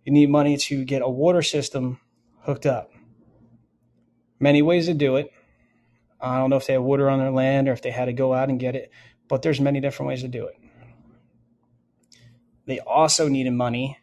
You 0.03 0.13
need 0.13 0.29
money 0.29 0.57
to 0.57 0.83
get 0.83 1.01
a 1.01 1.09
water 1.09 1.41
system 1.41 1.99
hooked 2.41 2.65
up. 2.65 2.91
Many 4.39 4.61
ways 4.61 4.85
to 4.87 4.93
do 4.93 5.15
it. 5.15 5.31
I 6.19 6.37
don't 6.37 6.49
know 6.49 6.57
if 6.57 6.67
they 6.67 6.73
have 6.73 6.83
water 6.83 7.09
on 7.09 7.19
their 7.19 7.31
land 7.31 7.67
or 7.67 7.73
if 7.73 7.81
they 7.81 7.91
had 7.91 8.05
to 8.05 8.13
go 8.13 8.33
out 8.33 8.49
and 8.49 8.59
get 8.59 8.75
it, 8.75 8.91
but 9.27 9.41
there's 9.41 9.61
many 9.61 9.79
different 9.79 10.09
ways 10.09 10.21
to 10.21 10.27
do 10.27 10.45
it. 10.45 10.55
They 12.65 12.79
also 12.79 13.27
needed 13.27 13.51
money, 13.51 13.97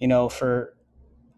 you 0.00 0.08
know, 0.08 0.28
for 0.28 0.74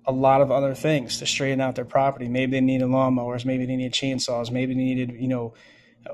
a 0.07 0.13
lot 0.13 0.41
of 0.41 0.51
other 0.51 0.75
things 0.75 1.19
to 1.19 1.27
straighten 1.27 1.61
out 1.61 1.75
their 1.75 1.85
property. 1.85 2.29
Maybe 2.29 2.53
they 2.53 2.61
needed 2.61 2.87
lawnmowers, 2.87 3.45
maybe 3.45 3.67
they 3.67 3.77
needed 3.77 3.93
chainsaws, 3.93 4.51
maybe 4.51 4.75
they 4.75 4.81
needed, 4.81 5.13
you 5.13 5.29
know, 5.29 5.55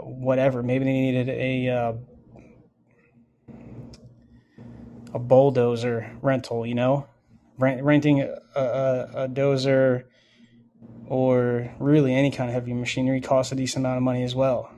whatever. 0.02 0.62
Maybe 0.62 0.84
they 0.84 0.92
needed 0.92 1.28
a 1.28 1.68
uh, 1.68 1.92
a 5.14 5.18
bulldozer 5.18 6.10
rental, 6.22 6.66
you 6.66 6.74
know, 6.74 7.06
Rent, 7.56 7.82
renting 7.84 8.20
a, 8.20 8.34
a, 8.56 9.24
a, 9.24 9.28
dozer 9.28 10.04
or 11.06 11.72
really 11.78 12.12
any 12.12 12.32
kind 12.32 12.50
of 12.50 12.54
heavy 12.54 12.72
machinery 12.72 13.20
costs 13.20 13.52
a 13.52 13.54
decent 13.54 13.84
amount 13.84 13.98
of 13.98 14.02
money 14.02 14.24
as 14.24 14.34
well. 14.34 14.72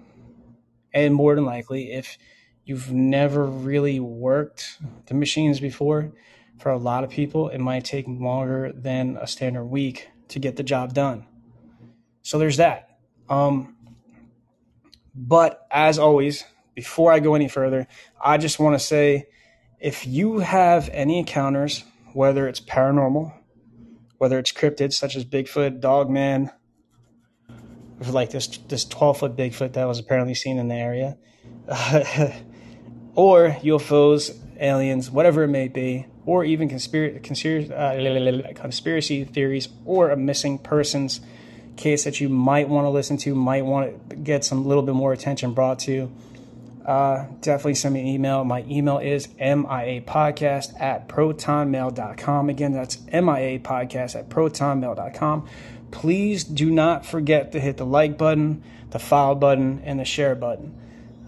And 0.93 1.15
more 1.15 1.35
than 1.35 1.47
likely, 1.47 1.93
if 1.93 2.19
you've 2.67 2.93
never 2.93 3.47
really 3.47 3.99
worked 3.99 4.79
the 5.07 5.15
machines 5.15 5.59
before, 5.59 6.13
for 6.59 6.71
a 6.71 6.79
lot 6.79 7.05
of 7.05 7.11
people, 7.11 7.49
it 7.49 7.59
might 7.59 7.85
take 7.85 8.07
longer 8.09 8.73
than 8.75 9.17
a 9.21 9.27
standard 9.27 9.65
week 9.65 10.09
to 10.29 10.39
get 10.39 10.57
the 10.57 10.63
job 10.63 10.95
done. 10.95 11.27
So 12.23 12.39
there's 12.39 12.57
that. 12.57 12.99
Um, 13.29 13.76
but 15.17 15.67
as 15.71 15.99
always, 15.99 16.45
before 16.75 17.11
I 17.11 17.21
go 17.21 17.35
any 17.35 17.49
further, 17.49 17.89
I 18.23 18.37
just 18.37 18.61
want 18.61 18.79
to 18.79 18.85
say 18.85 19.27
if 19.81 20.07
you 20.07 20.41
have 20.41 20.91
any 20.93 21.19
encounters, 21.19 21.85
whether 22.13 22.47
it's 22.47 22.61
paranormal, 22.61 23.33
whether 24.19 24.39
it's 24.39 24.53
cryptids 24.53 24.93
such 24.93 25.17
as 25.17 25.25
Bigfoot, 25.25 25.81
Dogman, 25.81 26.51
like 28.09 28.31
this 28.31 28.47
this 28.69 28.85
12 28.85 29.19
foot 29.19 29.37
Bigfoot 29.37 29.73
that 29.73 29.87
was 29.87 29.99
apparently 29.99 30.35
seen 30.35 30.59
in 30.59 30.69
the 30.69 30.75
area, 30.75 31.17
or 33.15 33.51
UFOs, 33.63 34.39
aliens, 34.61 35.11
whatever 35.11 35.45
it 35.45 35.49
may 35.49 35.69
be, 35.69 36.07
or 36.27 36.45
even 36.45 36.69
conspiracy 36.69 37.73
uh, 37.73 38.53
conspiracy 38.55 39.25
theories, 39.25 39.69
or 39.87 40.11
a 40.11 40.17
missing 40.17 40.59
persons 40.59 41.21
case 41.77 42.05
that 42.05 42.21
you 42.21 42.29
might 42.29 42.69
want 42.69 42.85
to 42.85 42.91
listen 42.91 43.17
to, 43.19 43.35
might 43.35 43.65
want 43.65 44.11
to 44.11 44.17
get 44.17 44.45
some 44.45 44.65
little 44.65 44.83
bit 44.83 44.95
more 44.95 45.13
attention 45.13 45.53
brought 45.53 45.79
to 45.81 46.11
uh, 46.87 47.27
definitely 47.41 47.75
send 47.75 47.95
me 47.95 48.01
an 48.01 48.07
email. 48.07 48.45
My 48.45 48.65
email 48.69 48.99
is 48.99 49.27
miapodcast 49.27 50.81
at 50.81 51.09
protonmail.com. 51.09 52.49
Again, 52.49 52.73
that's 52.73 52.97
miapodcast 52.97 54.15
at 54.15 54.29
protonmail.com. 54.29 55.49
Please 55.91 56.45
do 56.45 56.71
not 56.71 57.05
forget 57.05 57.53
to 57.53 57.61
hit 57.61 57.77
the 57.77 57.85
like 57.85 58.17
button, 58.17 58.63
the 58.91 59.01
follow 59.01 59.35
button, 59.35 59.83
and 59.85 59.99
the 59.99 60.05
share 60.05 60.37
button. 60.37 60.81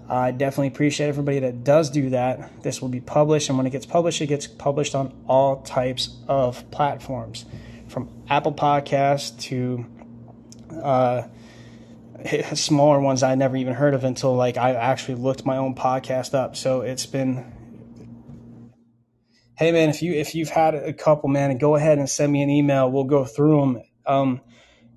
I 0.09 0.31
definitely 0.31 0.69
appreciate 0.69 1.09
everybody 1.09 1.41
that 1.41 1.65
does 1.65 1.91
do 1.91 2.11
that. 2.11 2.63
This 2.63 2.81
will 2.81 2.89
be 2.89 3.01
published, 3.01 3.49
and 3.49 3.59
when 3.59 3.67
it 3.67 3.71
gets 3.71 3.85
published, 3.85 4.21
it 4.21 4.29
gets 4.29 4.47
published 4.47 4.95
on 4.95 5.13
all 5.27 5.61
types 5.63 6.17
of 6.29 6.71
platforms 6.71 7.45
from 7.89 8.09
Apple 8.31 8.53
Podcasts 8.53 9.39
to 9.41 9.85
uh, 10.73 11.29
smaller 12.55 13.01
ones 13.01 13.23
I 13.23 13.35
never 13.35 13.57
even 13.57 13.75
heard 13.75 13.95
of 13.95 14.05
until 14.05 14.35
like 14.35 14.57
I 14.57 14.75
actually 14.75 15.17
looked 15.17 15.45
my 15.45 15.57
own 15.57 15.75
podcast 15.75 16.35
up. 16.35 16.57
So 16.57 16.81
it's 16.81 17.07
been 17.07 17.53
hey 19.59 19.73
man, 19.73 19.89
if 19.89 20.03
you 20.03 20.13
if 20.15 20.35
you've 20.35 20.51
had 20.51 20.75
a 20.75 20.93
couple, 20.93 21.29
man, 21.29 21.59
go 21.59 21.75
ahead 21.75 21.99
and 21.99 22.09
send 22.09 22.33
me 22.33 22.43
an 22.43 22.51
email. 22.51 22.91
We'll 22.91 23.05
go 23.05 23.25
through 23.25 23.61
them. 23.61 23.83
Um, 24.07 24.41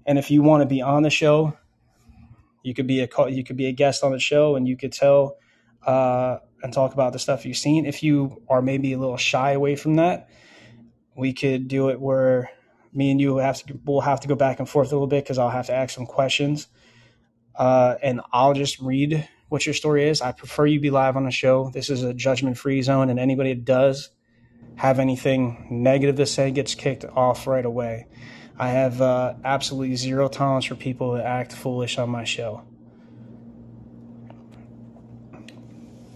and 0.06 0.18
if 0.18 0.32
you 0.32 0.44
want 0.44 0.62
to 0.62 0.68
be 0.68 0.82
on 0.82 1.04
the 1.04 1.10
show, 1.10 1.58
you 2.64 2.74
could 2.74 2.88
be 2.88 3.02
a 3.02 3.30
you 3.30 3.44
could 3.44 3.58
be 3.58 3.68
a 3.68 3.72
guest 3.72 4.04
on 4.04 4.12
the 4.12 4.20
show, 4.20 4.56
and 4.56 4.68
you 4.68 4.78
could 4.78 4.94
tell 4.94 5.38
uh, 5.86 6.38
and 6.62 6.72
talk 6.72 6.94
about 6.94 7.14
the 7.14 7.20
stuff 7.20 7.46
you've 7.46 7.58
seen. 7.58 7.86
If 7.86 8.04
you 8.04 8.42
are 8.48 8.62
maybe 8.62 8.94
a 8.94 9.00
little 9.00 9.18
shy 9.18 9.52
away 9.52 9.76
from 9.76 9.96
that, 9.96 10.30
we 11.16 11.34
could 11.34 11.68
do 11.68 11.90
it 11.90 12.00
where 12.00 12.52
me 12.94 13.12
and 13.12 13.22
you 13.22 13.38
have 13.38 13.64
to 13.66 13.80
we'll 13.86 14.02
have 14.02 14.20
to 14.22 14.28
go 14.28 14.36
back 14.36 14.60
and 14.60 14.68
forth 14.68 14.92
a 14.92 14.96
little 14.96 15.08
bit 15.08 15.24
because 15.24 15.38
I'll 15.38 15.50
have 15.50 15.68
to 15.68 15.74
ask 15.74 15.96
some 15.96 16.06
questions 16.06 16.68
uh, 17.56 17.96
and 18.02 18.22
I'll 18.32 18.54
just 18.54 18.80
read 18.80 19.28
what 19.50 19.66
your 19.66 19.74
story 19.74 20.08
is. 20.08 20.22
I 20.22 20.32
prefer 20.32 20.66
you 20.66 20.80
be 20.80 20.90
live 20.90 21.18
on 21.18 21.26
the 21.26 21.32
show. 21.32 21.70
This 21.74 21.90
is 21.90 22.04
a 22.04 22.14
judgment 22.14 22.58
free 22.58 22.82
zone, 22.82 23.10
and 23.10 23.20
anybody 23.20 23.54
that 23.54 23.66
does 23.66 24.10
have 24.76 25.00
anything 25.00 25.68
negative 25.70 26.16
to 26.16 26.26
say 26.26 26.52
gets 26.52 26.74
kicked 26.74 27.06
off 27.06 27.48
right 27.48 27.66
away. 27.66 28.08
I 28.58 28.70
have 28.70 29.02
uh, 29.02 29.34
absolutely 29.44 29.96
zero 29.96 30.30
tolerance 30.30 30.66
for 30.66 30.76
people 30.76 31.14
that 31.14 31.26
act 31.26 31.54
foolish 31.54 31.98
on 31.98 32.10
my 32.10 32.24
show. 32.24 32.64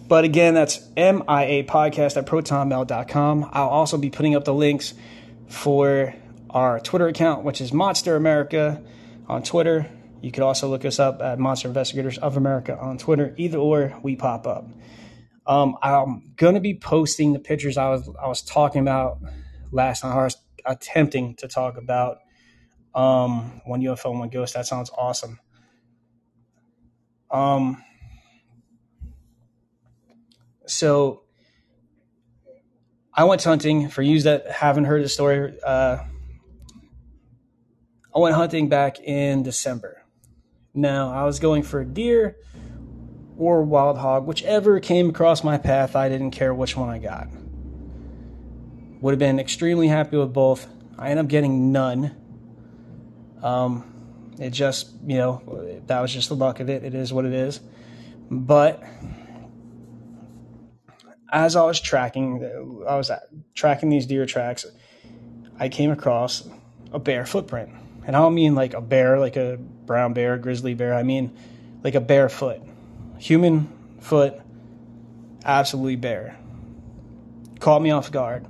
But 0.07 0.23
again, 0.23 0.53
that's 0.53 0.87
MIA 0.95 1.63
podcast 1.63 2.15
at 2.15 2.27
protonmail.com. 2.27 3.49
I'll 3.51 3.67
also 3.67 3.97
be 3.97 4.11
putting 4.11 4.35
up 4.35 4.45
the 4.45 4.53
links 4.53 4.93
for 5.47 6.13
our 6.55 6.79
Twitter 6.79 7.07
account, 7.07 7.43
which 7.43 7.59
is 7.59 7.73
Monster 7.73 8.15
America 8.15 8.81
on 9.27 9.43
Twitter. 9.43 9.91
You 10.21 10.31
could 10.31 10.41
also 10.41 10.69
look 10.69 10.85
us 10.85 10.99
up 10.99 11.21
at 11.21 11.37
Monster 11.37 11.67
Investigators 11.67 12.17
of 12.17 12.37
America 12.37 12.77
on 12.79 12.97
Twitter. 12.97 13.35
Either 13.37 13.57
or, 13.57 13.99
we 14.01 14.15
pop 14.15 14.47
up. 14.47 14.65
Um, 15.45 15.77
I'm 15.83 16.31
gonna 16.37 16.61
be 16.61 16.73
posting 16.73 17.33
the 17.33 17.39
pictures 17.39 17.77
I 17.77 17.89
was 17.89 18.09
I 18.19 18.27
was 18.27 18.41
talking 18.41 18.81
about 18.81 19.19
last 19.71 20.01
time. 20.01 20.17
I 20.17 20.23
was 20.23 20.37
attempting 20.65 21.35
to 21.35 21.47
talk 21.47 21.77
about 21.77 22.19
um, 22.95 23.61
one 23.65 23.81
UFO, 23.81 24.17
one 24.17 24.29
ghost. 24.29 24.53
That 24.53 24.65
sounds 24.65 24.89
awesome. 24.97 25.39
Um, 27.29 27.83
so 30.65 31.23
I 33.13 33.25
went 33.25 33.43
hunting 33.43 33.89
for 33.89 34.01
you 34.01 34.21
that 34.21 34.49
haven't 34.49 34.85
heard 34.85 35.03
the 35.03 35.09
story. 35.09 35.53
Uh, 35.61 35.97
I 38.15 38.19
went 38.19 38.35
hunting 38.35 38.69
back 38.69 38.99
in 38.99 39.43
December. 39.43 40.03
Now, 40.73 41.11
I 41.11 41.25
was 41.25 41.39
going 41.39 41.63
for 41.63 41.81
a 41.81 41.85
deer 41.85 42.37
or 43.37 43.61
wild 43.63 43.97
hog, 43.97 44.25
whichever 44.25 44.79
came 44.79 45.09
across 45.09 45.43
my 45.43 45.57
path, 45.57 45.95
I 45.95 46.07
didn't 46.07 46.31
care 46.31 46.53
which 46.53 46.77
one 46.77 46.89
I 46.89 46.99
got. 46.99 47.27
Would 49.01 49.11
have 49.11 49.19
been 49.19 49.39
extremely 49.39 49.89
happy 49.89 50.15
with 50.15 50.31
both. 50.31 50.67
I 50.97 51.09
ended 51.09 51.25
up 51.25 51.29
getting 51.29 51.73
none. 51.73 52.15
Um, 53.43 53.83
it 54.39 54.51
just, 54.51 54.91
you 55.05 55.17
know, 55.17 55.81
that 55.87 55.99
was 55.99 56.13
just 56.13 56.29
the 56.29 56.35
luck 56.35 56.61
of 56.61 56.69
it. 56.69 56.85
It 56.85 56.95
is 56.95 57.11
what 57.11 57.25
it 57.25 57.33
is. 57.33 57.59
But 58.31 58.81
as 61.29 61.57
I 61.57 61.63
was 61.65 61.81
tracking, 61.81 62.41
I 62.87 62.95
was 62.95 63.11
tracking 63.53 63.89
these 63.89 64.05
deer 64.05 64.25
tracks, 64.25 64.65
I 65.59 65.67
came 65.67 65.91
across 65.91 66.47
a 66.93 66.99
bear 66.99 67.25
footprint. 67.25 67.71
And 68.05 68.15
I 68.15 68.19
don't 68.19 68.35
mean 68.35 68.53
like 68.53 68.73
a 68.73 68.81
bear, 68.81 69.19
like 69.19 69.35
a 69.35 69.57
brown 69.57 70.13
bear, 70.13 70.37
grizzly 70.37 70.75
bear. 70.75 70.93
I 70.93 71.03
mean 71.03 71.35
like 71.83 71.95
a 71.95 72.01
bare 72.01 72.29
foot, 72.29 72.61
human 73.17 73.67
foot, 73.99 74.39
absolutely 75.43 75.95
bare. 75.95 76.37
Caught 77.59 77.81
me 77.81 77.91
off 77.91 78.11
guard. 78.11 78.45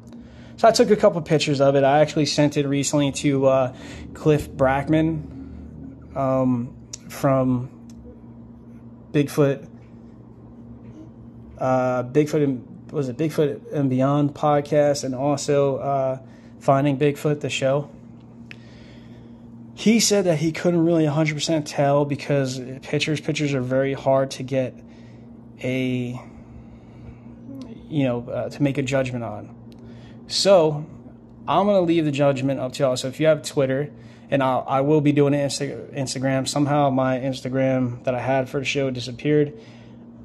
So 0.57 0.67
I 0.67 0.71
took 0.71 0.89
a 0.89 0.95
couple 0.95 1.21
pictures 1.21 1.61
of 1.61 1.75
it. 1.75 1.83
I 1.83 1.99
actually 1.99 2.25
sent 2.25 2.57
it 2.57 2.67
recently 2.67 3.11
to 3.13 3.45
uh, 3.45 3.75
Cliff 4.13 4.49
Barackman 4.49 6.15
um, 6.15 6.75
from 7.09 7.69
Bigfoot. 9.11 9.69
Uh, 11.57 12.03
Bigfoot 12.03 12.43
and 12.43 12.91
was 12.91 13.09
it 13.09 13.17
Bigfoot 13.17 13.73
and 13.73 13.89
Beyond 13.89 14.33
podcast, 14.33 15.03
and 15.03 15.15
also 15.15 15.77
uh, 15.77 16.19
Finding 16.59 16.97
Bigfoot 16.97 17.41
the 17.41 17.49
show 17.49 17.89
he 19.75 19.99
said 19.99 20.25
that 20.25 20.39
he 20.39 20.51
couldn't 20.51 20.83
really 20.83 21.05
100% 21.05 21.63
tell 21.65 22.05
because 22.05 22.59
pitchers 22.81 23.21
pitchers 23.21 23.53
are 23.53 23.61
very 23.61 23.93
hard 23.93 24.31
to 24.31 24.43
get 24.43 24.73
a 25.61 26.19
you 27.87 28.03
know 28.03 28.27
uh, 28.27 28.49
to 28.49 28.63
make 28.63 28.77
a 28.77 28.81
judgment 28.81 29.23
on 29.23 29.53
so 30.27 30.85
i'm 31.47 31.65
going 31.65 31.75
to 31.75 31.81
leave 31.81 32.05
the 32.05 32.11
judgment 32.11 32.59
up 32.59 32.73
to 32.73 32.83
y'all 32.83 32.97
so 32.97 33.07
if 33.07 33.19
you 33.19 33.27
have 33.27 33.43
twitter 33.43 33.91
and 34.29 34.41
I'll, 34.41 34.65
I 34.67 34.81
will 34.81 35.01
be 35.01 35.11
doing 35.11 35.33
Insta- 35.33 35.93
Instagram. 35.93 36.47
Somehow 36.47 36.89
my 36.89 37.19
Instagram 37.19 38.03
that 38.05 38.15
I 38.15 38.19
had 38.19 38.49
for 38.49 38.59
the 38.59 38.65
show 38.65 38.89
disappeared. 38.89 39.53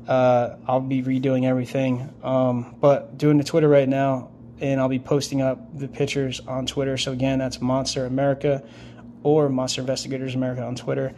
Uh, 0.09 0.57
I'll 0.66 0.80
be 0.80 1.03
redoing 1.03 1.44
everything, 1.44 2.12
um, 2.22 2.74
but 2.80 3.16
doing 3.18 3.38
the 3.38 3.44
Twitter 3.44 3.68
right 3.68 3.88
now, 3.88 4.30
and 4.59 4.80
I'll 4.80 4.88
be 4.88 4.98
posting 4.98 5.40
up 5.40 5.78
the 5.78 5.86
pictures 5.86 6.40
on 6.40 6.66
Twitter. 6.66 6.96
So 6.96 7.12
again, 7.12 7.38
that's 7.38 7.61
Monster 7.61 8.07
America 8.07 8.64
or 9.22 9.48
Monster 9.48 9.80
Investigators 9.80 10.34
America 10.34 10.62
on 10.62 10.74
Twitter. 10.76 11.14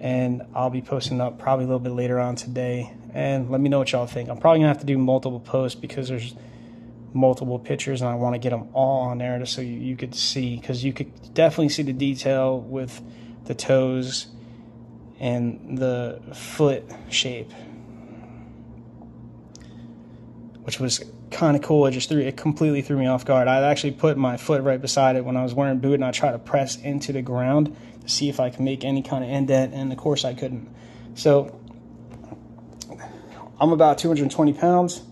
And 0.00 0.42
I'll 0.54 0.70
be 0.70 0.82
posting 0.82 1.20
up 1.20 1.38
probably 1.38 1.64
a 1.64 1.68
little 1.68 1.80
bit 1.80 1.92
later 1.92 2.20
on 2.20 2.36
today. 2.36 2.92
And 3.14 3.50
let 3.50 3.60
me 3.60 3.68
know 3.68 3.78
what 3.78 3.90
y'all 3.90 4.06
think. 4.06 4.28
I'm 4.28 4.38
probably 4.38 4.60
gonna 4.60 4.68
have 4.68 4.80
to 4.80 4.86
do 4.86 4.98
multiple 4.98 5.40
posts 5.40 5.78
because 5.78 6.08
there's 6.08 6.34
multiple 7.12 7.58
pictures 7.58 8.02
and 8.02 8.10
I 8.10 8.14
want 8.14 8.34
to 8.34 8.38
get 8.38 8.50
them 8.50 8.68
all 8.74 9.08
on 9.08 9.18
there 9.18 9.44
so 9.46 9.62
you, 9.62 9.78
you 9.78 9.96
could 9.96 10.14
see 10.14 10.56
because 10.56 10.84
you 10.84 10.92
could 10.92 11.34
definitely 11.34 11.70
see 11.70 11.82
the 11.82 11.92
detail 11.92 12.60
with 12.60 13.00
the 13.48 13.54
toes, 13.54 14.26
and 15.20 15.78
the 15.78 16.20
foot 16.34 16.84
shape, 17.08 17.50
which 20.62 20.78
was 20.78 21.02
kind 21.30 21.56
of 21.56 21.62
cool. 21.62 21.86
It 21.86 21.92
just 21.92 22.08
threw 22.08 22.20
it 22.20 22.36
completely 22.36 22.82
threw 22.82 22.98
me 22.98 23.06
off 23.06 23.24
guard. 23.24 23.48
I 23.48 23.62
actually 23.70 23.92
put 23.92 24.16
my 24.16 24.36
foot 24.36 24.62
right 24.62 24.80
beside 24.80 25.16
it 25.16 25.24
when 25.24 25.36
I 25.36 25.42
was 25.42 25.54
wearing 25.54 25.78
boot, 25.78 25.94
and 25.94 26.04
I 26.04 26.10
tried 26.10 26.32
to 26.32 26.38
press 26.38 26.76
into 26.76 27.12
the 27.12 27.22
ground 27.22 27.76
to 28.02 28.08
see 28.08 28.28
if 28.28 28.40
I 28.40 28.50
could 28.50 28.60
make 28.60 28.84
any 28.84 29.02
kind 29.02 29.24
of 29.24 29.30
indent, 29.30 29.74
and 29.74 29.92
of 29.92 29.98
course 29.98 30.24
I 30.24 30.34
couldn't. 30.34 30.68
So 31.14 31.58
I'm 33.60 33.72
about 33.72 33.98
220 33.98 34.52
pounds. 34.54 35.02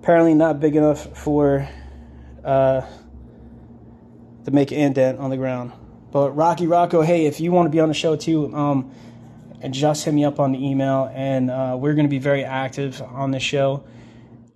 Apparently 0.00 0.34
not 0.34 0.60
big 0.60 0.76
enough 0.76 1.16
for 1.16 1.68
uh, 2.44 2.82
to 4.44 4.50
make 4.50 4.72
an 4.72 4.78
indent 4.78 5.18
on 5.18 5.30
the 5.30 5.36
ground. 5.36 5.72
But 6.10 6.36
Rocky 6.36 6.66
Rocco, 6.66 7.02
hey, 7.02 7.26
if 7.26 7.40
you 7.40 7.52
want 7.52 7.66
to 7.66 7.70
be 7.70 7.80
on 7.80 7.88
the 7.88 7.94
show 7.94 8.16
too, 8.16 8.54
um, 8.54 8.92
just 9.70 10.04
hit 10.04 10.12
me 10.12 10.24
up 10.24 10.40
on 10.40 10.52
the 10.52 10.64
email, 10.64 11.10
and 11.14 11.50
uh, 11.50 11.76
we're 11.78 11.94
going 11.94 12.06
to 12.06 12.10
be 12.10 12.18
very 12.18 12.44
active 12.44 13.00
on 13.00 13.30
the 13.30 13.40
show. 13.40 13.84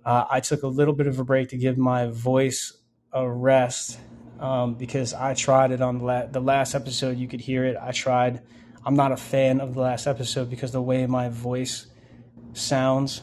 Uh, 0.07 0.25
I 0.31 0.39
took 0.39 0.63
a 0.63 0.67
little 0.67 0.93
bit 0.93 1.07
of 1.07 1.19
a 1.19 1.25
break 1.25 1.49
to 1.49 1.57
give 1.57 1.77
my 1.77 2.05
voice 2.05 2.71
a 3.11 3.29
rest 3.29 3.99
um, 4.39 4.75
because 4.75 5.13
I 5.13 5.33
tried 5.33 5.71
it 5.71 5.81
on 5.81 5.97
the, 5.97 6.05
la- 6.05 6.25
the 6.27 6.39
last 6.39 6.75
episode. 6.75 7.17
You 7.17 7.27
could 7.27 7.41
hear 7.41 7.65
it. 7.65 7.75
I 7.75 7.91
tried. 7.91 8.41
I'm 8.85 8.95
not 8.95 9.11
a 9.11 9.17
fan 9.17 9.59
of 9.59 9.73
the 9.73 9.81
last 9.81 10.07
episode 10.07 10.49
because 10.49 10.71
the 10.71 10.81
way 10.81 11.05
my 11.07 11.27
voice 11.27 11.87
sounds, 12.53 13.21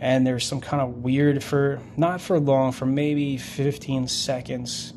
and 0.00 0.26
there's 0.26 0.44
some 0.44 0.60
kind 0.60 0.82
of 0.82 1.04
weird 1.04 1.44
for 1.44 1.80
not 1.96 2.20
for 2.20 2.40
long, 2.40 2.72
for 2.72 2.86
maybe 2.86 3.36
15 3.36 4.08
seconds, 4.08 4.92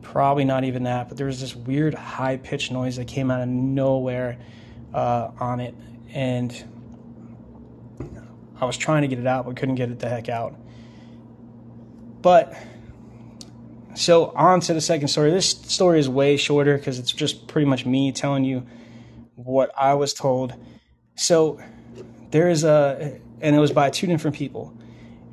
probably 0.00 0.46
not 0.46 0.64
even 0.64 0.84
that, 0.84 1.10
but 1.10 1.18
there 1.18 1.26
was 1.26 1.42
this 1.42 1.54
weird 1.54 1.92
high 1.92 2.38
pitched 2.38 2.72
noise 2.72 2.96
that 2.96 3.06
came 3.06 3.30
out 3.30 3.42
of 3.42 3.48
nowhere 3.48 4.38
uh, 4.94 5.30
on 5.38 5.60
it, 5.60 5.74
and 6.08 6.64
I 8.60 8.64
was 8.64 8.76
trying 8.76 9.02
to 9.02 9.08
get 9.08 9.18
it 9.18 9.26
out, 9.26 9.46
but 9.46 9.56
couldn't 9.56 9.74
get 9.74 9.90
it 9.90 9.98
the 9.98 10.08
heck 10.08 10.28
out. 10.28 10.54
But 12.20 12.54
so 13.94 14.26
on 14.36 14.60
to 14.60 14.74
the 14.74 14.80
second 14.80 15.08
story. 15.08 15.30
This 15.30 15.48
story 15.48 15.98
is 15.98 16.08
way 16.08 16.36
shorter 16.36 16.76
because 16.76 16.98
it's 16.98 17.12
just 17.12 17.48
pretty 17.48 17.66
much 17.66 17.84
me 17.84 18.12
telling 18.12 18.44
you 18.44 18.66
what 19.34 19.70
I 19.76 19.94
was 19.94 20.14
told. 20.14 20.54
So 21.14 21.60
there 22.30 22.48
is 22.48 22.64
a, 22.64 23.20
and 23.40 23.56
it 23.56 23.58
was 23.58 23.72
by 23.72 23.90
two 23.90 24.06
different 24.06 24.36
people, 24.36 24.76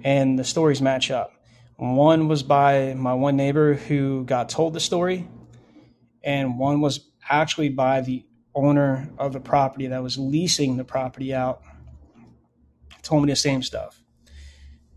and 0.03 0.37
the 0.37 0.43
stories 0.43 0.81
match 0.81 1.11
up. 1.11 1.33
One 1.77 2.27
was 2.27 2.43
by 2.43 2.93
my 2.95 3.13
one 3.13 3.37
neighbor 3.37 3.75
who 3.75 4.25
got 4.25 4.49
told 4.49 4.73
the 4.73 4.79
story, 4.79 5.27
and 6.23 6.59
one 6.59 6.81
was 6.81 7.09
actually 7.29 7.69
by 7.69 8.01
the 8.01 8.25
owner 8.53 9.09
of 9.17 9.31
the 9.31 9.39
property 9.39 9.87
that 9.87 10.03
was 10.03 10.17
leasing 10.17 10.75
the 10.75 10.83
property 10.83 11.33
out 11.33 11.61
told 13.09 13.23
me 13.23 13.31
the 13.31 13.35
same 13.35 13.63
stuff. 13.63 14.03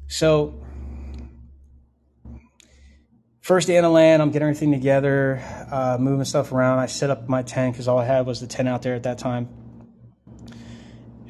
So, 0.07 0.63
first 3.41 3.67
day 3.67 3.79
on 3.79 3.85
the 3.85 3.89
land, 3.89 4.21
I'm 4.21 4.31
getting 4.31 4.49
everything 4.49 4.71
together, 4.71 5.43
uh, 5.71 5.97
moving 5.99 6.27
stuff 6.27 6.53
around. 6.53 6.79
I 6.79 6.87
set 6.87 7.09
up 7.09 7.27
my 7.27 7.43
tent 7.43 7.73
because 7.73 7.89
all 7.89 7.99
I 7.99 8.05
had 8.05 8.27
was 8.27 8.39
the 8.39 8.47
tent 8.47 8.69
out 8.69 8.83
there 8.83 8.95
at 8.95 9.05
that 9.05 9.17
time. 9.17 9.49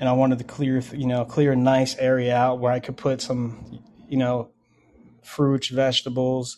And 0.01 0.09
I 0.09 0.12
wanted 0.14 0.39
to 0.39 0.45
clear, 0.45 0.83
you 0.93 1.07
know, 1.07 1.24
clear 1.24 1.53
a 1.53 1.57
nice 1.57 1.97
area 1.99 2.35
out 2.35 2.59
where 2.59 2.72
I 2.72 2.80
could 2.80 2.97
put 2.97 3.20
some, 3.20 3.85
you 4.09 4.16
know, 4.16 4.51
fruits, 5.22 5.68
vegetables. 5.68 6.57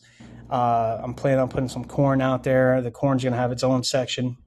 Uh, 0.48 1.02
I'm 1.02 1.12
planning 1.12 1.40
on 1.40 1.50
putting 1.50 1.68
some 1.68 1.84
corn 1.84 2.22
out 2.22 2.44
there. 2.44 2.80
The 2.80 2.90
corn's 2.90 3.24
to 3.24 3.30
have 3.32 3.52
its 3.52 3.62
own 3.62 3.84
section. 3.84 4.38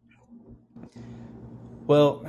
Well, 1.85 2.25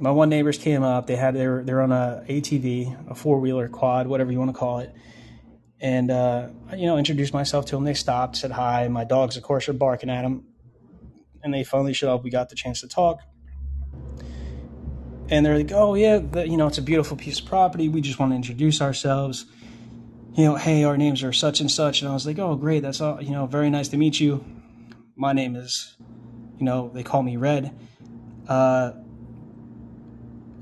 my 0.00 0.10
one 0.10 0.28
neighbors 0.28 0.58
came 0.58 0.82
up. 0.82 1.06
They 1.06 1.16
had 1.16 1.34
they're 1.34 1.62
they're 1.62 1.80
on 1.80 1.92
a 1.92 2.24
ATV, 2.28 3.10
a 3.10 3.14
four 3.14 3.40
wheeler 3.40 3.68
quad, 3.68 4.06
whatever 4.06 4.30
you 4.30 4.38
want 4.38 4.52
to 4.52 4.58
call 4.58 4.78
it. 4.78 4.94
And 5.80 6.10
uh, 6.10 6.48
you 6.76 6.86
know, 6.86 6.98
introduced 6.98 7.32
myself 7.32 7.66
to 7.66 7.76
them. 7.76 7.84
They 7.84 7.94
stopped, 7.94 8.36
said 8.36 8.50
hi. 8.52 8.88
My 8.88 9.04
dogs, 9.04 9.36
of 9.36 9.42
course, 9.42 9.68
are 9.68 9.72
barking 9.72 10.10
at 10.10 10.22
them, 10.22 10.44
and 11.42 11.52
they 11.52 11.64
finally 11.64 11.92
showed 11.92 12.12
up. 12.12 12.24
We 12.24 12.30
got 12.30 12.48
the 12.48 12.56
chance 12.56 12.80
to 12.80 12.88
talk, 12.88 13.20
and 15.28 15.44
they're 15.44 15.56
like, 15.56 15.72
"Oh 15.72 15.94
yeah, 15.94 16.18
the, 16.18 16.48
you 16.48 16.56
know, 16.56 16.66
it's 16.66 16.78
a 16.78 16.82
beautiful 16.82 17.16
piece 17.16 17.40
of 17.40 17.46
property. 17.46 17.88
We 17.88 18.00
just 18.00 18.18
want 18.18 18.32
to 18.32 18.36
introduce 18.36 18.80
ourselves." 18.80 19.46
You 20.34 20.44
know, 20.44 20.56
hey, 20.56 20.84
our 20.84 20.96
names 20.96 21.24
are 21.24 21.32
such 21.32 21.60
and 21.60 21.70
such, 21.70 22.02
and 22.02 22.10
I 22.10 22.14
was 22.14 22.26
like, 22.26 22.38
"Oh, 22.38 22.54
great, 22.54 22.82
that's 22.82 23.00
all. 23.00 23.20
You 23.22 23.30
know, 23.30 23.46
very 23.46 23.70
nice 23.70 23.88
to 23.88 23.96
meet 23.96 24.20
you. 24.20 24.44
My 25.16 25.32
name 25.32 25.56
is, 25.56 25.96
you 26.58 26.64
know, 26.64 26.90
they 26.94 27.02
call 27.02 27.22
me 27.22 27.36
Red." 27.36 27.76
Uh, 28.48 28.92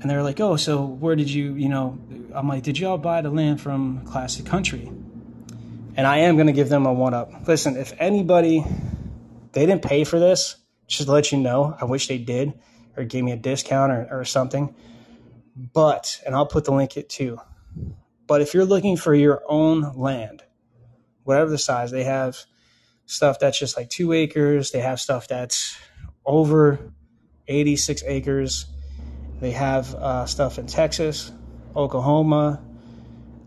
and 0.01 0.09
they're 0.09 0.23
like, 0.23 0.39
"Oh, 0.39 0.57
so 0.57 0.85
where 0.85 1.15
did 1.15 1.29
you, 1.29 1.53
you 1.53 1.69
know?" 1.69 1.97
I'm 2.33 2.47
like, 2.47 2.63
"Did 2.63 2.79
y'all 2.79 2.97
buy 2.97 3.21
the 3.21 3.29
land 3.29 3.61
from 3.61 4.05
Classic 4.05 4.45
Country?" 4.45 4.91
And 5.95 6.05
I 6.05 6.19
am 6.19 6.37
to 6.37 6.51
give 6.53 6.69
them 6.69 6.85
a 6.85 6.93
one 6.93 7.15
up. 7.15 7.47
Listen, 7.47 7.75
if 7.75 7.93
anybody, 7.99 8.63
they 9.53 9.65
didn't 9.65 9.81
pay 9.81 10.03
for 10.03 10.19
this, 10.19 10.55
just 10.87 11.07
to 11.07 11.11
let 11.11 11.31
you 11.31 11.39
know. 11.39 11.75
I 11.81 11.85
wish 11.85 12.07
they 12.07 12.19
did, 12.19 12.53
or 12.95 13.03
gave 13.03 13.23
me 13.23 13.31
a 13.31 13.37
discount 13.37 13.91
or, 13.91 14.07
or 14.11 14.23
something. 14.23 14.75
But, 15.55 16.21
and 16.23 16.35
I'll 16.35 16.45
put 16.45 16.65
the 16.65 16.71
link 16.71 16.97
it 16.97 17.09
too. 17.09 17.39
But 18.27 18.41
if 18.41 18.53
you're 18.53 18.65
looking 18.65 18.95
for 18.95 19.15
your 19.15 19.41
own 19.47 19.97
land, 19.97 20.43
whatever 21.23 21.49
the 21.49 21.57
size, 21.57 21.89
they 21.89 22.03
have 22.03 22.37
stuff 23.07 23.39
that's 23.39 23.57
just 23.57 23.75
like 23.75 23.89
two 23.89 24.13
acres. 24.13 24.69
They 24.69 24.81
have 24.81 24.99
stuff 24.99 25.27
that's 25.27 25.77
over 26.25 26.93
86 27.47 28.03
acres 28.05 28.65
they 29.39 29.51
have 29.51 29.93
uh, 29.93 30.25
stuff 30.25 30.57
in 30.57 30.65
Texas, 30.65 31.31
Oklahoma, 31.75 32.61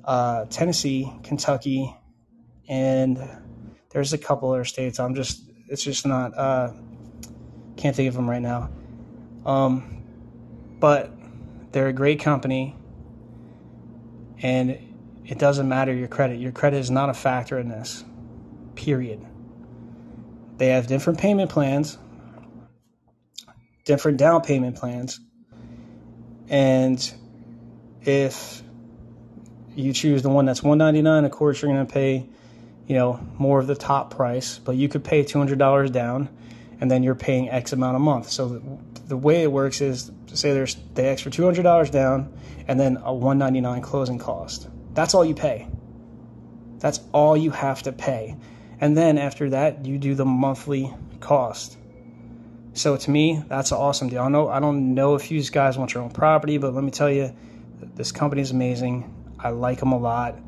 uh, 0.05 0.45
Tennessee, 0.47 1.13
Kentucky, 1.25 1.97
and 2.69 3.19
there's 3.91 4.13
a 4.13 4.19
couple 4.19 4.51
other 4.53 4.65
states. 4.65 5.01
I'm 5.01 5.15
just, 5.15 5.43
it's 5.69 5.83
just 5.83 6.07
not, 6.07 6.37
uh, 6.39 6.73
can't 7.77 7.97
think 7.97 8.09
of 8.09 8.15
them 8.15 8.31
right 8.31 8.43
now. 8.43 8.71
Um, 9.45 10.05
but 10.79 11.11
they're 11.73 11.89
a 11.89 11.93
great 11.93 12.21
company, 12.21 12.77
and 14.43 14.79
it 15.27 15.39
doesn't 15.39 15.69
matter 15.69 15.93
your 15.93 16.09
credit. 16.09 16.39
Your 16.39 16.53
credit 16.53 16.79
is 16.79 16.91
not 16.91 17.11
a 17.11 17.15
factor 17.15 17.59
in 17.59 17.69
this, 17.69 18.05
period. 18.77 19.27
They 20.57 20.69
have 20.69 20.87
different 20.87 21.19
payment 21.19 21.51
plans, 21.51 21.99
different 23.85 24.19
down 24.19 24.43
payment 24.43 24.77
plans 24.77 25.19
and 26.51 27.13
if 28.03 28.63
you 29.75 29.95
choose 29.95 30.21
the 30.21 30.29
one 30.29 30.45
that's 30.45 30.63
199 30.63 31.25
of 31.25 31.31
course 31.31 31.63
you're 31.63 31.73
going 31.73 31.87
to 31.87 31.93
pay 31.93 32.29
you 32.87 32.95
know 32.95 33.19
more 33.39 33.59
of 33.59 33.67
the 33.67 33.75
top 33.75 34.15
price 34.15 34.59
but 34.59 34.77
you 34.77 34.89
could 34.89 35.05
pay 35.05 35.25
$200 35.25 35.91
down 35.91 36.29
and 36.81 36.91
then 36.91 37.03
you're 37.03 37.15
paying 37.15 37.51
x 37.51 37.73
amount 37.73 37.97
a 37.97 38.01
month. 38.01 38.31
So 38.31 38.49
the, 38.49 38.63
the 39.07 39.17
way 39.17 39.43
it 39.43 39.53
works 39.53 39.81
is 39.81 40.11
say 40.27 40.53
there's 40.53 40.77
the 40.95 41.05
extra 41.05 41.31
$200 41.31 41.91
down 41.91 42.33
and 42.67 42.81
then 42.81 42.97
a 43.05 43.13
199 43.13 43.83
closing 43.83 44.19
cost. 44.19 44.69
That's 44.95 45.15
all 45.15 45.25
you 45.25 45.35
pay. 45.35 45.69
That's 46.79 47.01
all 47.13 47.37
you 47.37 47.51
have 47.51 47.83
to 47.83 47.93
pay. 47.93 48.37
And 48.81 48.97
then 48.97 49.19
after 49.19 49.51
that 49.51 49.85
you 49.85 49.99
do 49.99 50.15
the 50.15 50.25
monthly 50.25 50.93
cost 51.21 51.77
so 52.73 52.97
to 52.97 53.11
me, 53.11 53.43
that's 53.49 53.73
an 53.73 53.79
awesome 53.79 54.09
deal. 54.09 54.23
I 54.23 54.29
know 54.29 54.49
I 54.49 54.61
don't 54.61 54.95
know 54.95 55.15
if 55.15 55.31
you 55.31 55.43
guys 55.45 55.77
want 55.77 55.95
your 55.95 56.03
own 56.03 56.11
property, 56.11 56.59
but 56.59 56.75
let 56.75 56.85
me 56.85 56.91
tell 56.91 57.11
you, 57.11 57.35
this 57.95 58.13
company 58.13 58.43
is 58.43 58.51
amazing. 58.51 59.15
I 59.39 59.51
like 59.51 59.81
them 59.81 59.93
a 59.93 59.99
lot, 59.99 60.39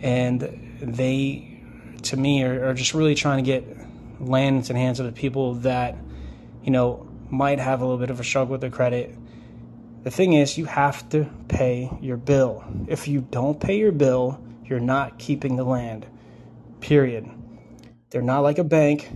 and 0.00 0.40
they, 0.80 1.62
to 2.02 2.16
me, 2.16 2.42
are, 2.42 2.68
are 2.68 2.74
just 2.74 2.94
really 2.94 3.14
trying 3.14 3.44
to 3.44 3.46
get 3.46 3.64
land 4.20 4.56
into 4.56 4.72
the 4.72 4.78
hands 4.78 4.98
of 4.98 5.06
the 5.06 5.12
people 5.12 5.54
that, 5.54 5.96
you 6.62 6.70
know, 6.70 7.06
might 7.30 7.60
have 7.60 7.80
a 7.80 7.84
little 7.84 7.98
bit 7.98 8.10
of 8.10 8.18
a 8.18 8.24
struggle 8.24 8.52
with 8.52 8.60
their 8.60 8.70
credit. 8.70 9.14
The 10.02 10.10
thing 10.10 10.32
is, 10.32 10.56
you 10.56 10.64
have 10.64 11.08
to 11.10 11.28
pay 11.48 11.90
your 12.00 12.16
bill. 12.16 12.64
If 12.88 13.06
you 13.06 13.20
don't 13.20 13.60
pay 13.60 13.78
your 13.78 13.92
bill, 13.92 14.42
you're 14.64 14.80
not 14.80 15.18
keeping 15.18 15.56
the 15.56 15.64
land. 15.64 16.06
Period. 16.80 17.28
They're 18.10 18.22
not 18.22 18.40
like 18.40 18.58
a 18.58 18.64
bank 18.64 19.10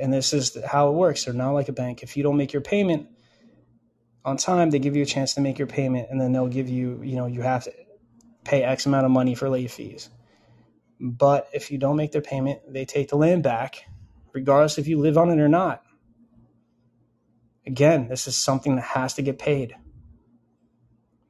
and 0.00 0.12
this 0.12 0.32
is 0.32 0.56
how 0.64 0.88
it 0.88 0.92
works. 0.92 1.24
They're 1.24 1.34
not 1.34 1.52
like 1.52 1.68
a 1.68 1.72
bank. 1.72 2.02
If 2.02 2.16
you 2.16 2.22
don't 2.22 2.36
make 2.36 2.52
your 2.52 2.62
payment 2.62 3.08
on 4.24 4.36
time, 4.36 4.70
they 4.70 4.78
give 4.78 4.96
you 4.96 5.02
a 5.02 5.06
chance 5.06 5.34
to 5.34 5.40
make 5.40 5.58
your 5.58 5.68
payment, 5.68 6.08
and 6.10 6.20
then 6.20 6.32
they'll 6.32 6.48
give 6.48 6.68
you, 6.68 7.00
you 7.02 7.16
know, 7.16 7.26
you 7.26 7.42
have 7.42 7.64
to 7.64 7.72
pay 8.44 8.62
X 8.62 8.86
amount 8.86 9.04
of 9.04 9.10
money 9.10 9.34
for 9.34 9.48
late 9.48 9.70
fees. 9.70 10.08
But 11.00 11.48
if 11.52 11.70
you 11.70 11.78
don't 11.78 11.96
make 11.96 12.12
their 12.12 12.22
payment, 12.22 12.60
they 12.72 12.84
take 12.84 13.08
the 13.08 13.16
land 13.16 13.42
back, 13.42 13.84
regardless 14.32 14.78
if 14.78 14.88
you 14.88 14.98
live 14.98 15.18
on 15.18 15.30
it 15.30 15.38
or 15.38 15.48
not. 15.48 15.82
Again, 17.66 18.08
this 18.08 18.26
is 18.26 18.36
something 18.36 18.76
that 18.76 18.84
has 18.84 19.14
to 19.14 19.22
get 19.22 19.38
paid. 19.38 19.74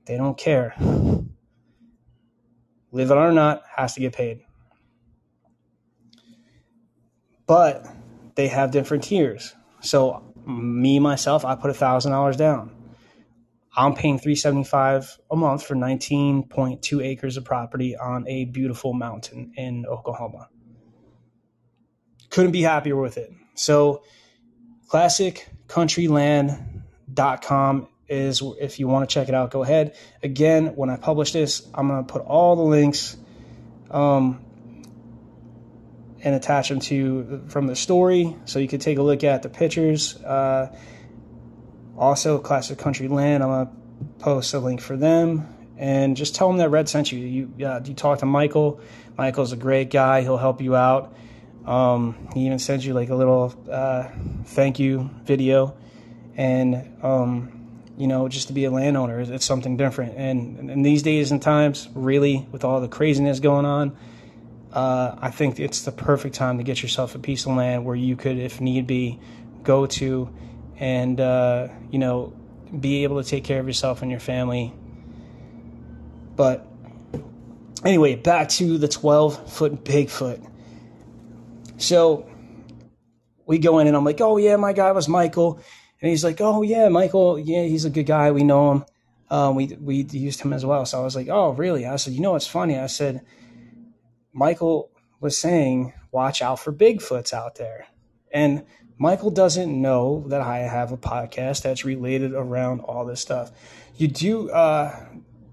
They 0.05 0.17
don't 0.17 0.39
care. 0.39 0.75
Live 2.93 3.11
it 3.11 3.17
on 3.17 3.27
or 3.27 3.33
not, 3.33 3.63
has 3.75 3.95
to 3.95 4.01
get 4.01 4.13
paid. 4.13 4.43
But 7.47 7.87
they 8.37 8.49
have 8.49 8.71
different 8.71 9.05
tiers. 9.05 9.55
So 9.81 10.23
me 10.47 10.99
myself, 11.01 11.45
I 11.45 11.57
put 11.57 11.71
a 11.71 11.75
thousand 11.75 12.13
dollars 12.13 12.37
down. 12.37 12.71
I'm 13.77 13.95
paying 13.95 14.19
375 14.19 15.19
a 15.31 15.37
month 15.37 15.67
for 15.67 15.75
19.2 15.75 17.05
acres 17.05 17.37
of 17.37 17.45
property 17.45 17.95
on 17.95 18.27
a 18.27 18.47
beautiful 18.47 18.95
mountain 18.95 19.53
in 19.57 19.85
Oklahoma. 19.85 20.49
Couldn't 22.31 22.53
be 22.53 22.63
happier 22.63 22.97
with 22.97 23.19
it. 23.19 23.31
So 23.55 24.03
classiccountryland.com 24.89 27.89
is 28.09 28.43
if 28.61 28.79
you 28.79 28.87
want 28.89 29.09
to 29.09 29.13
check 29.13 29.29
it 29.29 29.35
out, 29.35 29.51
go 29.51 29.63
ahead. 29.63 29.95
Again, 30.23 30.69
when 30.69 30.89
I 30.89 30.97
publish 30.97 31.33
this, 31.33 31.69
I'm 31.75 31.89
going 31.89 32.07
to 32.07 32.11
put 32.11 32.23
all 32.23 32.57
the 32.57 32.63
links 32.63 33.15
um, 33.91 34.46
and 36.27 36.35
attach 36.35 36.71
them 36.71 36.81
to 36.81 37.41
from 37.47 37.69
the 37.69 37.77
story 37.77 38.35
so 38.47 38.59
you 38.59 38.67
can 38.67 38.81
take 38.81 38.99
a 38.99 39.03
look 39.03 39.23
at 39.23 39.45
the 39.45 39.49
pictures. 39.49 40.17
Uh, 40.25 40.77
also, 41.97 42.41
Classic 42.41 42.77
Country 42.77 43.07
Land, 43.07 43.45
I'm 43.45 43.49
going 43.49 43.67
to 43.67 43.73
post 44.19 44.53
a 44.53 44.59
link 44.59 44.81
for 44.81 44.97
them 44.97 45.47
and 45.79 46.17
just 46.17 46.35
tell 46.35 46.49
them 46.49 46.57
that 46.57 46.69
Red 46.69 46.89
sent 46.89 47.13
you. 47.13 47.21
You, 47.21 47.65
uh, 47.65 47.81
you 47.85 47.95
talk 47.95 48.19
to 48.19 48.27
Michael. 48.27 48.81
Michael's 49.17 49.53
a 49.53 49.57
great 49.57 49.89
guy, 49.89 50.23
he'll 50.23 50.37
help 50.37 50.61
you 50.61 50.75
out. 50.75 51.15
Um, 51.65 52.29
he 52.35 52.45
even 52.47 52.59
sends 52.59 52.85
you 52.85 52.93
like 52.93 53.11
a 53.11 53.15
little 53.15 53.55
uh, 53.71 54.09
thank 54.47 54.81
you 54.81 55.09
video. 55.23 55.77
And 56.37 56.99
um, 57.05 57.71
you 57.97 58.09
know, 58.09 58.29
just 58.29 58.49
to 58.49 58.53
be 58.53 58.65
a 58.65 58.71
landowner. 58.73 59.21
It's 59.21 59.45
something 59.45 59.77
different. 59.77 60.17
And 60.17 60.71
in 60.73 60.83
these 60.83 61.05
days 61.05 61.31
and 61.31 61.41
times, 61.41 61.89
really, 61.95 62.49
with 62.51 62.65
all 62.65 62.81
the 62.81 62.89
craziness 62.89 63.39
going 63.39 63.65
on, 63.65 63.97
uh, 64.77 65.17
I 65.19 65.31
think 65.31 65.59
it's 65.59 65.83
the 65.83 65.91
perfect 65.91 66.35
time 66.35 66.59
to 66.59 66.65
get 66.65 66.83
yourself 66.83 67.15
a 67.15 67.19
piece 67.19 67.47
of 67.47 67.57
land 67.57 67.85
where 67.85 67.97
you 67.97 68.15
could, 68.15 68.39
if 68.39 68.61
need 68.61 68.87
be, 68.87 69.19
go 69.63 69.87
to 69.87 70.31
and, 70.79 71.21
uh, 71.21 71.69
you 71.91 71.99
know, 71.99 72.33
be 72.79 73.03
able 73.03 73.23
to 73.23 73.29
take 73.29 73.43
care 73.43 73.59
of 73.59 73.67
yourself 73.67 74.03
and 74.03 74.11
your 74.11 74.21
family. 74.21 74.73
But 76.37 76.69
anyway, 77.85 78.17
back 78.17 78.51
to 78.51 78.79
the 78.79 78.89
12 78.89 79.53
foot 79.53 79.83
Bigfoot. 79.83 80.47
So 81.79 82.29
we 83.47 83.59
go 83.59 83.79
in 83.79 83.87
and 83.87 83.97
I'm 83.97 84.05
like, 84.05 84.21
oh, 84.21 84.37
yeah, 84.37 84.57
my 84.57 84.73
guy 84.73 84.93
was 84.93 85.09
Michael 85.09 85.61
and 86.01 86.11
he's 86.11 86.25
like, 86.25 86.41
"Oh 86.41 86.63
yeah, 86.63 86.89
Michael, 86.89 87.39
yeah, 87.39 87.63
he's 87.63 87.85
a 87.85 87.91
good 87.91 88.07
guy. 88.07 88.31
We 88.31 88.45
know 88.45 88.73
him. 88.73 88.85
Um, 89.31 89.55
we 89.57 89.77
we 89.81 90.03
used 90.03 90.41
him 90.41 90.53
as 90.53 90.65
well." 90.65 90.85
So 90.87 91.01
I 91.01 91.05
was 91.05 91.17
like, 91.17 91.29
"Oh 91.29 91.51
really?" 91.51 91.87
I 91.87 91.97
said, 91.97 92.13
"You 92.13 92.21
know 92.21 92.33
what's 92.33 92.47
funny?" 92.47 92.79
I 92.79 92.87
said, 92.87 93.23
"Michael 94.37 94.91
was 95.19 95.39
saying, 95.39 95.95
watch 96.13 96.43
out 96.43 96.61
for 96.61 96.73
Bigfoots 96.73 97.33
out 97.33 97.55
there," 97.57 97.87
and 98.31 98.65
Michael 98.99 99.31
doesn't 99.31 99.81
know 99.81 100.25
that 100.29 100.41
I 100.41 100.59
have 100.59 100.93
a 100.93 100.97
podcast 100.97 101.63
that's 101.63 101.85
related 101.85 102.33
around 102.33 102.81
all 102.81 103.05
this 103.05 103.21
stuff. 103.21 103.51
You 103.97 104.09
do 104.09 104.51
uh, 104.51 105.07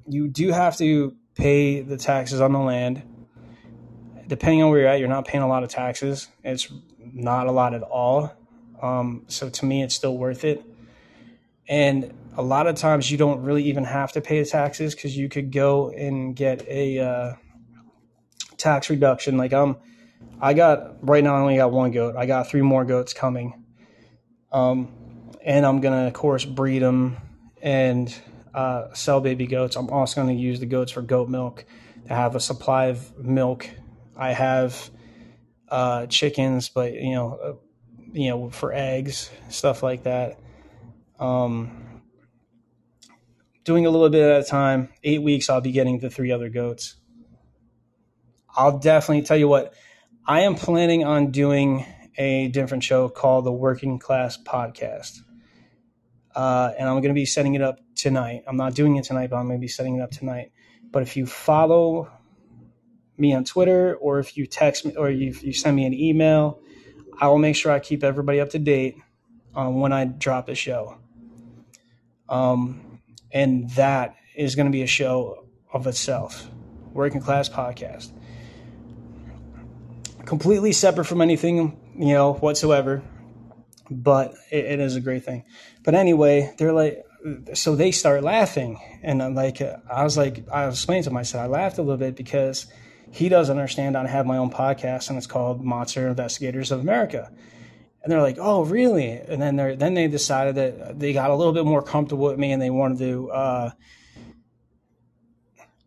you 0.07 0.27
do 0.27 0.51
have 0.51 0.77
to 0.77 1.15
pay 1.35 1.81
the 1.81 1.97
taxes 1.97 2.41
on 2.41 2.53
the 2.53 2.59
land. 2.59 3.03
Depending 4.27 4.63
on 4.63 4.69
where 4.69 4.79
you're 4.79 4.89
at, 4.89 4.99
you're 4.99 5.09
not 5.09 5.25
paying 5.25 5.43
a 5.43 5.47
lot 5.47 5.63
of 5.63 5.69
taxes. 5.69 6.29
It's 6.43 6.71
not 6.99 7.47
a 7.47 7.51
lot 7.51 7.73
at 7.73 7.83
all. 7.83 8.33
Um, 8.81 9.25
so 9.27 9.49
to 9.49 9.65
me, 9.65 9.83
it's 9.83 9.95
still 9.95 10.17
worth 10.17 10.43
it. 10.43 10.63
And 11.67 12.13
a 12.35 12.41
lot 12.41 12.67
of 12.67 12.75
times 12.75 13.11
you 13.11 13.17
don't 13.17 13.41
really 13.43 13.63
even 13.63 13.83
have 13.83 14.13
to 14.13 14.21
pay 14.21 14.39
the 14.41 14.49
taxes 14.49 14.95
because 14.95 15.15
you 15.17 15.29
could 15.29 15.51
go 15.51 15.89
and 15.89 16.35
get 16.35 16.67
a 16.67 16.99
uh, 16.99 17.33
tax 18.63 18.89
reduction. 18.89 19.37
Like 19.37 19.53
I'm, 19.53 19.77
I 20.41 20.53
got 20.53 21.07
right 21.07 21.23
now 21.23 21.35
I 21.35 21.39
only 21.39 21.57
got 21.57 21.71
one 21.71 21.91
goat. 21.91 22.15
I 22.17 22.25
got 22.25 22.49
three 22.49 22.61
more 22.61 22.85
goats 22.85 23.13
coming, 23.13 23.63
um, 24.51 24.91
and 25.43 25.65
I'm 25.65 25.81
gonna 25.81 26.07
of 26.07 26.13
course 26.13 26.45
breed 26.45 26.79
them 26.79 27.17
and 27.61 28.13
uh, 28.53 28.93
sell 28.93 29.21
baby 29.21 29.47
goats. 29.47 29.75
I'm 29.75 29.89
also 29.89 30.21
gonna 30.21 30.33
use 30.33 30.59
the 30.59 30.65
goats 30.65 30.91
for 30.91 31.01
goat 31.01 31.29
milk 31.29 31.65
to 32.07 32.13
have 32.13 32.35
a 32.35 32.39
supply 32.39 32.85
of 32.85 33.17
milk. 33.17 33.69
I 34.15 34.31
have 34.31 34.89
uh, 35.69 36.05
chickens, 36.07 36.69
but 36.69 36.93
you 36.93 37.13
know 37.13 37.59
you 38.13 38.29
know, 38.29 38.49
for 38.49 38.71
eggs, 38.71 39.29
stuff 39.49 39.83
like 39.83 40.03
that. 40.03 40.39
Um, 41.19 42.01
doing 43.63 43.85
a 43.85 43.89
little 43.89 44.09
bit 44.09 44.21
at 44.21 44.41
a 44.41 44.43
time. 44.43 44.89
Eight 45.03 45.21
weeks, 45.21 45.49
I'll 45.49 45.61
be 45.61 45.71
getting 45.71 45.99
the 45.99 46.09
three 46.09 46.31
other 46.31 46.49
goats. 46.49 46.95
I'll 48.55 48.77
definitely 48.77 49.23
tell 49.23 49.37
you 49.37 49.47
what, 49.47 49.73
I 50.25 50.41
am 50.41 50.55
planning 50.55 51.03
on 51.03 51.31
doing 51.31 51.85
a 52.17 52.47
different 52.49 52.83
show 52.83 53.09
called 53.09 53.45
the 53.45 53.51
Working 53.51 53.99
Class 53.99 54.37
Podcast. 54.37 55.19
Uh, 56.35 56.71
and 56.77 56.87
I'm 56.87 56.95
going 56.95 57.09
to 57.09 57.13
be 57.13 57.25
setting 57.25 57.55
it 57.55 57.61
up 57.61 57.79
tonight. 57.95 58.43
I'm 58.47 58.57
not 58.57 58.75
doing 58.75 58.95
it 58.95 59.05
tonight, 59.05 59.29
but 59.29 59.37
I'm 59.37 59.47
going 59.47 59.57
to 59.59 59.61
be 59.61 59.67
setting 59.67 59.97
it 59.97 60.01
up 60.01 60.11
tonight. 60.11 60.51
But 60.91 61.03
if 61.03 61.17
you 61.17 61.25
follow 61.25 62.11
me 63.17 63.33
on 63.33 63.43
Twitter 63.43 63.95
or 63.95 64.19
if 64.19 64.37
you 64.37 64.45
text 64.45 64.85
me 64.85 64.95
or 64.95 65.09
you, 65.09 65.35
you 65.41 65.53
send 65.53 65.75
me 65.75 65.85
an 65.85 65.93
email, 65.93 66.59
I 67.19 67.27
will 67.27 67.37
make 67.37 67.55
sure 67.55 67.71
I 67.71 67.79
keep 67.79 68.03
everybody 68.03 68.39
up 68.39 68.51
to 68.51 68.59
date 68.59 68.97
on 69.55 69.79
when 69.79 69.93
I 69.93 70.05
drop 70.05 70.47
the 70.47 70.55
show. 70.55 70.97
Um, 72.29 73.01
and 73.31 73.69
that 73.71 74.15
is 74.35 74.55
going 74.55 74.65
to 74.67 74.71
be 74.71 74.81
a 74.83 74.87
show 74.87 75.47
of 75.71 75.87
itself, 75.87 76.47
working 76.93 77.21
class 77.21 77.49
podcast, 77.49 78.11
completely 80.33 80.71
separate 80.71 81.05
from 81.05 81.21
anything 81.21 81.79
you 81.95 82.15
know 82.15 82.33
whatsoever. 82.33 83.03
But 83.91 84.33
it, 84.51 84.65
it 84.65 84.79
is 84.79 84.95
a 84.95 84.99
great 84.99 85.23
thing. 85.23 85.43
But 85.83 85.93
anyway, 85.93 86.55
they're 86.57 86.73
like, 86.73 87.05
so 87.53 87.75
they 87.75 87.91
start 87.91 88.23
laughing, 88.23 88.79
and 89.03 89.21
I'm 89.21 89.35
like, 89.35 89.61
I 89.61 90.03
was 90.03 90.17
like, 90.17 90.49
I 90.51 90.65
was 90.65 90.75
explaining 90.75 91.03
to 91.03 91.11
myself, 91.11 91.43
I 91.43 91.47
laughed 91.47 91.77
a 91.77 91.83
little 91.83 91.97
bit 91.97 92.15
because 92.15 92.65
he 93.11 93.29
doesn't 93.29 93.55
understand 93.55 93.95
I 93.95 94.07
have 94.07 94.25
my 94.25 94.37
own 94.37 94.49
podcast 94.49 95.09
and 95.09 95.19
it's 95.19 95.27
called 95.27 95.63
Monster 95.63 96.07
Investigators 96.07 96.71
of 96.71 96.79
America. 96.79 97.31
And 98.01 98.11
they're 98.11 98.21
like, 98.21 98.37
"Oh, 98.39 98.65
really?" 98.65 99.11
And 99.11 99.39
then 99.39 99.55
they 99.55 99.75
then 99.75 99.93
they 99.93 100.07
decided 100.07 100.55
that 100.55 100.99
they 100.99 101.13
got 101.13 101.29
a 101.29 101.35
little 101.35 101.53
bit 101.53 101.63
more 101.63 101.83
comfortable 101.83 102.25
with 102.25 102.39
me 102.39 102.51
and 102.51 102.61
they 102.61 102.71
wanted 102.71 102.97
to. 102.97 103.31
Uh, 103.31 103.71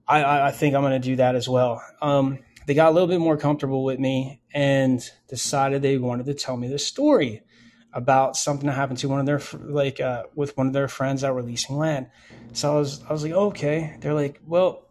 I, 0.06 0.48
I 0.48 0.50
think 0.52 0.76
I'm 0.76 0.82
going 0.82 0.92
to 0.92 1.08
do 1.10 1.16
that 1.16 1.34
as 1.34 1.48
well. 1.48 1.82
Um, 2.00 2.38
they 2.66 2.74
got 2.74 2.90
a 2.90 2.90
little 2.90 3.08
bit 3.08 3.20
more 3.20 3.36
comfortable 3.36 3.84
with 3.84 3.98
me 3.98 4.40
and 4.52 5.08
decided 5.28 5.82
they 5.82 5.98
wanted 5.98 6.26
to 6.26 6.34
tell 6.34 6.56
me 6.56 6.68
the 6.68 6.78
story 6.78 7.42
about 7.92 8.36
something 8.36 8.66
that 8.66 8.74
happened 8.74 8.98
to 8.98 9.08
one 9.08 9.20
of 9.20 9.26
their 9.26 9.40
like 9.62 10.00
uh, 10.00 10.24
with 10.34 10.56
one 10.56 10.66
of 10.66 10.72
their 10.72 10.88
friends 10.88 11.22
that 11.22 11.34
were 11.34 11.42
leasing 11.42 11.78
land. 11.78 12.08
So 12.52 12.74
I 12.74 12.78
was 12.78 13.02
I 13.08 13.12
was 13.12 13.22
like, 13.22 13.32
okay. 13.32 13.96
They're 14.00 14.14
like, 14.14 14.40
well, 14.46 14.86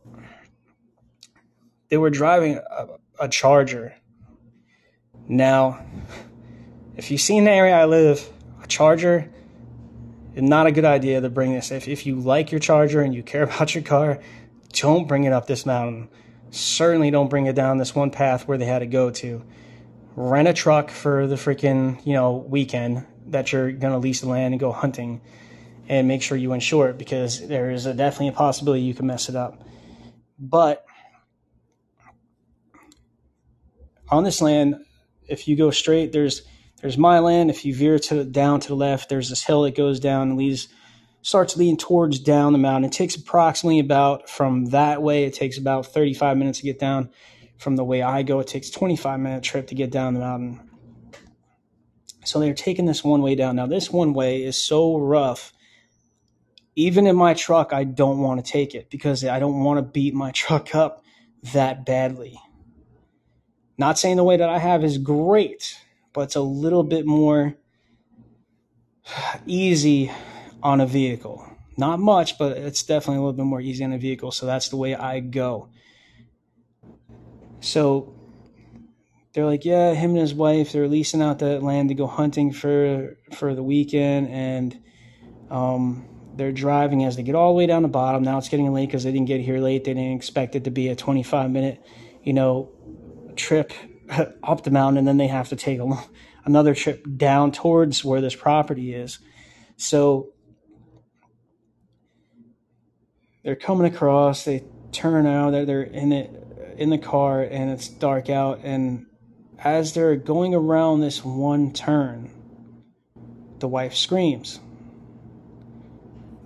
they 1.90 1.98
were 1.98 2.10
driving 2.10 2.58
a, 2.58 2.88
a 3.20 3.30
Charger. 3.30 3.96
Now, 5.28 5.86
if 6.96 7.12
you 7.12 7.18
see 7.18 7.38
in 7.38 7.44
the 7.44 7.52
area 7.52 7.76
I 7.76 7.86
live, 7.86 8.28
a 8.64 8.68
Charger 8.68 9.30
is 10.34 10.44
not 10.44 10.66
a 10.66 10.72
good 10.72 10.86
idea 10.86 11.22
to 11.22 11.30
bring 11.30 11.54
this. 11.54 11.72
If, 11.72 11.88
if 11.88 12.06
you 12.06 12.16
like 12.16 12.52
your 12.52 12.60
Charger 12.60 13.02
and 13.02 13.14
you 13.14 13.22
care 13.22 13.44
about 13.50 13.76
your 13.76 13.84
car, 13.84 14.20
don't 14.72 15.08
bring 15.08 15.26
it 15.26 15.34
up 15.34 15.48
this 15.48 15.66
mountain. 15.66 16.10
Certainly 16.52 17.12
don't 17.12 17.30
bring 17.30 17.48
it 17.48 17.56
down 17.56 17.78
this 17.78 17.96
one 17.96 18.12
path 18.12 18.48
where 18.48 18.58
they 18.58 18.66
had 18.66 18.80
to 18.80 18.86
go 18.86 19.12
to. 19.12 19.44
Rent 20.16 20.48
a 20.48 20.54
truck 20.54 20.90
for 20.90 21.28
the 21.28 21.36
freaking, 21.36 22.06
you 22.06 22.14
know, 22.14 22.38
weekend 22.38 23.06
that 23.28 23.52
you're 23.52 23.72
going 23.72 23.94
to 23.94 24.00
lease 24.00 24.22
the 24.22 24.30
land 24.30 24.54
and 24.54 24.60
go 24.60 24.72
hunting 24.72 25.22
and 25.88 26.08
make 26.08 26.22
sure 26.22 26.38
you 26.38 26.54
insure 26.54 26.90
it 26.90 26.98
because 26.98 27.48
there 27.48 27.70
is 27.72 27.86
a, 27.86 27.94
definitely 27.94 28.30
a 28.30 28.32
possibility 28.32 28.82
you 28.82 28.94
can 28.94 29.08
mess 29.08 29.30
it 29.30 29.36
up. 29.36 29.64
But 30.40 30.86
on 34.10 34.24
this 34.24 34.42
land, 34.42 34.76
if 35.28 35.48
you 35.48 35.56
go 35.56 35.72
straight, 35.72 36.12
there's 36.12 36.44
there's 36.82 36.98
my 36.98 37.20
land. 37.20 37.50
If 37.50 37.66
you 37.66 37.74
veer 37.74 37.98
to 38.00 38.24
down 38.24 38.60
to 38.60 38.68
the 38.68 38.76
left, 38.76 39.10
there's 39.10 39.30
this 39.30 39.44
hill 39.44 39.64
that 39.64 39.76
goes 39.76 40.00
down 40.00 40.30
and 40.30 40.38
leads 40.38 40.68
starts 41.26 41.58
leading 41.58 41.76
towards 41.76 42.20
down 42.20 42.54
the 42.54 42.60
mountain. 42.60 42.88
It 42.88 42.94
takes 42.94 43.16
approximately 43.16 43.80
about 43.80 44.30
from 44.30 44.66
that 44.66 45.02
way. 45.02 45.24
It 45.24 45.34
takes 45.34 45.58
about 45.58 45.88
35 45.88 46.38
minutes 46.38 46.60
to 46.60 46.66
get 46.66 46.78
down. 46.78 47.10
From 47.58 47.78
the 47.78 47.84
way 47.84 48.04
I 48.04 48.22
go, 48.22 48.40
it 48.42 48.48
takes 48.48 48.70
25 48.70 49.20
minute 49.20 49.42
trip 49.42 49.66
to 49.68 49.76
get 49.76 49.90
down 49.90 50.14
the 50.14 50.20
mountain. 50.20 50.70
So 52.26 52.40
they're 52.40 52.54
taking 52.54 52.86
this 52.86 53.04
one 53.04 53.24
way 53.24 53.34
down. 53.34 53.56
Now 53.56 53.66
this 53.66 53.90
one 53.90 54.14
way 54.14 54.44
is 54.44 54.56
so 54.56 55.00
rough. 55.00 55.52
Even 56.76 57.08
in 57.08 57.16
my 57.16 57.34
truck, 57.34 57.74
I 57.74 57.86
don't 57.86 58.20
want 58.20 58.46
to 58.46 58.52
take 58.52 58.76
it 58.76 58.92
because 58.92 59.26
I 59.26 59.40
don't 59.40 59.64
want 59.64 59.80
to 59.80 59.82
beat 59.82 60.14
my 60.14 60.30
truck 60.44 60.76
up 60.76 61.04
that 61.54 61.88
badly. 61.88 62.40
Not 63.80 63.98
saying 63.98 64.18
the 64.18 64.24
way 64.24 64.38
that 64.38 64.50
I 64.50 64.60
have 64.60 64.84
is 64.84 65.00
great, 65.00 65.76
but 66.14 66.22
it's 66.22 66.36
a 66.36 66.42
little 66.42 66.84
bit 66.84 67.08
more 67.08 67.56
easy 69.48 70.12
on 70.66 70.82
a 70.82 70.86
vehicle. 70.88 71.48
Not 71.78 72.00
much, 72.00 72.40
but 72.40 72.58
it's 72.58 72.82
definitely 72.82 73.18
a 73.18 73.20
little 73.20 73.34
bit 73.34 73.46
more 73.46 73.62
easy 73.62 73.84
on 73.84 73.94
a 73.94 74.00
vehicle. 74.00 74.32
So 74.32 74.48
that's 74.48 74.70
the 74.70 74.78
way 74.78 74.96
I 74.96 75.20
go. 75.20 75.70
So 77.60 78.16
they're 79.34 79.46
like, 79.46 79.64
yeah, 79.64 79.94
him 79.94 80.12
and 80.12 80.20
his 80.20 80.34
wife, 80.34 80.72
they're 80.72 80.88
leasing 80.88 81.22
out 81.22 81.38
the 81.38 81.60
land 81.60 81.90
to 81.90 81.96
go 81.96 82.08
hunting 82.08 82.52
for 82.52 83.16
for 83.34 83.54
the 83.54 83.62
weekend, 83.62 84.30
and 84.30 84.80
um, 85.52 86.08
they're 86.36 86.52
driving 86.52 87.04
as 87.04 87.16
they 87.16 87.24
get 87.24 87.36
all 87.36 87.54
the 87.54 87.58
way 87.58 87.68
down 87.68 87.84
the 87.84 87.88
bottom. 87.88 88.24
Now 88.24 88.40
it's 88.40 88.50
getting 88.50 88.74
late 88.74 88.88
because 88.88 89.04
they 89.04 89.12
didn't 89.12 89.28
get 89.28 89.42
here 89.42 89.60
late. 89.60 89.84
They 89.84 89.94
didn't 89.94 90.16
expect 90.16 90.56
it 90.56 90.64
to 90.64 90.72
be 90.72 90.88
a 90.88 90.96
25 90.96 91.52
minute, 91.52 91.86
you 92.24 92.34
know, 92.34 92.72
trip 93.36 93.72
up 94.44 94.64
the 94.64 94.72
mountain, 94.72 94.98
and 94.98 95.08
then 95.08 95.18
they 95.18 95.28
have 95.28 95.50
to 95.50 95.56
take 95.56 95.80
a, 95.80 96.04
another 96.44 96.74
trip 96.74 97.06
down 97.18 97.52
towards 97.52 98.04
where 98.04 98.22
this 98.22 98.36
property 98.36 98.96
is. 98.96 99.20
So 99.78 100.32
they're 103.46 103.56
coming 103.56 103.86
across. 103.86 104.44
They 104.44 104.64
turn 104.92 105.28
out. 105.28 105.52
They're, 105.52 105.66
they're 105.66 105.84
in 105.84 106.12
it 106.12 106.76
in 106.78 106.90
the 106.90 106.98
car, 106.98 107.42
and 107.42 107.70
it's 107.70 107.88
dark 107.88 108.30
out. 108.30 108.60
And 108.64 109.06
as 109.64 109.94
they're 109.94 110.18
going 110.18 110.54
around 110.54 111.00
this 111.00 111.24
one 111.24 111.72
turn, 111.72 112.32
the 113.60 113.68
wife 113.68 113.96
screams 113.96 114.60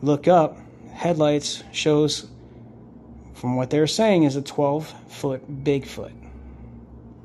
look 0.02 0.28
up, 0.28 0.58
headlights 0.92 1.64
shows 1.72 2.28
from 3.34 3.56
what 3.56 3.70
they're 3.70 3.88
saying 3.88 4.24
is 4.24 4.36
a 4.36 4.42
12 4.42 4.94
foot 5.08 5.64
Bigfoot. 5.64 6.14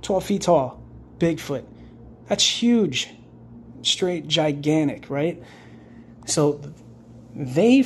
12 0.03 0.25
feet 0.25 0.43
tall, 0.43 0.83
Bigfoot. 1.19 1.65
That's 2.29 2.45
huge. 2.45 3.11
Straight 3.83 4.29
gigantic, 4.29 5.11
right? 5.11 5.43
So 6.27 6.61
they 7.35 7.85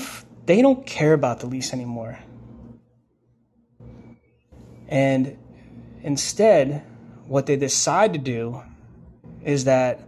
they 0.49 0.63
don't 0.63 0.87
care 0.87 1.13
about 1.13 1.41
the 1.41 1.47
lease 1.47 1.75
anymore. 1.75 2.19
And 4.89 5.37
instead, 6.03 6.83
what 7.27 7.45
they 7.45 7.57
decide 7.57 8.15
to 8.15 8.19
do 8.19 8.63
is 9.45 9.65
that 9.65 10.01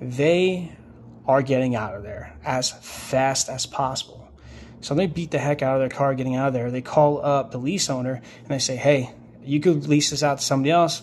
they 0.00 0.72
are 1.26 1.42
getting 1.42 1.74
out 1.74 1.96
of 1.96 2.04
there 2.04 2.38
as 2.44 2.70
fast 2.70 3.48
as 3.48 3.66
possible. 3.66 4.28
So 4.82 4.94
they 4.94 5.08
beat 5.08 5.32
the 5.32 5.40
heck 5.40 5.62
out 5.62 5.74
of 5.74 5.80
their 5.80 5.96
car 5.96 6.14
getting 6.14 6.36
out 6.36 6.46
of 6.48 6.54
there. 6.54 6.70
They 6.70 6.80
call 6.80 7.24
up 7.24 7.50
the 7.50 7.58
lease 7.58 7.90
owner 7.90 8.22
and 8.38 8.48
they 8.48 8.60
say, 8.60 8.76
"Hey, 8.76 9.10
you 9.42 9.58
could 9.58 9.88
lease 9.88 10.10
this 10.10 10.22
out 10.22 10.38
to 10.38 10.44
somebody 10.44 10.70
else. 10.70 11.02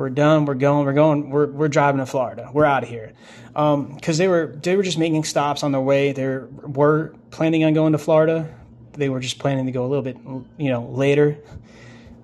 We're 0.00 0.08
done. 0.08 0.46
We're 0.46 0.54
going. 0.54 0.86
We're 0.86 0.94
going. 0.94 1.28
We're, 1.28 1.46
we're 1.46 1.68
driving 1.68 1.98
to 1.98 2.06
Florida. 2.06 2.50
We're 2.52 2.64
out 2.64 2.82
of 2.82 2.88
here." 2.88 3.12
Because 3.48 3.74
um, 3.74 3.98
they 4.16 4.28
were 4.28 4.58
they 4.62 4.74
were 4.74 4.82
just 4.82 4.96
making 4.96 5.24
stops 5.24 5.62
on 5.62 5.72
their 5.72 5.80
way. 5.80 6.12
They 6.12 6.26
were 6.26 7.14
planning 7.30 7.64
on 7.64 7.74
going 7.74 7.92
to 7.92 7.98
Florida. 7.98 8.52
They 8.94 9.10
were 9.10 9.20
just 9.20 9.38
planning 9.38 9.66
to 9.66 9.72
go 9.72 9.84
a 9.84 9.88
little 9.88 10.02
bit, 10.02 10.16
you 10.56 10.70
know, 10.70 10.86
later. 10.86 11.36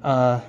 Uh, 0.03 0.41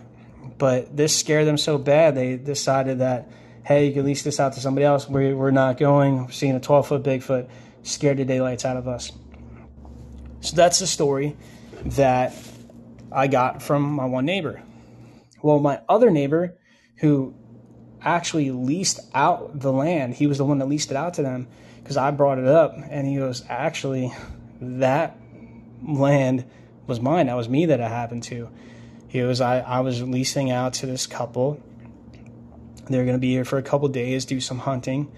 but 0.57 0.95
this 0.95 1.13
scared 1.13 1.45
them 1.45 1.57
so 1.57 1.77
bad 1.77 2.15
they 2.15 2.37
decided 2.37 2.99
that 2.99 3.29
hey, 3.65 3.87
you 3.87 3.93
can 3.93 4.05
lease 4.05 4.23
this 4.23 4.39
out 4.39 4.53
to 4.53 4.61
somebody 4.61 4.85
else. 4.85 5.09
We're, 5.09 5.35
we're 5.35 5.51
not 5.51 5.77
going. 5.77 6.27
We're 6.27 6.31
seeing 6.31 6.55
a 6.55 6.59
12 6.61 6.87
foot 6.87 7.03
Bigfoot 7.03 7.49
scared 7.83 8.15
the 8.15 8.23
daylights 8.23 8.63
out 8.63 8.77
of 8.77 8.87
us. 8.87 9.11
So 10.39 10.55
that's 10.55 10.79
the 10.79 10.87
story 10.87 11.35
that 11.83 12.33
I 13.11 13.27
got 13.27 13.61
from 13.61 13.81
my 13.81 14.05
one 14.05 14.23
neighbor. 14.23 14.61
Well, 15.41 15.59
my 15.59 15.81
other 15.89 16.09
neighbor, 16.09 16.57
who 16.97 17.33
actually 18.01 18.51
leased 18.51 18.99
out 19.13 19.59
the 19.59 19.71
land, 19.71 20.15
he 20.15 20.27
was 20.27 20.37
the 20.37 20.45
one 20.45 20.59
that 20.59 20.67
leased 20.67 20.91
it 20.91 20.97
out 20.97 21.15
to 21.15 21.23
them 21.23 21.47
because 21.81 21.97
I 21.97 22.11
brought 22.11 22.37
it 22.37 22.47
up, 22.47 22.75
and 22.89 23.07
he 23.07 23.15
goes, 23.15 23.43
actually, 23.47 24.13
that 24.59 25.17
land 25.81 26.43
was 26.85 26.99
mine. 26.99 27.27
That 27.27 27.37
was 27.37 27.47
me 27.47 27.67
that 27.67 27.79
it 27.79 27.87
happened 27.87 28.23
to. 28.23 28.49
He 29.07 29.21
was 29.21 29.39
I, 29.39 29.59
I 29.59 29.79
was 29.79 30.01
leasing 30.01 30.51
out 30.51 30.73
to 30.75 30.85
this 30.85 31.07
couple 31.07 31.63
they're 32.89 33.03
going 33.03 33.15
to 33.15 33.21
be 33.21 33.31
here 33.31 33.45
for 33.45 33.57
a 33.57 33.63
couple 33.63 33.87
days, 33.89 34.25
do 34.25 34.39
some 34.39 34.59
hunting, 34.59 35.11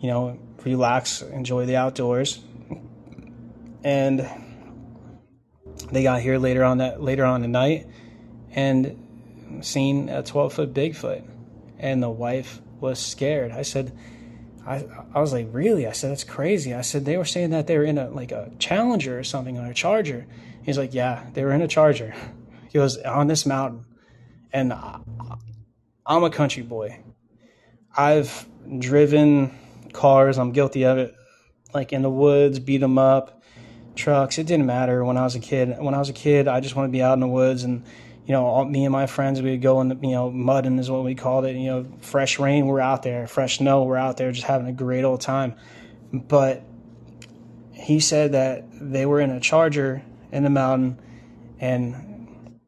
you 0.00 0.08
know, 0.08 0.38
relax, 0.64 1.22
enjoy 1.22 1.66
the 1.66 1.76
outdoors. 1.76 2.40
And 3.82 4.28
they 5.90 6.02
got 6.02 6.20
here 6.20 6.38
later 6.38 6.64
on 6.64 6.78
that 6.78 7.02
later 7.02 7.24
on 7.24 7.40
the 7.40 7.48
night 7.48 7.86
and 8.50 9.07
seen 9.60 10.08
a 10.08 10.22
12 10.22 10.52
foot 10.52 10.74
Bigfoot. 10.74 11.24
And 11.78 12.02
the 12.02 12.10
wife 12.10 12.60
was 12.80 12.98
scared. 12.98 13.52
I 13.52 13.62
said, 13.62 13.96
I, 14.66 14.84
I 15.14 15.20
was 15.20 15.32
like, 15.32 15.48
really? 15.52 15.86
I 15.86 15.92
said, 15.92 16.10
that's 16.10 16.24
crazy. 16.24 16.74
I 16.74 16.82
said, 16.82 17.04
they 17.04 17.16
were 17.16 17.24
saying 17.24 17.50
that 17.50 17.66
they 17.66 17.78
were 17.78 17.84
in 17.84 17.98
a 17.98 18.10
like 18.10 18.32
a 18.32 18.50
Challenger 18.58 19.18
or 19.18 19.24
something 19.24 19.58
on 19.58 19.66
a 19.66 19.74
Charger. 19.74 20.26
He's 20.62 20.76
like, 20.76 20.92
yeah, 20.92 21.24
they 21.32 21.44
were 21.44 21.52
in 21.52 21.62
a 21.62 21.68
Charger. 21.68 22.14
He 22.70 22.78
was 22.78 22.98
on 22.98 23.28
this 23.28 23.46
mountain. 23.46 23.86
And 24.52 24.74
I'm 24.74 26.22
a 26.22 26.28
country 26.28 26.62
boy. 26.62 27.00
I've 27.96 28.46
driven 28.78 29.58
cars. 29.94 30.38
I'm 30.38 30.52
guilty 30.52 30.84
of 30.84 30.98
it. 30.98 31.14
Like 31.72 31.94
in 31.94 32.02
the 32.02 32.10
woods, 32.10 32.58
beat 32.58 32.78
them 32.78 32.98
up, 32.98 33.42
trucks. 33.94 34.36
It 34.36 34.46
didn't 34.46 34.66
matter 34.66 35.02
when 35.02 35.16
I 35.16 35.24
was 35.24 35.34
a 35.34 35.40
kid. 35.40 35.76
When 35.78 35.94
I 35.94 35.98
was 35.98 36.10
a 36.10 36.14
kid, 36.14 36.46
I 36.46 36.60
just 36.60 36.76
wanted 36.76 36.88
to 36.88 36.92
be 36.92 37.02
out 37.02 37.14
in 37.14 37.20
the 37.20 37.26
woods 37.28 37.64
and 37.64 37.84
you 38.28 38.34
know, 38.34 38.44
all, 38.44 38.64
me 38.66 38.84
and 38.84 38.92
my 38.92 39.06
friends, 39.06 39.40
we'd 39.40 39.62
go 39.62 39.80
in 39.80 39.88
the, 39.88 39.96
you 40.02 40.10
know, 40.10 40.30
mudding 40.30 40.78
is 40.78 40.90
what 40.90 41.02
we 41.02 41.14
called 41.14 41.46
it. 41.46 41.56
You 41.56 41.70
know, 41.70 41.86
fresh 42.02 42.38
rain, 42.38 42.66
we're 42.66 42.78
out 42.78 43.02
there. 43.02 43.26
Fresh 43.26 43.56
snow, 43.56 43.84
we're 43.84 43.96
out 43.96 44.18
there 44.18 44.30
just 44.32 44.46
having 44.46 44.66
a 44.66 44.72
great 44.72 45.02
old 45.02 45.22
time. 45.22 45.54
But 46.12 46.62
he 47.72 48.00
said 48.00 48.32
that 48.32 48.66
they 48.70 49.06
were 49.06 49.22
in 49.22 49.30
a 49.30 49.40
charger 49.40 50.02
in 50.30 50.42
the 50.42 50.50
mountain 50.50 51.00
and 51.58 52.60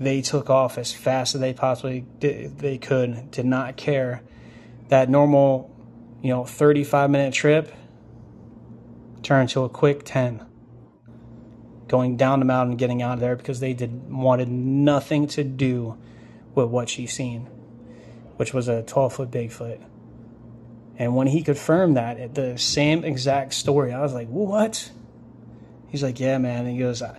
they 0.00 0.22
took 0.22 0.48
off 0.48 0.78
as 0.78 0.94
fast 0.94 1.34
as 1.34 1.40
they 1.42 1.52
possibly 1.52 2.06
did, 2.18 2.60
they 2.60 2.78
could, 2.78 3.30
did 3.30 3.44
not 3.44 3.76
care. 3.76 4.22
That 4.88 5.10
normal, 5.10 5.70
you 6.22 6.30
know, 6.30 6.46
35 6.46 7.10
minute 7.10 7.34
trip 7.34 7.70
turned 9.22 9.50
to 9.50 9.64
a 9.64 9.68
quick 9.68 10.00
10. 10.04 10.46
Going 11.94 12.16
down 12.16 12.40
the 12.40 12.44
mountain, 12.44 12.76
getting 12.76 13.02
out 13.02 13.14
of 13.14 13.20
there 13.20 13.36
because 13.36 13.60
they 13.60 13.72
did 13.72 14.10
wanted 14.10 14.48
nothing 14.48 15.28
to 15.28 15.44
do 15.44 15.96
with 16.54 16.68
what 16.68 16.88
she 16.88 17.06
seen, 17.06 17.42
which 18.36 18.52
was 18.52 18.66
a 18.66 18.82
12 18.82 19.12
foot 19.12 19.30
Bigfoot. 19.30 19.80
And 20.98 21.14
when 21.14 21.28
he 21.28 21.42
confirmed 21.42 21.96
that, 21.96 22.34
the 22.34 22.58
same 22.58 23.04
exact 23.04 23.54
story, 23.54 23.92
I 23.92 24.00
was 24.00 24.12
like, 24.12 24.28
"What?" 24.28 24.90
He's 25.88 26.02
like, 26.02 26.18
"Yeah, 26.18 26.38
man." 26.38 26.66
And 26.66 26.72
he 26.72 26.78
goes, 26.78 27.02
uh, 27.02 27.16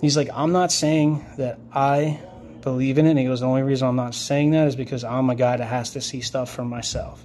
He's 0.00 0.16
like, 0.16 0.28
I'm 0.32 0.52
not 0.52 0.72
saying 0.72 1.24
that 1.38 1.58
I 1.72 2.20
believe 2.60 2.98
in 2.98 3.06
it. 3.06 3.10
And 3.10 3.18
he 3.18 3.24
goes, 3.24 3.40
the 3.40 3.46
only 3.46 3.62
reason 3.62 3.88
I'm 3.88 3.96
not 3.96 4.14
saying 4.14 4.50
that 4.50 4.68
is 4.68 4.76
because 4.76 5.04
I'm 5.04 5.30
a 5.30 5.34
guy 5.34 5.56
that 5.56 5.64
has 5.64 5.90
to 5.92 6.00
see 6.00 6.20
stuff 6.20 6.52
for 6.52 6.64
myself. 6.64 7.24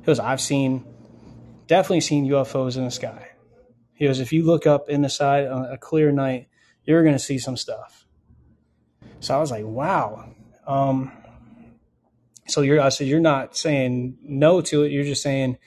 He 0.00 0.06
goes, 0.06 0.20
I've 0.20 0.40
seen, 0.40 0.84
definitely 1.66 2.00
seen 2.00 2.28
UFOs 2.28 2.76
in 2.76 2.84
the 2.84 2.90
sky. 2.90 3.31
He 3.94 4.06
goes, 4.06 4.20
if 4.20 4.32
you 4.32 4.44
look 4.44 4.66
up 4.66 4.88
in 4.88 5.02
the 5.02 5.08
side 5.08 5.46
on 5.46 5.66
a 5.66 5.78
clear 5.78 6.10
night, 6.10 6.48
you're 6.84 7.02
going 7.02 7.14
to 7.14 7.18
see 7.18 7.38
some 7.38 7.56
stuff. 7.56 8.06
So 9.20 9.36
I 9.36 9.38
was 9.38 9.50
like, 9.50 9.64
wow. 9.64 10.34
Um, 10.66 11.12
so 12.48 12.62
you're, 12.62 12.80
I 12.80 12.88
said, 12.88 13.06
you're 13.06 13.20
not 13.20 13.56
saying 13.56 14.18
no 14.22 14.60
to 14.62 14.82
it. 14.82 14.90
You're 14.90 15.04
just 15.04 15.22
saying 15.22 15.58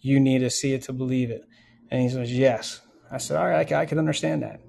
you 0.00 0.18
need 0.18 0.38
to 0.38 0.50
see 0.50 0.72
it 0.72 0.82
to 0.82 0.92
believe 0.92 1.30
it. 1.30 1.44
And 1.90 2.00
he 2.00 2.08
says, 2.08 2.32
yes. 2.32 2.80
I 3.10 3.18
said, 3.18 3.36
all 3.36 3.46
right, 3.46 3.70
I, 3.70 3.82
I 3.82 3.86
can 3.86 3.98
understand 3.98 4.42
that. 4.42 4.60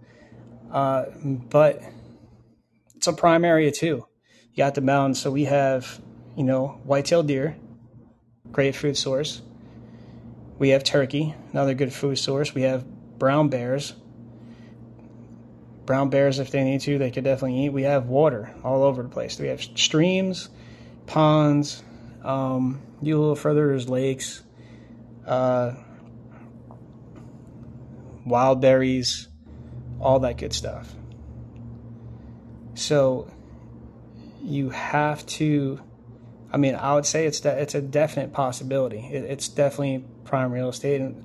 Uh, 0.71 1.05
but 1.23 1.81
it's 2.95 3.07
a 3.07 3.13
prime 3.13 3.45
area 3.45 3.71
too. 3.71 4.05
You 4.53 4.57
got 4.57 4.75
the 4.75 4.81
mountains, 4.81 5.21
so 5.21 5.31
we 5.31 5.45
have, 5.45 6.01
you 6.35 6.43
know, 6.43 6.81
white-tailed 6.83 7.27
deer, 7.27 7.55
great 8.51 8.75
food 8.75 8.97
source. 8.97 9.41
We 10.59 10.69
have 10.69 10.83
turkey, 10.83 11.33
another 11.51 11.73
good 11.73 11.93
food 11.93 12.17
source. 12.17 12.53
We 12.53 12.63
have 12.63 12.85
brown 13.23 13.47
bears. 13.47 13.93
Brown 15.85 16.09
bears, 16.09 16.39
if 16.39 16.51
they 16.51 16.61
need 16.65 16.81
to, 16.81 16.97
they 16.97 17.09
could 17.09 17.23
definitely 17.23 17.63
eat. 17.63 17.69
We 17.69 17.83
have 17.83 18.07
water 18.07 18.53
all 18.65 18.83
over 18.83 19.01
the 19.01 19.07
place. 19.07 19.39
We 19.39 19.47
have 19.47 19.63
streams, 19.63 20.49
ponds. 21.07 21.81
Um, 22.21 22.81
you 23.01 23.17
a 23.17 23.21
little 23.21 23.37
further, 23.37 23.67
there's 23.67 23.87
lakes, 23.87 24.43
uh, 25.25 25.71
wild 28.25 28.59
berries 28.59 29.29
all 30.01 30.19
that 30.19 30.37
good 30.37 30.51
stuff. 30.51 30.93
So 32.75 33.31
you 34.43 34.71
have 34.71 35.25
to. 35.27 35.79
I 36.51 36.57
mean, 36.57 36.75
I 36.75 36.93
would 36.93 37.05
say 37.05 37.25
it's 37.25 37.39
de- 37.39 37.57
it's 37.57 37.73
a 37.73 37.81
definite 37.81 38.33
possibility. 38.33 38.99
It, 38.99 39.23
it's 39.23 39.47
definitely 39.47 40.03
prime 40.25 40.51
real 40.51 40.67
estate. 40.67 40.99
And 40.99 41.23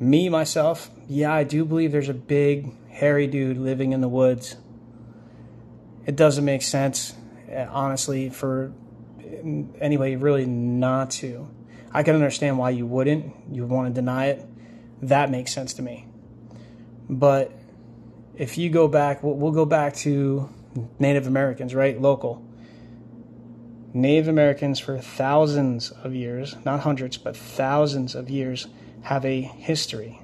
me 0.00 0.28
myself, 0.28 0.90
yeah, 1.08 1.32
I 1.32 1.44
do 1.44 1.64
believe 1.64 1.92
there's 1.92 2.08
a 2.08 2.14
big 2.14 2.72
hairy 2.90 3.26
dude 3.26 3.58
living 3.58 3.92
in 3.92 4.00
the 4.00 4.08
woods. 4.08 4.56
It 6.06 6.16
doesn't 6.16 6.44
make 6.44 6.62
sense, 6.62 7.14
eh, 7.48 7.66
honestly, 7.68 8.28
for 8.28 8.72
anybody 9.80 10.16
really 10.16 10.46
not 10.46 11.10
to. 11.10 11.48
I 11.92 12.02
can 12.02 12.14
understand 12.14 12.58
why 12.58 12.70
you 12.70 12.86
wouldn't. 12.86 13.34
You 13.50 13.66
want 13.66 13.88
to 13.88 13.94
deny 13.94 14.26
it. 14.26 14.44
That 15.02 15.30
makes 15.30 15.52
sense 15.52 15.74
to 15.74 15.82
me. 15.82 16.06
But 17.08 17.52
if 18.36 18.58
you 18.58 18.70
go 18.70 18.88
back, 18.88 19.20
we'll 19.22 19.52
go 19.52 19.64
back 19.64 19.94
to 19.96 20.48
Native 20.98 21.26
Americans, 21.26 21.74
right? 21.74 22.00
Local. 22.00 22.44
Native 23.92 24.26
Americans 24.26 24.80
for 24.80 24.98
thousands 24.98 25.92
of 25.92 26.14
years, 26.14 26.56
not 26.64 26.80
hundreds, 26.80 27.16
but 27.16 27.36
thousands 27.36 28.16
of 28.16 28.28
years, 28.28 28.66
have 29.04 29.24
a 29.26 29.42
history 29.42 30.18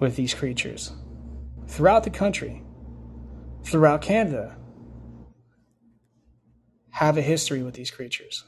with 0.00 0.16
these 0.16 0.34
creatures 0.34 0.92
throughout 1.68 2.02
the 2.02 2.10
country, 2.10 2.62
throughout 3.62 4.02
Canada, 4.02 4.56
have 6.90 7.16
a 7.16 7.22
history 7.22 7.62
with 7.62 7.74
these 7.74 7.92
creatures. 7.92 8.44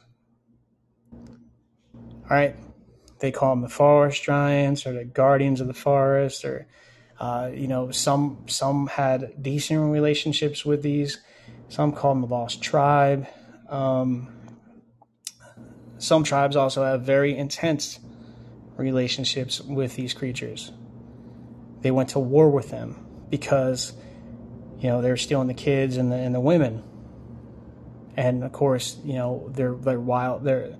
All 1.13 2.37
right, 2.37 2.57
they 3.21 3.31
call 3.31 3.55
them 3.55 3.63
the 3.63 3.69
forest 3.69 4.23
giants 4.25 4.85
or 4.85 4.93
the 4.93 5.05
guardians 5.05 5.61
of 5.61 5.69
the 5.69 5.75
forest, 5.75 6.45
or 6.45 6.67
uh, 7.21 7.51
you 7.55 7.69
know, 7.69 7.93
some 7.93 8.45
some 8.49 8.89
had 8.89 9.41
decent 9.41 9.93
relationships 9.93 10.65
with 10.65 10.83
these. 10.83 11.19
Some 11.69 11.93
call 11.93 12.15
them 12.15 12.23
the 12.23 12.27
lost 12.27 12.63
tribe. 12.63 13.29
Um, 13.69 14.40
some 16.01 16.24
tribes 16.24 16.56
also 16.56 16.82
have 16.82 17.02
very 17.02 17.36
intense 17.36 18.01
relationships 18.78 19.60
with 19.60 19.94
these 19.97 20.14
creatures. 20.14 20.72
They 21.82 21.90
went 21.90 22.09
to 22.10 22.18
war 22.18 22.48
with 22.48 22.70
them 22.70 23.06
because, 23.28 23.93
you 24.78 24.89
know, 24.89 25.02
they're 25.02 25.18
stealing 25.18 25.48
the 25.48 25.55
kids 25.55 25.98
and 25.98 26.10
the, 26.10 26.16
and 26.16 26.35
the 26.35 26.40
women. 26.40 26.82
And 28.16 28.43
of 28.43 28.52
course, 28.52 28.98
you 29.05 29.12
know, 29.12 29.51
they're, 29.51 29.74
they're 29.74 30.01
wild, 30.01 30.43
they're, 30.43 30.74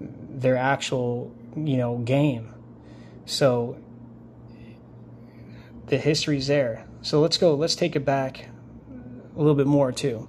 their 0.00 0.56
actual, 0.56 1.32
you 1.56 1.76
know, 1.76 1.98
game. 1.98 2.52
So 3.24 3.78
the 5.86 5.96
history's 5.96 6.48
there. 6.48 6.86
So 7.02 7.20
let's 7.20 7.38
go, 7.38 7.54
let's 7.54 7.76
take 7.76 7.94
it 7.94 8.04
back 8.04 8.48
a 9.36 9.38
little 9.38 9.54
bit 9.54 9.68
more 9.68 9.92
too. 9.92 10.28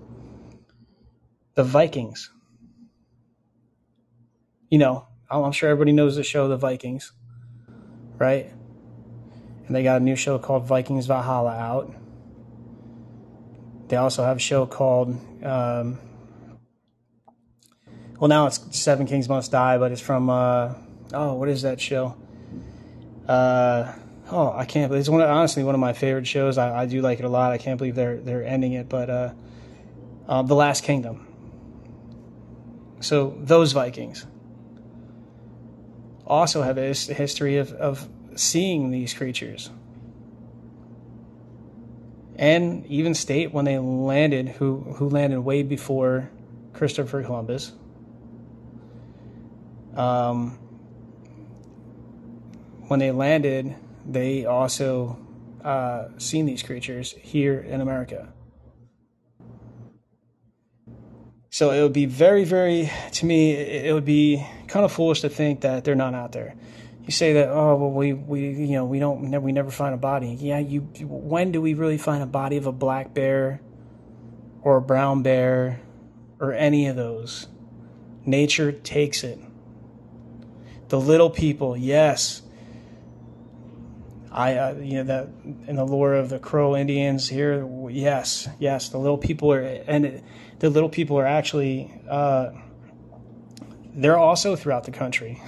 The 1.56 1.64
Vikings. 1.64 2.30
You 4.70 4.80
know, 4.80 5.08
I'm 5.30 5.52
sure 5.52 5.70
everybody 5.70 5.94
knows 5.94 6.16
the 6.16 6.24
show 6.24 6.48
The 6.48 6.58
Vikings, 6.58 7.14
right? 8.18 8.52
And 9.66 9.76
they 9.76 9.84
got 9.84 10.02
a 10.02 10.04
new 10.04 10.16
show 10.16 10.38
called 10.40 10.66
Vikings 10.66 11.06
Valhalla 11.06 11.52
out. 11.52 11.94
They 13.88 13.96
also 13.96 14.24
have 14.26 14.38
a 14.38 14.42
show 14.42 14.66
called, 14.66 15.10
um, 15.44 16.00
well, 18.20 18.28
now 18.28 18.48
it's 18.48 18.78
Seven 18.78 19.08
Kings 19.08 19.30
Must 19.30 19.50
Die, 19.50 19.78
but 19.78 19.94
it's 19.94 20.02
from, 20.02 20.30
uh, 20.30 20.74
oh, 21.14 21.36
what 21.36 21.48
is 21.48 21.62
that 21.62 21.80
show? 21.80 22.18
Uh, 23.28 23.94
oh, 24.32 24.52
I 24.54 24.66
can't 24.66 24.90
believe 24.90 25.02
it's 25.02 25.10
one 25.10 25.22
of, 25.22 25.30
honestly 25.30 25.64
one 25.64 25.76
of 25.76 25.82
my 25.82 25.94
favorite 25.94 26.28
shows. 26.28 26.58
I, 26.58 26.82
I 26.82 26.86
do 26.86 27.02
like 27.02 27.20
it 27.20 27.26
a 27.26 27.30
lot. 27.30 27.52
I 27.52 27.58
can't 27.58 27.78
believe 27.78 27.96
they're 27.96 28.18
they're 28.18 28.44
ending 28.44 28.74
it, 28.74 28.88
but 28.88 29.10
uh, 29.10 29.34
uh, 30.28 30.42
the 30.42 30.56
Last 30.56 30.84
Kingdom. 30.84 31.28
So 33.00 33.38
those 33.40 33.74
Vikings 33.74 34.26
also 36.28 36.62
have 36.62 36.78
a 36.78 36.94
history 36.94 37.58
of, 37.58 37.72
of 37.74 38.08
seeing 38.36 38.92
these 38.92 39.14
creatures. 39.14 39.70
And 42.36 42.86
even 42.86 43.16
state 43.16 43.52
when 43.52 43.66
they 43.66 43.80
landed, 43.80 44.50
who, 44.50 44.82
who 44.98 45.10
landed 45.10 45.42
way 45.42 45.64
before 45.64 46.30
Christopher 46.74 47.24
Columbus. 47.24 47.74
Um, 49.96 50.60
when 52.88 53.00
they 53.00 53.12
landed, 53.12 53.76
they 54.06 54.46
also 54.46 55.18
uh, 55.64 56.10
seen 56.18 56.46
these 56.46 56.62
creatures 56.62 57.14
here 57.14 57.60
in 57.60 57.82
America. 57.82 58.32
So 61.50 61.72
it 61.72 61.82
would 61.82 61.94
be 61.94 62.06
very, 62.06 62.44
very, 62.44 62.92
to 63.14 63.26
me, 63.26 63.54
it 63.54 63.92
would 63.92 64.06
be 64.06 64.46
kind 64.68 64.86
of 64.86 64.92
foolish 64.92 65.22
to 65.22 65.30
think 65.30 65.62
that 65.62 65.84
they're 65.84 65.96
not 65.96 66.14
out 66.14 66.32
there. 66.32 66.56
You 67.06 67.12
say 67.12 67.34
that, 67.34 67.50
oh, 67.50 67.76
well, 67.78 67.92
we, 67.92 68.14
we, 68.14 68.50
you 68.50 68.74
know, 68.74 68.86
we 68.86 69.00
don't, 69.00 69.32
we 69.42 69.52
never 69.54 69.72
find 69.72 69.94
a 69.94 69.98
body. 69.98 70.38
Yeah, 70.40 70.60
you, 70.60 70.82
when 70.82 71.52
do 71.54 71.62
we 71.62 71.74
really 71.74 71.98
find 71.98 72.22
a 72.22 72.28
body 72.28 72.58
of 72.58 72.66
a 72.66 72.72
black 72.72 73.14
bear 73.14 73.62
or 74.62 74.78
a 74.78 74.82
brown 74.82 75.24
bear 75.24 75.80
or 76.40 76.52
any 76.52 76.88
of 76.88 76.98
those? 76.98 77.48
Nature 78.26 78.74
takes 78.74 79.24
it. 79.24 79.40
The 80.90 81.00
little 81.00 81.30
people, 81.30 81.78
yes, 81.78 82.42
I, 84.30 84.56
uh, 84.56 84.76
you 84.76 84.96
know, 84.96 85.04
that 85.06 85.30
in 85.68 85.78
the 85.78 85.86
lore 85.86 86.14
of 86.14 86.28
the 86.30 86.40
Crow 86.40 86.76
Indians 86.76 87.30
here, 87.30 87.68
yes, 87.90 88.50
yes, 88.60 88.90
the 88.90 88.98
little 88.98 89.18
people 89.18 89.52
are, 89.54 89.62
and 89.62 90.06
it, 90.06 90.24
the 90.60 90.70
little 90.70 90.90
people 90.90 91.18
are 91.18 91.26
actually, 91.26 91.92
uh, 92.10 92.52
they're 93.98 94.18
also 94.18 94.56
throughout 94.56 94.84
the 94.84 94.92
country. 94.92 95.42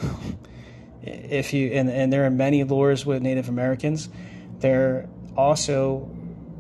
if 1.03 1.53
you, 1.53 1.69
and, 1.69 1.89
and 1.89 2.11
there 2.11 2.25
are 2.25 2.31
many 2.31 2.63
lures 2.63 3.05
with 3.05 3.21
Native 3.21 3.47
Americans. 3.47 4.09
There 4.59 4.89
are 4.89 5.09
also 5.37 6.09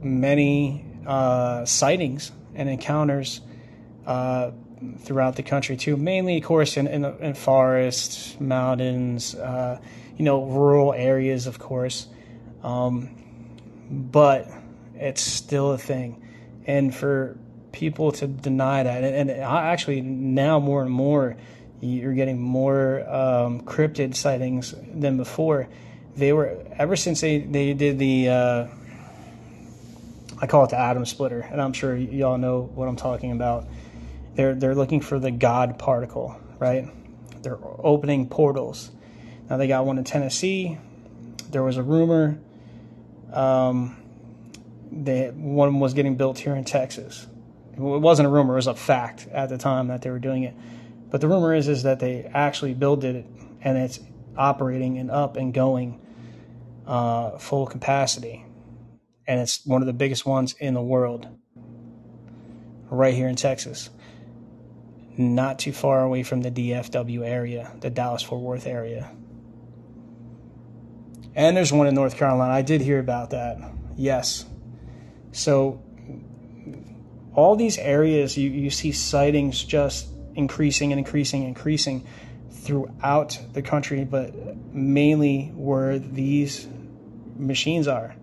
many 0.01 0.85
uh, 1.05 1.65
sightings 1.65 2.31
and 2.55 2.69
encounters 2.69 3.41
uh, 4.05 4.51
throughout 4.99 5.35
the 5.35 5.43
country 5.43 5.75
too. 5.75 5.97
Mainly, 5.97 6.37
of 6.37 6.43
course, 6.43 6.77
in, 6.77 6.87
in, 6.87 7.03
in 7.05 7.33
forests, 7.33 8.39
mountains, 8.39 9.35
uh, 9.35 9.79
you 10.15 10.25
know, 10.25 10.43
rural 10.43 10.93
areas, 10.93 11.47
of 11.47 11.59
course. 11.59 12.07
Um, 12.63 13.15
but 13.89 14.47
it's 14.95 15.21
still 15.21 15.71
a 15.71 15.77
thing. 15.77 16.23
And 16.65 16.93
for 16.93 17.37
people 17.71 18.11
to 18.11 18.27
deny 18.27 18.83
that, 18.83 19.03
and, 19.03 19.29
and 19.29 19.41
actually 19.41 20.01
now 20.01 20.59
more 20.59 20.83
and 20.83 20.91
more, 20.91 21.35
you're 21.81 22.13
getting 22.13 22.39
more 22.39 23.01
um, 23.09 23.61
cryptid 23.61 24.15
sightings 24.15 24.73
than 24.93 25.17
before. 25.17 25.67
They 26.15 26.33
were 26.33 26.57
ever 26.77 26.95
since 26.95 27.21
they 27.21 27.39
they 27.39 27.73
did 27.73 27.99
the 27.99 28.29
uh, 28.29 28.67
I 30.41 30.47
call 30.47 30.65
it 30.65 30.71
the 30.71 30.79
atom 30.79 31.05
splitter, 31.05 31.39
and 31.39 31.61
I'm 31.61 31.73
sure 31.73 31.95
y'all 31.95 32.37
know 32.37 32.69
what 32.73 32.87
I'm 32.87 32.95
talking 32.95 33.31
about. 33.31 33.67
They're 34.35 34.55
they're 34.55 34.75
looking 34.75 35.01
for 35.01 35.19
the 35.19 35.31
God 35.31 35.79
particle, 35.79 36.39
right? 36.59 36.87
They're 37.41 37.59
opening 37.61 38.27
portals. 38.27 38.91
Now 39.49 39.57
they 39.57 39.67
got 39.67 39.85
one 39.85 39.97
in 39.97 40.03
Tennessee. 40.03 40.77
There 41.49 41.63
was 41.63 41.77
a 41.77 41.83
rumor 41.83 42.39
um, 43.33 43.95
they 44.91 45.29
one 45.29 45.79
was 45.79 45.93
getting 45.93 46.15
built 46.15 46.39
here 46.39 46.55
in 46.55 46.63
Texas. 46.63 47.27
It 47.73 47.79
wasn't 47.79 48.27
a 48.27 48.29
rumor; 48.29 48.53
it 48.53 48.57
was 48.57 48.67
a 48.67 48.75
fact 48.75 49.27
at 49.31 49.49
the 49.49 49.57
time 49.57 49.87
that 49.87 50.01
they 50.01 50.09
were 50.09 50.19
doing 50.19 50.43
it. 50.43 50.55
But 51.09 51.21
the 51.21 51.27
rumor 51.27 51.53
is 51.53 51.67
is 51.67 51.83
that 51.83 51.99
they 51.99 52.29
actually 52.33 52.73
built 52.73 53.03
it 53.03 53.25
and 53.61 53.77
it's 53.77 53.99
operating 54.37 54.97
and 54.97 55.11
up 55.11 55.35
and 55.37 55.53
going 55.53 55.99
uh, 56.87 57.37
full 57.37 57.67
capacity, 57.67 58.45
and 59.27 59.39
it's 59.39 59.65
one 59.65 59.81
of 59.81 59.85
the 59.85 59.93
biggest 59.93 60.25
ones 60.25 60.55
in 60.59 60.73
the 60.73 60.81
world. 60.81 61.27
Right 62.91 63.13
here 63.13 63.27
in 63.27 63.35
Texas, 63.35 63.91
not 65.15 65.59
too 65.59 65.71
far 65.71 66.03
away 66.03 66.23
from 66.23 66.41
the 66.41 66.49
DFW 66.49 67.23
area, 67.23 67.71
the 67.81 67.91
Dallas 67.91 68.23
Fort 68.23 68.41
Worth 68.41 68.65
area. 68.65 69.11
And 71.35 71.55
there's 71.55 71.71
one 71.71 71.85
in 71.85 71.93
North 71.93 72.17
Carolina. 72.17 72.51
I 72.51 72.63
did 72.63 72.81
hear 72.81 72.97
about 72.97 73.29
that. 73.29 73.59
Yes. 73.95 74.45
So 75.31 75.83
all 77.35 77.55
these 77.55 77.77
areas 77.77 78.35
you, 78.35 78.49
you 78.49 78.71
see 78.71 78.91
sightings 78.91 79.63
just 79.63 80.07
increasing 80.39 80.91
and 80.91 80.99
increasing 80.99 81.41
and 81.41 81.49
increasing 81.49 82.05
throughout 82.49 83.39
the 83.53 83.61
country, 83.61 84.03
but 84.03 84.33
mainly 84.73 85.51
where 85.55 85.99
these 85.99 86.67
machines 87.37 87.87
are. 87.87 88.15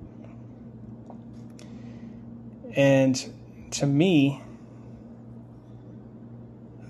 And 2.75 3.33
to 3.73 3.87
me, 3.87 4.43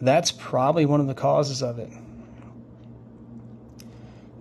that's 0.01 0.33
probably 0.33 0.87
one 0.87 1.01
of 1.01 1.07
the 1.07 1.15
causes 1.15 1.63
of 1.63 1.79
it 1.79 1.91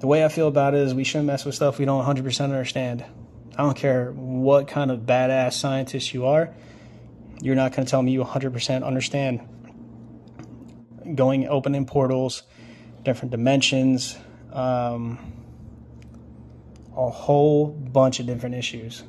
the 0.06 0.08
way 0.08 0.24
I 0.24 0.28
feel 0.28 0.48
about 0.48 0.76
it 0.76 0.82
is 0.82 0.94
we 0.94 1.04
shouldn't 1.04 1.26
mess 1.26 1.46
with 1.46 1.56
stuff 1.56 1.80
we 1.80 1.86
don't 1.86 2.06
100% 2.06 2.42
understand. 2.42 3.04
I 3.58 3.64
don't 3.64 3.76
care 3.76 4.12
what 4.12 4.68
kind 4.68 4.92
of 4.92 5.00
badass 5.00 5.54
scientist 5.54 6.14
you 6.14 6.28
are, 6.28 6.54
you're 7.42 7.56
not 7.56 7.72
going 7.72 7.86
to 7.86 7.90
tell 7.90 8.04
me 8.04 8.12
you 8.12 8.24
100% 8.24 8.84
understand 8.84 9.48
going 11.14 11.48
opening 11.48 11.86
portals, 11.86 12.44
different 13.04 13.32
dimensions, 13.32 14.18
um, 14.52 15.20
a 16.96 17.10
whole 17.10 17.68
bunch 17.68 18.20
of 18.20 18.26
different 18.26 18.56
issues. 18.56 19.04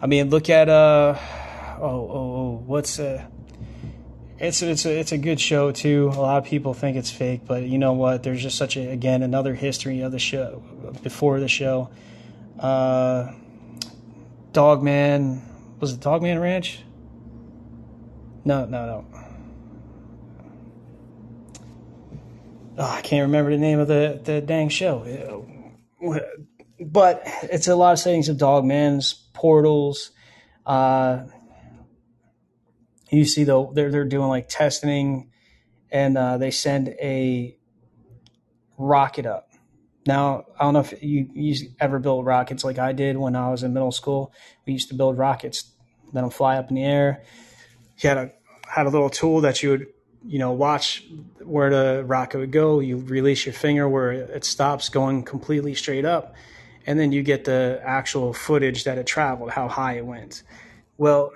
I 0.00 0.06
mean, 0.06 0.30
look 0.30 0.50
at 0.50 0.68
uh, 0.68 1.16
oh 1.80 1.84
oh 1.86 2.34
oh, 2.36 2.62
what's 2.66 2.98
uh 2.98 3.24
it's 4.38 4.62
it's 4.62 4.86
a, 4.86 4.98
it's 4.98 5.12
a 5.12 5.18
good 5.18 5.40
show 5.40 5.72
too. 5.72 6.10
A 6.14 6.20
lot 6.20 6.38
of 6.38 6.44
people 6.44 6.74
think 6.74 6.96
it's 6.96 7.10
fake, 7.10 7.42
but 7.46 7.64
you 7.64 7.78
know 7.78 7.92
what? 7.92 8.22
There's 8.22 8.42
just 8.42 8.56
such 8.56 8.76
a 8.76 8.88
again 8.90 9.22
another 9.22 9.54
history 9.54 10.00
of 10.02 10.12
the 10.12 10.18
show 10.18 10.62
before 11.02 11.40
the 11.40 11.48
show. 11.48 11.90
Uh, 12.58 13.32
Dogman 14.52 15.42
was 15.80 15.92
it 15.92 16.00
Dogman 16.00 16.38
Ranch? 16.38 16.80
No, 18.44 18.64
no, 18.64 18.86
no. 18.86 19.17
Oh, 22.78 22.84
I 22.84 23.00
can't 23.00 23.22
remember 23.22 23.50
the 23.50 23.58
name 23.58 23.80
of 23.80 23.88
the, 23.88 24.20
the 24.22 24.40
dang 24.40 24.68
show. 24.68 25.44
But 26.80 27.22
it's 27.42 27.66
a 27.66 27.74
lot 27.74 27.92
of 27.92 27.98
sightings 27.98 28.28
of 28.28 28.36
dogmans, 28.36 29.14
portals. 29.34 30.12
Uh, 30.64 31.24
you 33.10 33.24
see, 33.24 33.42
though, 33.42 33.72
they're, 33.74 33.90
they're 33.90 34.04
doing 34.04 34.28
like 34.28 34.48
testing 34.48 35.30
and 35.90 36.16
uh, 36.16 36.38
they 36.38 36.52
send 36.52 36.88
a 36.88 37.58
rocket 38.76 39.26
up. 39.26 39.50
Now, 40.06 40.44
I 40.58 40.64
don't 40.64 40.74
know 40.74 40.80
if 40.80 41.02
you, 41.02 41.28
you 41.34 41.70
ever 41.80 41.98
build 41.98 42.26
rockets 42.26 42.62
like 42.62 42.78
I 42.78 42.92
did 42.92 43.16
when 43.16 43.34
I 43.34 43.50
was 43.50 43.64
in 43.64 43.72
middle 43.72 43.90
school. 43.90 44.32
We 44.66 44.72
used 44.72 44.88
to 44.90 44.94
build 44.94 45.18
rockets, 45.18 45.70
let 46.12 46.20
them 46.20 46.30
fly 46.30 46.56
up 46.56 46.68
in 46.68 46.76
the 46.76 46.84
air. 46.84 47.24
You 47.98 48.08
had 48.08 48.18
a 48.18 48.32
had 48.68 48.86
a 48.86 48.90
little 48.90 49.10
tool 49.10 49.40
that 49.40 49.62
you 49.62 49.70
would 49.70 49.86
you 50.28 50.38
know 50.38 50.52
watch 50.52 51.04
where 51.42 51.70
the 51.70 52.04
rocket 52.04 52.38
would 52.38 52.52
go. 52.52 52.80
You 52.80 52.98
release 52.98 53.46
your 53.46 53.54
finger 53.54 53.88
where 53.88 54.12
it 54.12 54.44
stops 54.44 54.90
going 54.90 55.24
completely 55.24 55.74
straight 55.74 56.04
up, 56.04 56.34
and 56.86 57.00
then 57.00 57.12
you 57.12 57.22
get 57.22 57.44
the 57.44 57.80
actual 57.82 58.34
footage 58.34 58.84
that 58.84 58.98
it 58.98 59.06
traveled, 59.06 59.50
how 59.50 59.68
high 59.68 59.94
it 59.96 60.04
went. 60.04 60.42
Well, 60.98 61.32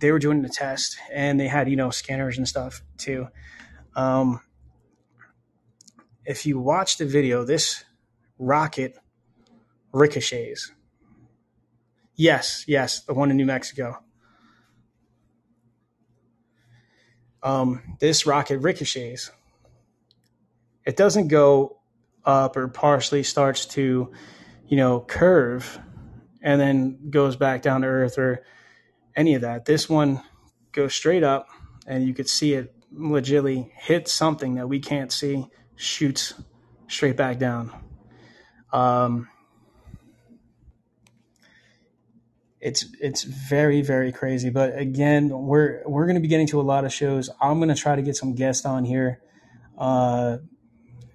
they 0.00 0.10
were 0.10 0.18
doing 0.18 0.40
the 0.40 0.48
test, 0.48 0.96
and 1.12 1.38
they 1.38 1.48
had 1.48 1.68
you 1.68 1.76
know 1.76 1.90
scanners 1.90 2.38
and 2.38 2.48
stuff 2.48 2.82
too. 2.96 3.28
Um, 3.94 4.40
if 6.24 6.46
you 6.46 6.58
watch 6.58 6.96
the 6.96 7.06
video, 7.06 7.44
this 7.44 7.84
rocket 8.38 8.96
ricochets. 9.92 10.72
Yes, 12.16 12.64
yes, 12.66 13.00
the 13.00 13.12
one 13.12 13.30
in 13.30 13.36
New 13.36 13.46
Mexico. 13.46 13.98
Um, 17.42 17.96
this 18.00 18.26
rocket 18.26 18.58
ricochets. 18.58 19.30
It 20.84 20.96
doesn't 20.96 21.28
go 21.28 21.78
up 22.24 22.56
or 22.56 22.68
partially 22.68 23.22
starts 23.22 23.66
to, 23.66 24.12
you 24.66 24.76
know, 24.76 25.00
curve 25.00 25.78
and 26.42 26.60
then 26.60 27.10
goes 27.10 27.36
back 27.36 27.62
down 27.62 27.82
to 27.82 27.86
earth 27.86 28.18
or 28.18 28.44
any 29.16 29.34
of 29.34 29.42
that. 29.42 29.64
This 29.64 29.88
one 29.88 30.22
goes 30.72 30.94
straight 30.94 31.22
up 31.22 31.48
and 31.86 32.06
you 32.06 32.14
could 32.14 32.28
see 32.28 32.54
it 32.54 32.74
legitly 32.94 33.70
hit 33.72 34.08
something 34.08 34.54
that 34.56 34.68
we 34.68 34.80
can't 34.80 35.12
see, 35.12 35.46
shoots 35.76 36.34
straight 36.88 37.16
back 37.16 37.38
down. 37.38 37.72
Um, 38.72 39.28
it's 42.60 42.86
it's 43.00 43.22
very 43.22 43.82
very 43.82 44.12
crazy. 44.12 44.50
But 44.50 44.78
again, 44.78 45.28
we're 45.28 45.82
we're 45.86 46.06
going 46.06 46.16
to 46.16 46.20
be 46.20 46.28
getting 46.28 46.46
to 46.48 46.60
a 46.60 46.62
lot 46.62 46.84
of 46.84 46.92
shows. 46.92 47.30
I'm 47.40 47.58
going 47.58 47.70
to 47.70 47.74
try 47.74 47.96
to 47.96 48.02
get 48.02 48.16
some 48.16 48.34
guests 48.34 48.66
on 48.66 48.84
here, 48.84 49.20
uh, 49.78 50.38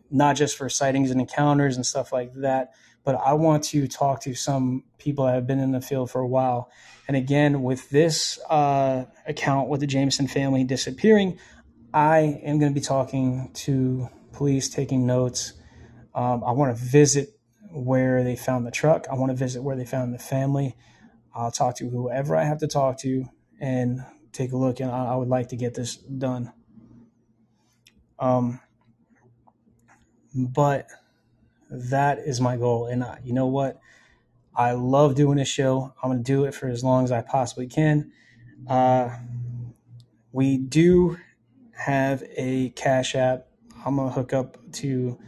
not 0.10 0.36
just 0.36 0.58
for 0.58 0.70
sightings 0.70 1.12
and 1.12 1.22
encounters 1.22 1.76
and 1.76 1.86
stuff 1.86 2.12
like 2.12 2.34
that, 2.36 2.72
but 3.04 3.16
I 3.16 3.34
want 3.34 3.64
to 3.66 3.88
talk 3.88 4.22
to 4.22 4.34
some 4.34 4.84
people 4.98 5.26
that 5.26 5.36
have 5.36 5.46
been 5.46 5.60
in 5.60 5.72
the 5.72 5.82
field 5.82 6.10
for 6.10 6.22
a 6.22 6.28
while. 6.28 6.72
And 7.08 7.16
again, 7.16 7.62
with 7.62 7.90
this 7.92 8.40
uh, 8.50 9.06
account 9.28 9.70
with 9.70 9.82
the 9.82 9.88
Jamison 9.88 10.28
family 10.28 10.64
disappearing, 10.64 11.38
I 11.94 12.40
am 12.44 12.58
going 12.60 12.74
to 12.74 12.80
be 12.80 12.84
talking 12.84 13.52
to 13.54 14.10
police, 14.34 14.68
taking 14.68 15.06
notes. 15.06 15.54
Um, 16.16 16.44
I 16.44 16.52
want 16.52 16.76
to 16.76 16.84
visit 16.84 17.40
where 17.72 18.24
they 18.24 18.36
found 18.36 18.66
the 18.66 18.72
truck. 18.72 19.06
I 19.12 19.16
want 19.16 19.30
to 19.30 19.36
visit 19.36 19.62
where 19.62 19.76
they 19.76 19.86
found 19.86 20.14
the 20.14 20.20
family. 20.20 20.76
I'll 21.36 21.52
talk 21.52 21.76
to 21.78 21.90
whoever 21.90 22.36
I 22.36 22.46
have 22.46 22.60
to 22.60 22.68
talk 22.68 22.98
to 23.00 23.26
and 23.60 24.04
take 24.32 24.54
a 24.54 24.58
look. 24.58 24.80
And 24.80 24.90
I, 24.90 25.14
I 25.14 25.16
would 25.16 25.28
like 25.28 25.50
to 25.50 25.58
get 25.58 25.74
this 25.74 25.96
done. 25.98 26.54
Um, 28.20 28.62
but 30.34 30.88
that 31.70 32.20
is 32.20 32.40
my 32.40 32.58
goal. 32.58 32.88
And 32.88 33.04
I, 33.04 33.20
you 33.24 33.34
know 33.34 33.48
what? 33.48 33.80
I 34.56 34.72
love 34.72 35.16
doing 35.16 35.38
this 35.38 35.50
show. 35.50 35.94
I'm 36.02 36.10
going 36.10 36.24
to 36.24 36.32
do 36.32 36.46
it 36.46 36.56
for 36.56 36.68
as 36.68 36.84
long 36.84 37.04
as 37.04 37.12
I 37.12 37.22
possibly 37.22 37.68
can. 37.68 38.12
Uh, 38.68 39.10
we 40.32 40.58
do 40.58 41.18
have 41.78 42.24
a 42.38 42.70
Cash 42.70 43.16
App. 43.16 43.48
I'm 43.86 43.98
going 43.98 44.08
to 44.08 44.14
hook 44.16 44.32
up 44.34 44.58
to 44.74 45.20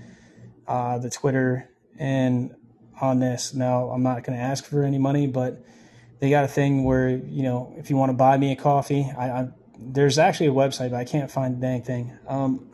uh, 0.68 0.98
the 1.00 1.10
Twitter 1.10 1.70
and 2.00 2.56
on 3.02 3.20
this. 3.20 3.54
Now, 3.54 3.90
I'm 3.90 4.04
not 4.04 4.24
going 4.24 4.38
to 4.38 4.44
ask 4.44 4.66
for 4.66 4.84
any 4.84 4.98
money, 4.98 5.28
but 5.28 5.62
they 6.20 6.30
got 6.30 6.44
a 6.44 6.48
thing 6.48 6.84
where 6.84 7.10
you 7.10 7.44
know 7.44 7.74
if 7.78 7.90
you 7.90 7.96
want 7.96 8.10
to 8.10 8.18
buy 8.18 8.38
me 8.38 8.52
a 8.52 8.56
coffee, 8.56 9.12
I, 9.18 9.30
I 9.30 9.48
there's 9.80 10.18
actually 10.18 10.48
a 10.48 10.54
website, 10.54 10.92
but 10.92 10.98
I 10.98 11.06
can't 11.06 11.30
find 11.30 11.58
the 11.58 11.62
dang 11.62 11.84
thing. 11.84 12.18
Um, 12.28 12.70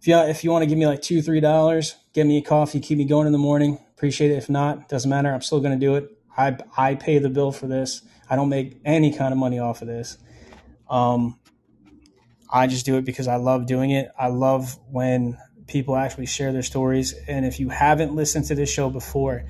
if 0.00 0.06
you 0.06 0.16
if 0.18 0.44
you 0.44 0.50
want 0.50 0.62
to 0.62 0.66
give 0.66 0.78
me 0.78 0.86
like 0.86 1.02
two 1.02 1.22
three 1.22 1.40
dollars, 1.40 1.96
get 2.12 2.26
me 2.26 2.38
a 2.38 2.42
coffee, 2.42 2.80
keep 2.80 2.98
me 2.98 3.04
going 3.04 3.26
in 3.26 3.32
the 3.32 3.38
morning. 3.38 3.78
Appreciate 3.96 4.30
it. 4.30 4.36
If 4.36 4.50
not, 4.50 4.88
doesn't 4.88 5.08
matter. 5.08 5.32
I'm 5.32 5.42
still 5.42 5.60
gonna 5.60 5.76
do 5.76 5.94
it. 5.94 6.10
I 6.36 6.56
I 6.76 6.94
pay 6.94 7.18
the 7.18 7.30
bill 7.30 7.52
for 7.52 7.66
this. 7.66 8.02
I 8.28 8.36
don't 8.36 8.48
make 8.48 8.80
any 8.84 9.12
kind 9.12 9.32
of 9.32 9.38
money 9.38 9.58
off 9.58 9.82
of 9.82 9.88
this. 9.88 10.18
Um, 10.88 11.38
I 12.50 12.66
just 12.66 12.86
do 12.86 12.96
it 12.96 13.04
because 13.04 13.28
I 13.28 13.36
love 13.36 13.66
doing 13.66 13.90
it. 13.90 14.10
I 14.18 14.28
love 14.28 14.78
when 14.90 15.38
people 15.66 15.96
actually 15.96 16.26
share 16.26 16.52
their 16.52 16.62
stories. 16.62 17.14
And 17.26 17.44
if 17.44 17.58
you 17.60 17.68
haven't 17.68 18.14
listened 18.14 18.46
to 18.46 18.54
this 18.54 18.70
show 18.70 18.90
before, 18.90 19.44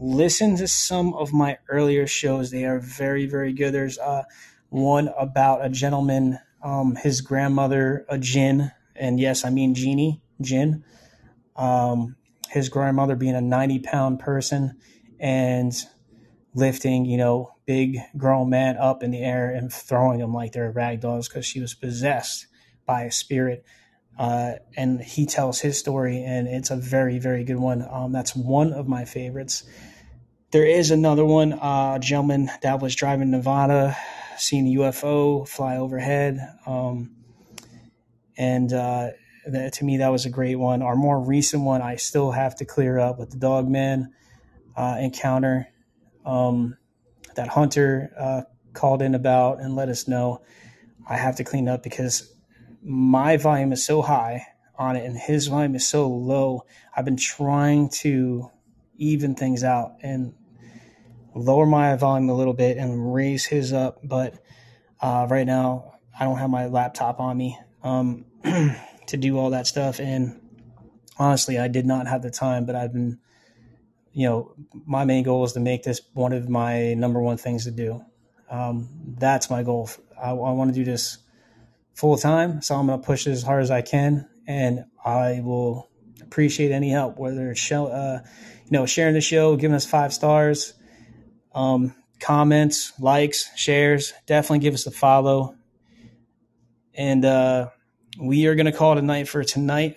listen 0.00 0.56
to 0.56 0.66
some 0.66 1.12
of 1.14 1.32
my 1.32 1.58
earlier 1.68 2.06
shows. 2.06 2.50
They 2.50 2.64
are 2.64 2.80
very, 2.80 3.26
very 3.26 3.52
good. 3.52 3.72
There's 3.72 3.98
uh, 3.98 4.22
one 4.70 5.10
about 5.18 5.64
a 5.64 5.68
gentleman, 5.68 6.38
um, 6.62 6.96
his 6.96 7.20
grandmother, 7.20 8.06
a 8.08 8.18
Jinn, 8.18 8.72
and 8.96 9.20
yes, 9.20 9.44
I 9.44 9.50
mean 9.50 9.74
genie, 9.74 10.22
Jinn. 10.40 10.84
Um, 11.54 12.16
his 12.48 12.68
grandmother 12.68 13.14
being 13.14 13.34
a 13.34 13.40
90 13.40 13.80
pound 13.80 14.18
person 14.18 14.78
and 15.20 15.74
lifting, 16.54 17.04
you 17.04 17.16
know, 17.16 17.54
big 17.66 17.98
grown 18.16 18.50
man 18.50 18.76
up 18.76 19.02
in 19.02 19.10
the 19.10 19.20
air 19.20 19.50
and 19.50 19.72
throwing 19.72 20.18
them 20.18 20.34
like 20.34 20.52
they're 20.52 20.72
rag 20.72 21.00
dolls 21.00 21.28
because 21.28 21.46
she 21.46 21.60
was 21.60 21.74
possessed 21.74 22.46
by 22.86 23.02
a 23.02 23.12
spirit. 23.12 23.64
Uh, 24.18 24.54
and 24.76 25.00
he 25.00 25.24
tells 25.24 25.60
his 25.60 25.78
story, 25.78 26.22
and 26.22 26.46
it's 26.46 26.70
a 26.70 26.76
very, 26.76 27.18
very 27.18 27.44
good 27.44 27.56
one. 27.56 27.86
Um, 27.88 28.12
that's 28.12 28.34
one 28.34 28.72
of 28.72 28.88
my 28.88 29.04
favorites. 29.04 29.64
There 30.52 30.66
is 30.66 30.90
another 30.90 31.24
one, 31.24 31.52
uh, 31.52 32.00
gentleman 32.00 32.50
that 32.62 32.80
was 32.80 32.96
driving 32.96 33.30
Nevada, 33.30 33.96
seeing 34.36 34.66
a 34.66 34.80
UFO 34.80 35.46
fly 35.46 35.76
overhead. 35.76 36.40
Um, 36.66 37.14
and 38.36 38.72
uh, 38.72 39.10
that, 39.46 39.74
to 39.74 39.84
me, 39.84 39.98
that 39.98 40.08
was 40.08 40.26
a 40.26 40.30
great 40.30 40.56
one. 40.56 40.82
Our 40.82 40.96
more 40.96 41.20
recent 41.20 41.62
one, 41.62 41.82
I 41.82 41.96
still 41.96 42.32
have 42.32 42.56
to 42.56 42.64
clear 42.64 42.98
up 42.98 43.16
with 43.16 43.30
the 43.30 43.36
Dogman 43.36 44.12
uh, 44.76 44.96
encounter 44.98 45.68
um, 46.26 46.76
that 47.36 47.46
Hunter 47.46 48.12
uh, 48.18 48.42
called 48.72 49.02
in 49.02 49.14
about 49.14 49.60
and 49.60 49.76
let 49.76 49.88
us 49.88 50.08
know. 50.08 50.42
I 51.08 51.16
have 51.16 51.36
to 51.36 51.44
clean 51.44 51.68
up 51.68 51.84
because 51.84 52.34
my 52.82 53.36
volume 53.36 53.72
is 53.72 53.86
so 53.86 54.02
high 54.02 54.46
on 54.76 54.96
it 54.96 55.04
and 55.04 55.16
his 55.16 55.46
volume 55.46 55.76
is 55.76 55.86
so 55.86 56.08
low. 56.08 56.62
I've 56.96 57.04
been 57.04 57.16
trying 57.16 57.88
to 58.00 58.50
even 58.96 59.36
things 59.36 59.62
out 59.62 59.92
and 60.02 60.34
lower 61.34 61.66
my 61.66 61.96
volume 61.96 62.28
a 62.28 62.34
little 62.34 62.54
bit 62.54 62.76
and 62.76 63.12
raise 63.12 63.44
his 63.44 63.72
up. 63.72 64.00
But 64.02 64.34
uh, 65.00 65.26
right 65.30 65.46
now, 65.46 65.94
I 66.18 66.24
don't 66.24 66.38
have 66.38 66.50
my 66.50 66.66
laptop 66.66 67.20
on 67.20 67.36
me 67.36 67.58
um, 67.82 68.24
to 69.06 69.16
do 69.16 69.38
all 69.38 69.50
that 69.50 69.66
stuff. 69.66 70.00
And 70.00 70.40
honestly, 71.18 71.58
I 71.58 71.68
did 71.68 71.86
not 71.86 72.06
have 72.06 72.22
the 72.22 72.30
time, 72.30 72.66
but 72.66 72.74
I've 72.74 72.92
been, 72.92 73.18
you 74.12 74.28
know, 74.28 74.54
my 74.86 75.04
main 75.04 75.24
goal 75.24 75.44
is 75.44 75.52
to 75.52 75.60
make 75.60 75.82
this 75.82 76.00
one 76.14 76.32
of 76.32 76.48
my 76.48 76.94
number 76.94 77.20
one 77.20 77.36
things 77.36 77.64
to 77.64 77.70
do. 77.70 78.04
Um, 78.50 78.88
that's 79.18 79.48
my 79.48 79.62
goal. 79.62 79.88
I, 80.20 80.30
I 80.30 80.32
want 80.32 80.72
to 80.72 80.74
do 80.74 80.84
this 80.84 81.18
full 81.94 82.16
time, 82.16 82.62
so 82.62 82.74
I'm 82.74 82.86
going 82.86 83.00
to 83.00 83.06
push 83.06 83.26
as 83.26 83.42
hard 83.42 83.62
as 83.62 83.70
I 83.70 83.82
can, 83.82 84.28
and 84.46 84.84
I 85.04 85.40
will 85.44 85.88
appreciate 86.22 86.72
any 86.72 86.90
help, 86.90 87.18
whether 87.18 87.50
it's 87.50 87.60
show, 87.60 87.86
uh, 87.86 88.20
you 88.64 88.70
know, 88.70 88.86
sharing 88.86 89.14
the 89.14 89.20
show, 89.20 89.56
giving 89.56 89.74
us 89.74 89.86
five 89.86 90.12
stars, 90.12 90.74
um, 91.54 91.94
comments, 92.20 92.92
likes, 93.00 93.50
shares. 93.56 94.12
Definitely 94.26 94.60
give 94.60 94.74
us 94.74 94.86
a 94.86 94.90
follow. 94.90 95.54
And 96.94 97.24
uh, 97.24 97.70
we 98.20 98.46
are 98.46 98.54
going 98.54 98.66
to 98.66 98.72
call 98.72 98.92
it 98.92 98.98
a 98.98 99.02
night 99.02 99.28
for 99.28 99.42
tonight. 99.44 99.96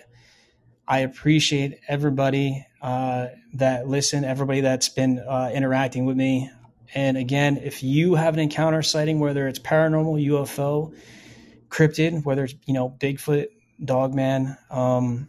I 0.86 1.00
appreciate 1.00 1.78
everybody 1.88 2.66
uh, 2.82 3.28
that 3.54 3.88
listened, 3.88 4.24
everybody 4.26 4.60
that's 4.60 4.88
been 4.88 5.18
uh, 5.18 5.50
interacting 5.54 6.04
with 6.04 6.16
me. 6.16 6.50
And 6.94 7.16
again, 7.16 7.56
if 7.56 7.82
you 7.82 8.14
have 8.14 8.34
an 8.34 8.40
encounter 8.40 8.82
sighting, 8.82 9.18
whether 9.18 9.48
it's 9.48 9.58
paranormal, 9.58 10.24
UFO, 10.26 10.94
cryptid, 11.68 12.24
whether 12.24 12.44
it's 12.44 12.54
you 12.66 12.74
know 12.74 12.90
Bigfoot, 12.90 13.46
Dogman, 13.82 14.56
um, 14.70 15.28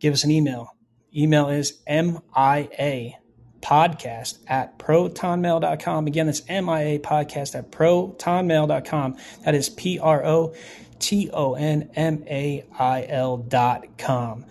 give 0.00 0.12
us 0.14 0.24
an 0.24 0.30
email. 0.30 0.74
Email 1.14 1.48
is 1.48 1.78
mia 1.86 3.18
podcast 3.60 4.38
at 4.46 4.78
protonmail.com. 4.78 6.06
Again, 6.06 6.26
that's 6.26 6.46
MIA 6.48 6.98
podcast 6.98 7.54
at 7.54 7.70
protonmail.com. 7.70 9.16
That 9.44 9.54
is 9.54 9.68
P 9.68 9.98
R 9.98 10.24
O 10.24 10.54
T 10.98 11.30
O 11.32 11.54
N 11.54 11.90
M 11.94 12.24
A 12.26 12.64
I 12.78 13.06
L 13.08 13.36
dot 13.36 13.98
com. 13.98 14.44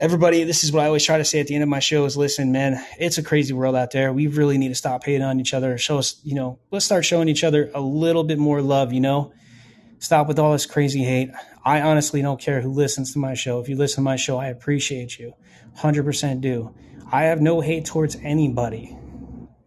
Everybody, 0.00 0.44
this 0.44 0.62
is 0.62 0.70
what 0.70 0.84
I 0.84 0.86
always 0.86 1.04
try 1.04 1.18
to 1.18 1.24
say 1.24 1.40
at 1.40 1.48
the 1.48 1.54
end 1.54 1.64
of 1.64 1.68
my 1.68 1.80
show 1.80 2.04
is 2.04 2.16
listen, 2.16 2.52
man, 2.52 2.84
it's 3.00 3.18
a 3.18 3.22
crazy 3.22 3.52
world 3.52 3.74
out 3.74 3.90
there. 3.90 4.12
We 4.12 4.28
really 4.28 4.56
need 4.56 4.68
to 4.68 4.76
stop 4.76 5.02
hating 5.02 5.22
on 5.22 5.40
each 5.40 5.52
other. 5.52 5.76
Show 5.76 5.98
us, 5.98 6.20
you 6.22 6.36
know, 6.36 6.60
let's 6.70 6.84
start 6.84 7.04
showing 7.04 7.28
each 7.28 7.42
other 7.42 7.68
a 7.74 7.80
little 7.80 8.22
bit 8.22 8.38
more 8.38 8.62
love, 8.62 8.92
you 8.92 9.00
know? 9.00 9.32
Stop 9.98 10.28
with 10.28 10.38
all 10.38 10.52
this 10.52 10.66
crazy 10.66 11.02
hate. 11.02 11.30
I 11.64 11.80
honestly 11.82 12.22
don't 12.22 12.40
care 12.40 12.60
who 12.60 12.70
listens 12.70 13.12
to 13.14 13.18
my 13.18 13.34
show. 13.34 13.58
If 13.58 13.68
you 13.68 13.74
listen 13.74 13.96
to 13.96 14.02
my 14.02 14.14
show, 14.14 14.38
I 14.38 14.46
appreciate 14.46 15.18
you. 15.18 15.34
100% 15.78 16.40
do. 16.40 16.72
I 17.10 17.24
have 17.24 17.40
no 17.40 17.62
hate 17.62 17.86
towards 17.86 18.16
anybody. 18.16 18.94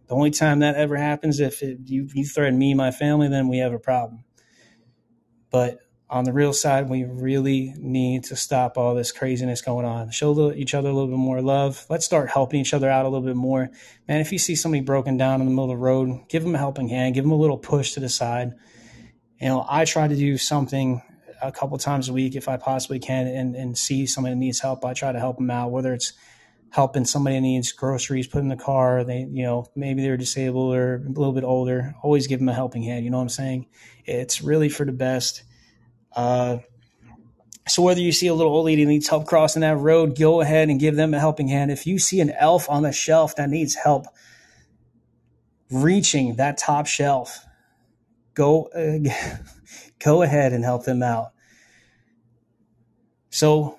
The 0.06 0.14
only 0.14 0.30
time 0.30 0.60
that 0.60 0.76
ever 0.76 0.96
happens 0.96 1.40
if 1.40 1.60
it, 1.62 1.78
you, 1.86 2.08
you 2.14 2.24
threaten 2.24 2.56
me, 2.56 2.70
and 2.70 2.78
my 2.78 2.92
family, 2.92 3.26
then 3.28 3.48
we 3.48 3.58
have 3.58 3.72
a 3.72 3.80
problem. 3.80 4.24
But 5.50 5.80
on 6.08 6.22
the 6.22 6.32
real 6.32 6.52
side, 6.52 6.88
we 6.88 7.04
really 7.04 7.74
need 7.78 8.24
to 8.24 8.36
stop 8.36 8.78
all 8.78 8.94
this 8.94 9.10
craziness 9.10 9.60
going 9.60 9.84
on. 9.84 10.10
Show 10.10 10.52
each 10.52 10.72
other 10.74 10.88
a 10.88 10.92
little 10.92 11.08
bit 11.08 11.18
more 11.18 11.42
love. 11.42 11.84
Let's 11.90 12.04
start 12.04 12.30
helping 12.30 12.60
each 12.60 12.74
other 12.74 12.88
out 12.88 13.06
a 13.06 13.08
little 13.08 13.26
bit 13.26 13.34
more. 13.34 13.70
Man, 14.06 14.20
if 14.20 14.30
you 14.30 14.38
see 14.38 14.54
somebody 14.54 14.82
broken 14.82 15.16
down 15.16 15.40
in 15.40 15.46
the 15.46 15.50
middle 15.50 15.64
of 15.64 15.70
the 15.70 15.76
road, 15.76 16.28
give 16.28 16.44
them 16.44 16.54
a 16.54 16.58
helping 16.58 16.88
hand, 16.88 17.14
give 17.14 17.24
them 17.24 17.32
a 17.32 17.36
little 17.36 17.58
push 17.58 17.92
to 17.92 18.00
the 18.00 18.08
side. 18.08 18.52
You 19.40 19.48
know, 19.48 19.66
I 19.68 19.84
try 19.84 20.06
to 20.06 20.14
do 20.14 20.38
something 20.38 21.02
a 21.42 21.50
couple 21.50 21.76
times 21.78 22.08
a 22.08 22.12
week 22.12 22.36
if 22.36 22.48
I 22.48 22.56
possibly 22.56 23.00
can 23.00 23.26
and, 23.26 23.56
and 23.56 23.76
see 23.76 24.06
somebody 24.06 24.34
that 24.34 24.38
needs 24.38 24.60
help. 24.60 24.84
I 24.84 24.92
try 24.92 25.10
to 25.10 25.18
help 25.18 25.38
them 25.38 25.50
out, 25.50 25.72
whether 25.72 25.92
it's 25.92 26.12
helping 26.72 27.04
somebody 27.04 27.38
needs 27.38 27.70
groceries 27.70 28.26
put 28.26 28.40
in 28.40 28.48
the 28.48 28.56
car, 28.56 29.04
they, 29.04 29.20
you 29.30 29.44
know, 29.44 29.66
maybe 29.76 30.02
they're 30.02 30.16
disabled 30.16 30.74
or 30.74 30.96
a 30.96 31.08
little 31.08 31.32
bit 31.32 31.44
older, 31.44 31.94
always 32.02 32.26
give 32.26 32.40
them 32.40 32.48
a 32.48 32.54
helping 32.54 32.82
hand. 32.82 33.04
You 33.04 33.10
know 33.10 33.18
what 33.18 33.24
I'm 33.24 33.28
saying? 33.28 33.66
It's 34.04 34.42
really 34.42 34.68
for 34.68 34.84
the 34.84 34.92
best 34.92 35.44
uh, 36.14 36.58
so 37.68 37.82
whether 37.82 38.00
you 38.00 38.12
see 38.12 38.26
a 38.26 38.34
little 38.34 38.52
old 38.52 38.66
lady 38.66 38.84
needs 38.84 39.08
help 39.08 39.26
crossing 39.26 39.60
that 39.60 39.76
road, 39.76 40.18
go 40.18 40.40
ahead 40.40 40.68
and 40.68 40.80
give 40.80 40.96
them 40.96 41.14
a 41.14 41.20
helping 41.20 41.48
hand. 41.48 41.70
If 41.70 41.86
you 41.86 41.98
see 41.98 42.20
an 42.20 42.30
elf 42.30 42.68
on 42.68 42.82
the 42.82 42.92
shelf 42.92 43.36
that 43.36 43.48
needs 43.50 43.74
help 43.76 44.06
reaching 45.70 46.36
that 46.36 46.58
top 46.58 46.86
shelf, 46.86 47.44
go 48.34 48.64
uh, 48.74 49.08
go 50.04 50.22
ahead 50.22 50.52
and 50.52 50.64
help 50.64 50.84
them 50.84 51.02
out. 51.02 51.28
So 53.30 53.78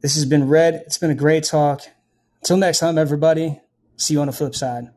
this 0.00 0.14
has 0.14 0.24
been 0.24 0.48
Red. 0.48 0.82
It's 0.86 0.98
been 0.98 1.10
a 1.10 1.14
great 1.14 1.44
talk. 1.44 1.82
Until 2.42 2.56
next 2.56 2.78
time, 2.78 2.98
everybody. 2.98 3.60
See 3.96 4.14
you 4.14 4.20
on 4.20 4.26
the 4.28 4.32
flip 4.32 4.54
side. 4.54 4.88